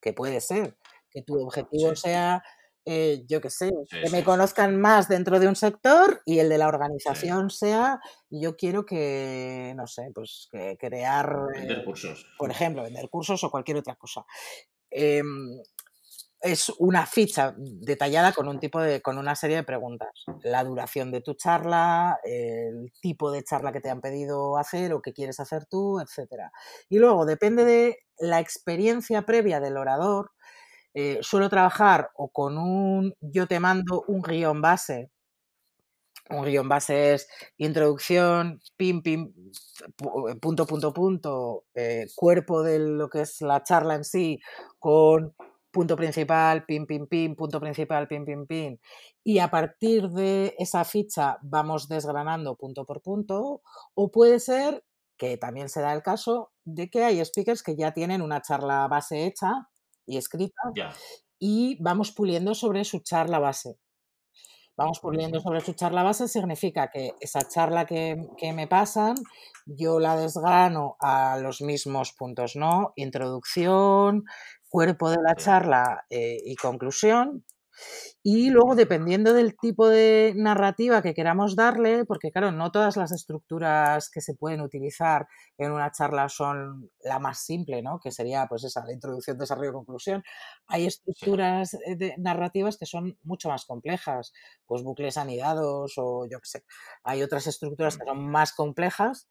que 0.00 0.12
puede 0.12 0.40
ser 0.40 0.76
que 1.10 1.22
tu 1.22 1.40
objetivo 1.40 1.94
sea, 1.94 2.42
eh, 2.84 3.24
yo 3.28 3.40
qué 3.40 3.48
sé, 3.48 3.70
que 3.88 4.10
me 4.10 4.24
conozcan 4.24 4.80
más 4.80 5.08
dentro 5.08 5.38
de 5.38 5.46
un 5.46 5.54
sector 5.54 6.22
y 6.26 6.40
el 6.40 6.48
de 6.48 6.58
la 6.58 6.66
organización 6.66 7.50
sea, 7.50 8.00
yo 8.30 8.56
quiero 8.56 8.84
que, 8.84 9.72
no 9.76 9.86
sé, 9.86 10.10
pues 10.12 10.48
que 10.50 10.76
crear... 10.76 11.32
Vender 11.54 11.84
cursos. 11.84 12.26
Por 12.36 12.50
ejemplo, 12.50 12.82
vender 12.82 13.08
cursos 13.08 13.44
o 13.44 13.50
cualquier 13.50 13.78
otra 13.78 13.94
cosa. 13.94 14.26
Es 16.44 16.68
una 16.78 17.06
ficha 17.06 17.54
detallada 17.56 18.32
con 18.32 18.48
un 18.48 18.60
tipo 18.60 18.78
de, 18.78 19.00
con 19.00 19.16
una 19.16 19.34
serie 19.34 19.56
de 19.56 19.62
preguntas. 19.62 20.10
La 20.42 20.62
duración 20.62 21.10
de 21.10 21.22
tu 21.22 21.32
charla, 21.32 22.18
el 22.22 22.92
tipo 23.00 23.32
de 23.32 23.42
charla 23.42 23.72
que 23.72 23.80
te 23.80 23.88
han 23.88 24.02
pedido 24.02 24.58
hacer 24.58 24.92
o 24.92 25.00
que 25.00 25.14
quieres 25.14 25.40
hacer 25.40 25.64
tú, 25.64 26.00
etc. 26.00 26.50
Y 26.90 26.98
luego 26.98 27.24
depende 27.24 27.64
de 27.64 27.96
la 28.18 28.40
experiencia 28.40 29.22
previa 29.22 29.58
del 29.58 29.78
orador, 29.78 30.32
eh, 30.92 31.18
suelo 31.22 31.48
trabajar 31.48 32.10
o 32.14 32.28
con 32.28 32.58
un, 32.58 33.14
yo 33.20 33.46
te 33.48 33.58
mando 33.58 34.04
un 34.06 34.20
guion 34.22 34.60
base. 34.60 35.10
Un 36.30 36.44
guion 36.44 36.68
base 36.68 37.14
es 37.14 37.28
introducción, 37.58 38.60
pim, 38.76 39.02
pim, 39.02 39.32
eh, 40.30 40.36
punto, 40.40 40.66
punto, 40.66 40.92
punto, 40.92 41.64
eh, 41.74 42.06
cuerpo 42.14 42.62
de 42.62 42.78
lo 42.78 43.08
que 43.10 43.22
es 43.22 43.40
la 43.42 43.62
charla 43.62 43.94
en 43.94 44.04
sí, 44.04 44.40
con 44.78 45.34
punto 45.74 45.96
principal, 45.96 46.64
pim, 46.64 46.86
pim, 46.86 47.06
pim, 47.06 47.34
punto 47.34 47.60
principal, 47.60 48.06
pim, 48.08 48.24
pim, 48.24 48.46
pim. 48.46 48.78
Y 49.24 49.40
a 49.40 49.50
partir 49.50 50.08
de 50.10 50.54
esa 50.58 50.84
ficha 50.84 51.38
vamos 51.42 51.88
desgranando 51.88 52.56
punto 52.56 52.86
por 52.86 53.02
punto. 53.02 53.62
O 53.94 54.10
puede 54.10 54.38
ser, 54.38 54.84
que 55.18 55.36
también 55.36 55.68
se 55.68 55.82
da 55.82 55.92
el 55.92 56.02
caso, 56.02 56.52
de 56.64 56.88
que 56.88 57.04
hay 57.04 57.24
speakers 57.24 57.62
que 57.62 57.76
ya 57.76 57.92
tienen 57.92 58.22
una 58.22 58.40
charla 58.40 58.86
base 58.88 59.26
hecha 59.26 59.68
y 60.06 60.16
escrita 60.16 60.62
y 61.38 61.76
vamos 61.82 62.12
puliendo 62.12 62.54
sobre 62.54 62.84
su 62.84 63.00
charla 63.00 63.38
base. 63.38 63.78
Vamos 64.76 64.98
puliendo 64.98 65.38
sobre 65.40 65.60
su 65.60 65.72
charla 65.74 66.02
base 66.02 66.26
significa 66.26 66.90
que 66.90 67.12
esa 67.20 67.46
charla 67.46 67.86
que, 67.86 68.16
me 68.54 68.66
pasan, 68.66 69.14
yo 69.66 70.00
la 70.00 70.16
desgrano 70.16 70.96
a 70.98 71.38
los 71.38 71.60
mismos 71.60 72.12
puntos, 72.12 72.56
¿no? 72.56 72.92
Introducción, 72.96 74.24
cuerpo 74.74 75.08
de 75.08 75.18
la 75.22 75.36
charla 75.36 76.04
eh, 76.10 76.38
y 76.44 76.56
conclusión. 76.56 77.44
Y 78.24 78.50
luego, 78.50 78.74
dependiendo 78.74 79.32
del 79.32 79.56
tipo 79.56 79.88
de 79.88 80.32
narrativa 80.34 81.00
que 81.00 81.14
queramos 81.14 81.54
darle, 81.54 82.04
porque 82.04 82.32
claro, 82.32 82.50
no 82.50 82.72
todas 82.72 82.96
las 82.96 83.12
estructuras 83.12 84.10
que 84.10 84.20
se 84.20 84.34
pueden 84.34 84.60
utilizar 84.62 85.28
en 85.58 85.70
una 85.70 85.92
charla 85.92 86.28
son 86.28 86.90
la 87.04 87.20
más 87.20 87.38
simple, 87.38 87.82
¿no? 87.82 88.00
Que 88.00 88.10
sería, 88.10 88.46
pues 88.48 88.64
esa, 88.64 88.84
la 88.84 88.92
introducción, 88.92 89.38
desarrollo, 89.38 89.72
conclusión. 89.72 90.24
Hay 90.66 90.86
estructuras 90.86 91.74
eh, 91.74 92.14
narrativas 92.18 92.76
que 92.76 92.86
son 92.86 93.16
mucho 93.22 93.48
más 93.50 93.66
complejas, 93.66 94.32
pues 94.66 94.82
bucles 94.82 95.16
anidados 95.18 95.92
o 95.98 96.26
yo 96.28 96.40
qué 96.40 96.48
sé. 96.48 96.64
Hay 97.04 97.22
otras 97.22 97.46
estructuras 97.46 97.96
que 97.96 98.06
son 98.06 98.28
más 98.28 98.52
complejas 98.52 99.28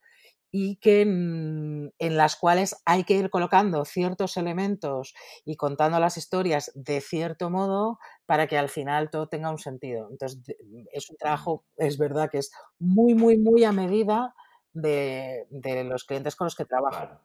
y 0.55 0.75
que 0.75 1.01
en, 1.01 1.91
las 1.97 2.35
cuales 2.35 2.79
hay 2.85 3.05
que 3.05 3.15
ir 3.15 3.31
colocando 3.31 3.85
ciertos 3.85 4.37
elementos 4.37 5.15
y 5.45 5.55
contando 5.55 5.99
las 5.99 6.15
historias 6.15 6.71
de 6.75 7.01
cierto 7.01 7.49
modo 7.49 7.97
para 8.27 8.45
que 8.45 8.59
al 8.59 8.69
final 8.69 9.09
todo 9.09 9.27
tenga 9.27 9.49
un 9.49 9.57
sentido. 9.57 10.09
Entonces, 10.11 10.55
es 10.91 11.09
un 11.09 11.17
trabajo, 11.17 11.65
es 11.75 11.97
verdad 11.97 12.29
que 12.29 12.37
es 12.37 12.51
muy, 12.77 13.15
muy, 13.15 13.39
muy 13.39 13.63
a 13.63 13.71
medida 13.71 14.35
de, 14.73 15.47
los 15.89 16.03
clientes 16.03 16.35
con 16.35 16.45
los 16.45 16.55
que 16.55 16.65
trabajo. 16.65 17.19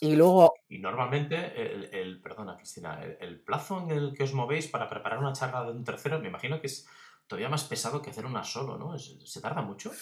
Y 0.00 0.16
luego... 0.16 0.54
Y 0.70 0.78
normalmente, 0.78 2.00
el, 2.00 2.22
perdona 2.22 2.56
Cristina, 2.56 2.98
el, 3.20 3.42
plazo 3.42 3.82
en 3.82 3.90
el 3.90 4.14
que 4.14 4.22
os 4.22 4.32
movéis 4.32 4.68
para 4.68 4.88
preparar 4.88 5.18
una 5.18 5.34
charla 5.34 5.64
de 5.64 5.72
un 5.72 5.84
tercero, 5.84 6.18
me 6.18 6.28
imagino 6.28 6.62
que 6.62 6.68
es 6.68 6.88
todavía 7.26 7.50
más 7.50 7.64
pesado 7.64 8.00
que 8.00 8.08
hacer 8.08 8.24
una 8.24 8.42
solo, 8.42 8.78
¿no? 8.78 8.98
¿Se 8.98 9.42
tarda 9.42 9.60
mucho? 9.60 9.92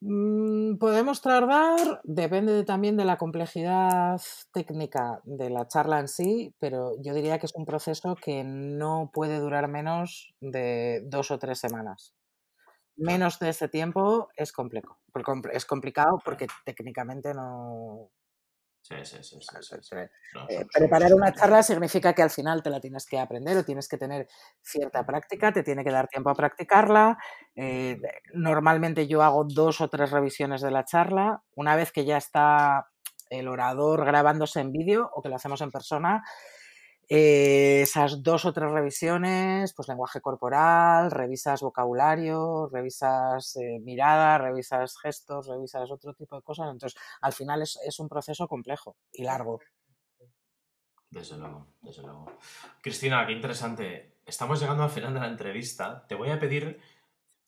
Mm, 0.00 0.76
podemos 0.78 1.20
tardar, 1.22 2.00
depende 2.04 2.62
también 2.64 2.96
de 2.96 3.04
la 3.04 3.16
complejidad 3.18 4.20
técnica 4.52 5.20
de 5.24 5.50
la 5.50 5.66
charla 5.66 5.98
en 5.98 6.06
sí, 6.06 6.54
pero 6.60 6.92
yo 7.02 7.14
diría 7.14 7.38
que 7.40 7.46
es 7.46 7.54
un 7.56 7.64
proceso 7.66 8.14
que 8.14 8.44
no 8.44 9.10
puede 9.12 9.40
durar 9.40 9.66
menos 9.68 10.34
de 10.40 11.02
dos 11.06 11.32
o 11.32 11.38
tres 11.40 11.58
semanas. 11.58 12.14
Menos 12.96 13.38
de 13.40 13.50
ese 13.50 13.68
tiempo 13.68 14.28
es 14.36 14.52
complejo. 14.52 14.98
Es 15.52 15.66
complicado 15.66 16.20
porque 16.24 16.46
técnicamente 16.64 17.34
no, 17.34 18.10
Sí, 18.80 18.94
sí, 19.04 19.18
sí. 19.22 19.96
eh, 20.48 20.66
preparar 20.72 21.12
una 21.12 21.34
charla 21.34 21.62
significa 21.62 22.14
que 22.14 22.22
al 22.22 22.30
final 22.30 22.62
te 22.62 22.70
la 22.70 22.80
tienes 22.80 23.04
que 23.06 23.18
aprender 23.18 23.56
o 23.58 23.64
tienes 23.64 23.86
que 23.86 23.98
tener 23.98 24.28
cierta 24.62 25.04
práctica, 25.04 25.52
te 25.52 25.62
tiene 25.62 25.84
que 25.84 25.90
dar 25.90 26.08
tiempo 26.08 26.30
a 26.30 26.34
practicarla. 26.34 27.18
Eh, 27.54 28.00
normalmente 28.32 29.06
yo 29.06 29.22
hago 29.22 29.44
dos 29.44 29.82
o 29.82 29.88
tres 29.88 30.10
revisiones 30.10 30.62
de 30.62 30.70
la 30.70 30.84
charla. 30.84 31.42
Una 31.54 31.76
vez 31.76 31.92
que 31.92 32.06
ya 32.06 32.16
está 32.16 32.88
el 33.28 33.48
orador 33.48 34.06
grabándose 34.06 34.60
en 34.60 34.72
vídeo 34.72 35.10
o 35.12 35.20
que 35.20 35.28
lo 35.28 35.36
hacemos 35.36 35.60
en 35.60 35.70
persona, 35.70 36.24
eh, 37.10 37.80
esas 37.82 38.22
dos 38.22 38.44
o 38.44 38.52
tres 38.52 38.70
revisiones, 38.70 39.72
pues 39.72 39.88
lenguaje 39.88 40.20
corporal, 40.20 41.10
revisas 41.10 41.62
vocabulario, 41.62 42.68
revisas 42.70 43.56
eh, 43.56 43.80
mirada, 43.80 44.36
revisas 44.36 44.98
gestos, 44.98 45.46
revisas 45.46 45.90
otro 45.90 46.12
tipo 46.12 46.36
de 46.36 46.42
cosas. 46.42 46.70
Entonces, 46.70 47.00
al 47.22 47.32
final 47.32 47.62
es, 47.62 47.98
un 47.98 48.10
proceso 48.10 48.46
complejo 48.46 48.96
y 49.10 49.22
largo. 49.22 49.58
Desde 51.08 51.38
luego, 51.38 51.66
desde 51.80 52.02
luego. 52.02 52.30
Cristina, 52.82 53.26
qué 53.26 53.32
interesante. 53.32 54.18
Estamos 54.26 54.60
llegando 54.60 54.82
al 54.82 54.90
final 54.90 55.14
de 55.14 55.20
la 55.20 55.28
entrevista. 55.28 56.06
Te 56.06 56.14
voy 56.14 56.28
a 56.28 56.38
pedir 56.38 56.78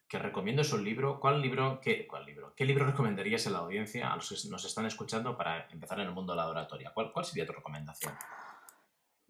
que 0.09 0.19
recomiendes 0.19 0.73
un 0.73 0.83
libro. 0.83 1.21
¿Cuál 1.21 1.43
libro, 1.43 1.81
qué, 1.83 2.07
cuál 2.07 2.25
libro, 2.25 2.55
qué 2.57 2.65
libro 2.65 2.87
recomendarías 2.87 3.47
a 3.47 3.51
la 3.51 3.59
audiencia, 3.59 4.11
a 4.11 4.17
los 4.17 4.31
que 4.31 4.49
nos 4.49 4.65
están 4.65 4.87
escuchando, 4.87 5.37
para 5.37 5.69
empezar 5.69 6.01
en 6.01 6.07
el 6.07 6.15
mundo 6.15 6.33
de 6.33 6.39
la 6.39 6.49
oratoria? 6.49 6.93
¿Cuál, 6.95 7.13
cuál 7.13 7.27
sería 7.27 7.47
tu 7.47 7.53
recomendación? 7.53 8.15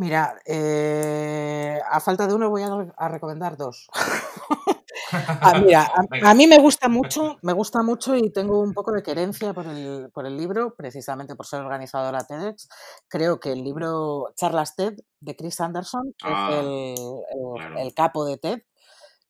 Mira, 0.01 0.41
eh, 0.47 1.79
a 1.87 2.01
falta 2.01 2.27
de 2.27 2.33
uno 2.33 2.49
voy 2.49 2.63
a, 2.63 3.09
recomendar 3.09 3.59
dos. 3.59 3.87
Ah, 5.13 5.59
mira, 5.59 5.91
a, 6.25 6.35
mí 6.35 6.47
me 6.47 6.59
gusta 6.59 6.89
mucho, 6.89 7.39
me 7.43 7.53
gusta 7.53 7.83
mucho 7.83 8.15
y 8.15 8.31
tengo 8.31 8.61
un 8.61 8.73
poco 8.73 8.93
de 8.93 9.03
querencia 9.03 9.53
por 9.53 9.67
el, 9.67 10.09
por 10.13 10.25
el 10.25 10.37
libro, 10.37 10.75
precisamente 10.77 11.35
por 11.35 11.47
ser 11.47 11.61
organizadora 11.61 12.25
TEDx. 12.25 12.69
Creo 13.09 13.41
que 13.41 13.53
el 13.53 13.65
libro 13.65 14.33
Charlas 14.37 14.77
TED 14.77 14.95
de 15.19 15.37
Chris 15.37 15.61
Anderson, 15.61 16.15
que 16.17 16.29
es 16.29 16.35
ah, 16.35 17.81
el, 17.81 17.93
capo 17.95 18.25
de 18.25 18.39
TED, 18.39 18.63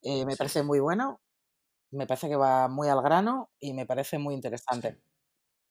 eh, 0.03 0.27
me 0.27 0.37
parece 0.37 0.63
muy 0.63 0.81
bueno, 0.81 1.21
me 1.93 2.07
parece 2.07 2.29
que 2.29 2.37
va 2.37 2.69
muy 2.69 2.89
al 2.89 3.01
grano 3.01 3.51
y 3.59 3.73
me 3.73 3.87
parece 3.87 4.19
muy 4.19 4.35
interesante. 4.35 5.01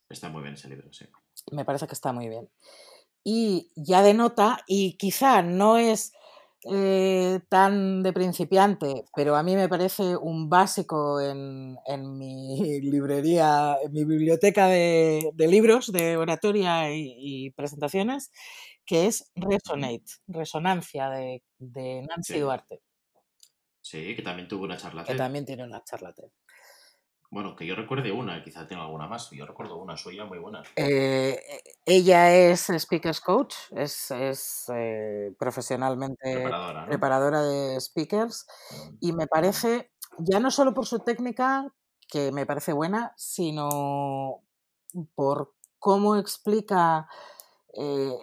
Está 0.10 0.30
muy 0.30 0.42
bien 0.42 0.56
ese 0.56 0.70
libro, 0.70 0.92
sí. 0.92 1.06
Me 1.52 1.66
parece 1.66 1.86
que 1.86 1.94
está 1.94 2.12
muy 2.14 2.30
bien 2.30 2.50
y 3.24 3.72
ya 3.76 4.02
denota, 4.02 4.64
y 4.68 4.98
quizá 4.98 5.42
no 5.42 5.78
es 5.78 6.14
eh, 6.66 7.40
tan 7.48 8.04
de 8.04 8.12
principiante, 8.12 9.06
pero 9.16 9.38
a 9.38 9.44
mí 9.44 9.56
me 9.56 9.70
parece 9.70 10.18
un 10.18 10.50
básico 10.50 11.22
en, 11.22 11.78
mi 12.18 12.60
librería, 12.82 13.78
en 13.82 13.94
mi 13.94 14.04
biblioteca 14.04 14.68
de, 14.68 15.32
libros 15.38 15.92
de 15.92 16.18
oratoria 16.18 16.92
y, 16.94 17.52
presentaciones, 17.52 18.32
que 18.86 19.06
es 19.06 19.32
Resonate, 19.36 20.04
Resonancia 20.28 21.10
de, 21.10 21.42
Nancy 22.10 22.40
Duarte. 22.40 22.82
Sí, 23.82 24.16
que 24.16 24.22
también 24.22 24.50
tuvo 24.50 24.66
una 24.66 24.76
charla. 24.76 25.06
Que 25.06 25.16
también 25.16 25.46
tiene 25.46 25.64
una 25.64 25.82
charla. 25.84 26.14
Bueno, 27.32 27.56
que 27.56 27.68
yo 27.68 27.76
recuerde 27.76 28.12
una, 28.12 28.44
quizá 28.44 28.66
tenga 28.66 28.84
alguna 28.84 29.08
más. 29.08 29.30
Yo 29.30 29.46
recuerdo 29.46 29.78
una 29.78 29.96
suya 29.96 30.26
muy 30.26 30.40
buena. 30.40 30.64
Eh, 30.76 31.40
ella 31.86 32.34
es 32.34 32.72
Speakers 32.76 33.22
Coach, 33.22 33.54
es, 33.72 34.12
eh, 34.74 35.36
profesionalmente 35.38 36.44
preparadora, 36.88 37.44
de 37.44 37.80
speakers 37.80 38.48
mm. 38.72 38.96
y 39.02 39.14
me 39.14 39.28
parece, 39.28 39.92
ya 40.18 40.40
no 40.40 40.50
solo 40.50 40.74
por 40.74 40.88
su 40.88 41.00
técnica, 41.00 41.72
que 42.08 42.32
me 42.32 42.48
parece 42.48 42.74
buena, 42.74 43.14
sino 43.16 44.42
por 45.14 45.54
cómo 45.78 46.16
explica 46.16 47.08
eh, 47.76 48.18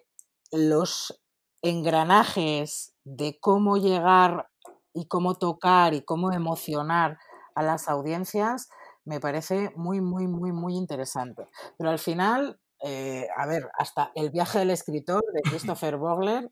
los 0.51 1.23
engranajes 1.63 2.95
de 3.05 3.39
cómo 3.39 3.77
llegar 3.77 4.51
y 4.93 5.07
cómo 5.07 5.37
tocar 5.37 5.95
y 5.95 6.03
cómo 6.03 6.33
emocionar 6.33 7.19
a 7.55 7.63
las 7.63 7.89
audiencias 7.89 8.69
me 9.07 9.21
parece 9.21 9.71
muy, 9.77 10.01
muy, 10.01 10.27
muy, 10.27 10.53
muy 10.53 10.77
interesante. 10.77 11.47
Pero 11.79 11.91
al 11.91 11.99
final, 11.99 12.61
eh, 12.85 13.27
a 13.37 13.47
ver, 13.47 13.69
hasta 13.79 14.13
El 14.15 14.31
viaje 14.31 14.59
del 14.59 14.71
escritor 14.71 15.25
de 15.33 15.43
Christopher 15.43 15.97
Vogler 15.99 16.51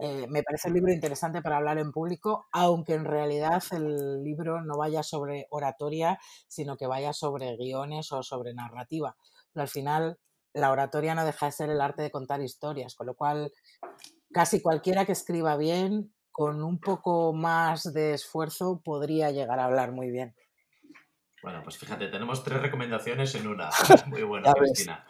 eh, 0.00 0.26
me 0.28 0.42
parece 0.42 0.68
un 0.68 0.74
libro 0.74 0.92
interesante 0.92 1.42
para 1.42 1.58
hablar 1.58 1.78
en 1.78 1.92
público, 1.92 2.46
aunque 2.52 2.94
en 2.94 3.04
realidad 3.04 3.62
el 3.72 4.22
libro 4.24 4.62
no 4.62 4.76
vaya 4.76 5.02
sobre 5.02 5.46
oratoria, 5.50 6.18
sino 6.48 6.76
que 6.76 6.86
vaya 6.86 7.12
sobre 7.12 7.56
guiones 7.56 8.10
o 8.12 8.22
sobre 8.22 8.54
narrativa. 8.54 9.16
Pero 9.52 9.62
al 9.62 9.68
final, 9.68 10.18
la 10.54 10.70
oratoria 10.70 11.14
no 11.14 11.24
deja 11.24 11.46
de 11.46 11.52
ser 11.52 11.70
el 11.70 11.80
arte 11.80 12.02
de 12.02 12.10
contar 12.10 12.42
historias, 12.42 12.94
con 12.94 13.06
lo 13.06 13.14
cual 13.14 13.52
casi 14.32 14.60
cualquiera 14.60 15.04
que 15.04 15.12
escriba 15.12 15.56
bien, 15.56 16.12
con 16.32 16.64
un 16.64 16.80
poco 16.80 17.32
más 17.34 17.92
de 17.92 18.14
esfuerzo, 18.14 18.80
podría 18.82 19.30
llegar 19.30 19.60
a 19.60 19.66
hablar 19.66 19.92
muy 19.92 20.10
bien. 20.10 20.34
Bueno, 21.42 21.60
pues 21.62 21.76
fíjate, 21.76 22.06
tenemos 22.08 22.44
tres 22.44 22.62
recomendaciones 22.62 23.34
en 23.34 23.48
una. 23.48 23.68
Muy 24.06 24.22
buena, 24.22 24.52
Cristina. 24.52 25.04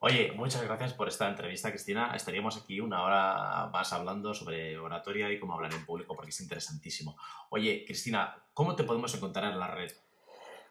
Oye, 0.00 0.32
muchas 0.36 0.62
gracias 0.62 0.94
por 0.94 1.08
esta 1.08 1.28
entrevista, 1.28 1.70
Cristina. 1.70 2.12
Estaríamos 2.14 2.56
aquí 2.56 2.80
una 2.80 3.02
hora 3.02 3.68
más 3.72 3.92
hablando 3.92 4.34
sobre 4.34 4.78
oratoria 4.78 5.30
y 5.30 5.38
cómo 5.38 5.54
hablar 5.54 5.72
en 5.72 5.84
público, 5.84 6.14
porque 6.14 6.30
es 6.30 6.40
interesantísimo. 6.40 7.16
Oye, 7.50 7.84
Cristina, 7.86 8.36
¿cómo 8.52 8.76
te 8.76 8.84
podemos 8.84 9.14
encontrar 9.14 9.52
en 9.52 9.58
la 9.58 9.68
red? 9.68 9.92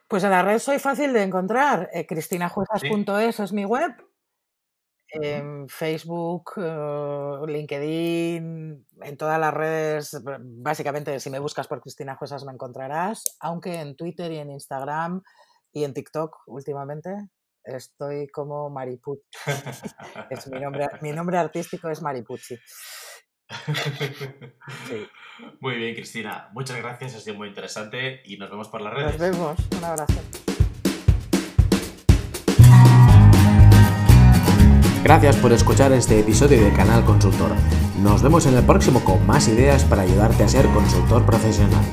Pues 0.08 0.22
en 0.22 0.30
la 0.30 0.42
red 0.42 0.58
soy 0.58 0.78
fácil 0.78 1.12
de 1.12 1.22
encontrar. 1.22 1.90
Eh, 1.92 2.06
cristinajuezas.es 2.06 3.40
es 3.40 3.52
mi 3.52 3.64
web 3.64 4.05
en 5.08 5.68
Facebook, 5.68 6.52
eh, 6.56 7.38
LinkedIn, 7.46 8.86
en 9.02 9.16
todas 9.16 9.38
las 9.38 9.54
redes, 9.54 10.22
básicamente 10.40 11.18
si 11.20 11.30
me 11.30 11.38
buscas 11.38 11.68
por 11.68 11.80
Cristina 11.80 12.16
Juesas 12.16 12.44
me 12.44 12.52
encontrarás, 12.52 13.24
aunque 13.40 13.80
en 13.80 13.96
Twitter 13.96 14.32
y 14.32 14.38
en 14.38 14.50
Instagram 14.50 15.22
y 15.72 15.84
en 15.84 15.94
TikTok 15.94 16.36
últimamente 16.46 17.10
estoy 17.64 18.28
como 18.28 18.70
Maripucci. 18.70 19.22
es 20.30 20.48
mi, 20.48 20.60
nombre, 20.60 20.88
mi 21.02 21.12
nombre 21.12 21.38
artístico 21.38 21.90
es 21.90 22.02
Maripucci. 22.02 22.58
Muy 25.60 25.76
bien, 25.76 25.94
Cristina. 25.94 26.48
Muchas 26.52 26.78
gracias, 26.78 27.14
ha 27.14 27.20
sido 27.20 27.36
muy 27.36 27.48
interesante 27.48 28.22
y 28.24 28.36
nos 28.36 28.50
vemos 28.50 28.68
por 28.68 28.80
las 28.80 28.94
redes. 28.94 29.18
Nos 29.18 29.20
vemos. 29.20 29.58
Un 29.76 29.84
abrazo. 29.84 30.45
Gracias 35.06 35.36
por 35.36 35.52
escuchar 35.52 35.92
este 35.92 36.18
episodio 36.18 36.64
de 36.64 36.72
Canal 36.72 37.04
Consultor. 37.04 37.52
Nos 38.02 38.22
vemos 38.22 38.44
en 38.46 38.56
el 38.56 38.64
próximo 38.64 39.04
con 39.04 39.24
más 39.24 39.46
ideas 39.46 39.84
para 39.84 40.02
ayudarte 40.02 40.42
a 40.42 40.48
ser 40.48 40.66
consultor 40.70 41.24
profesional. 41.24 41.84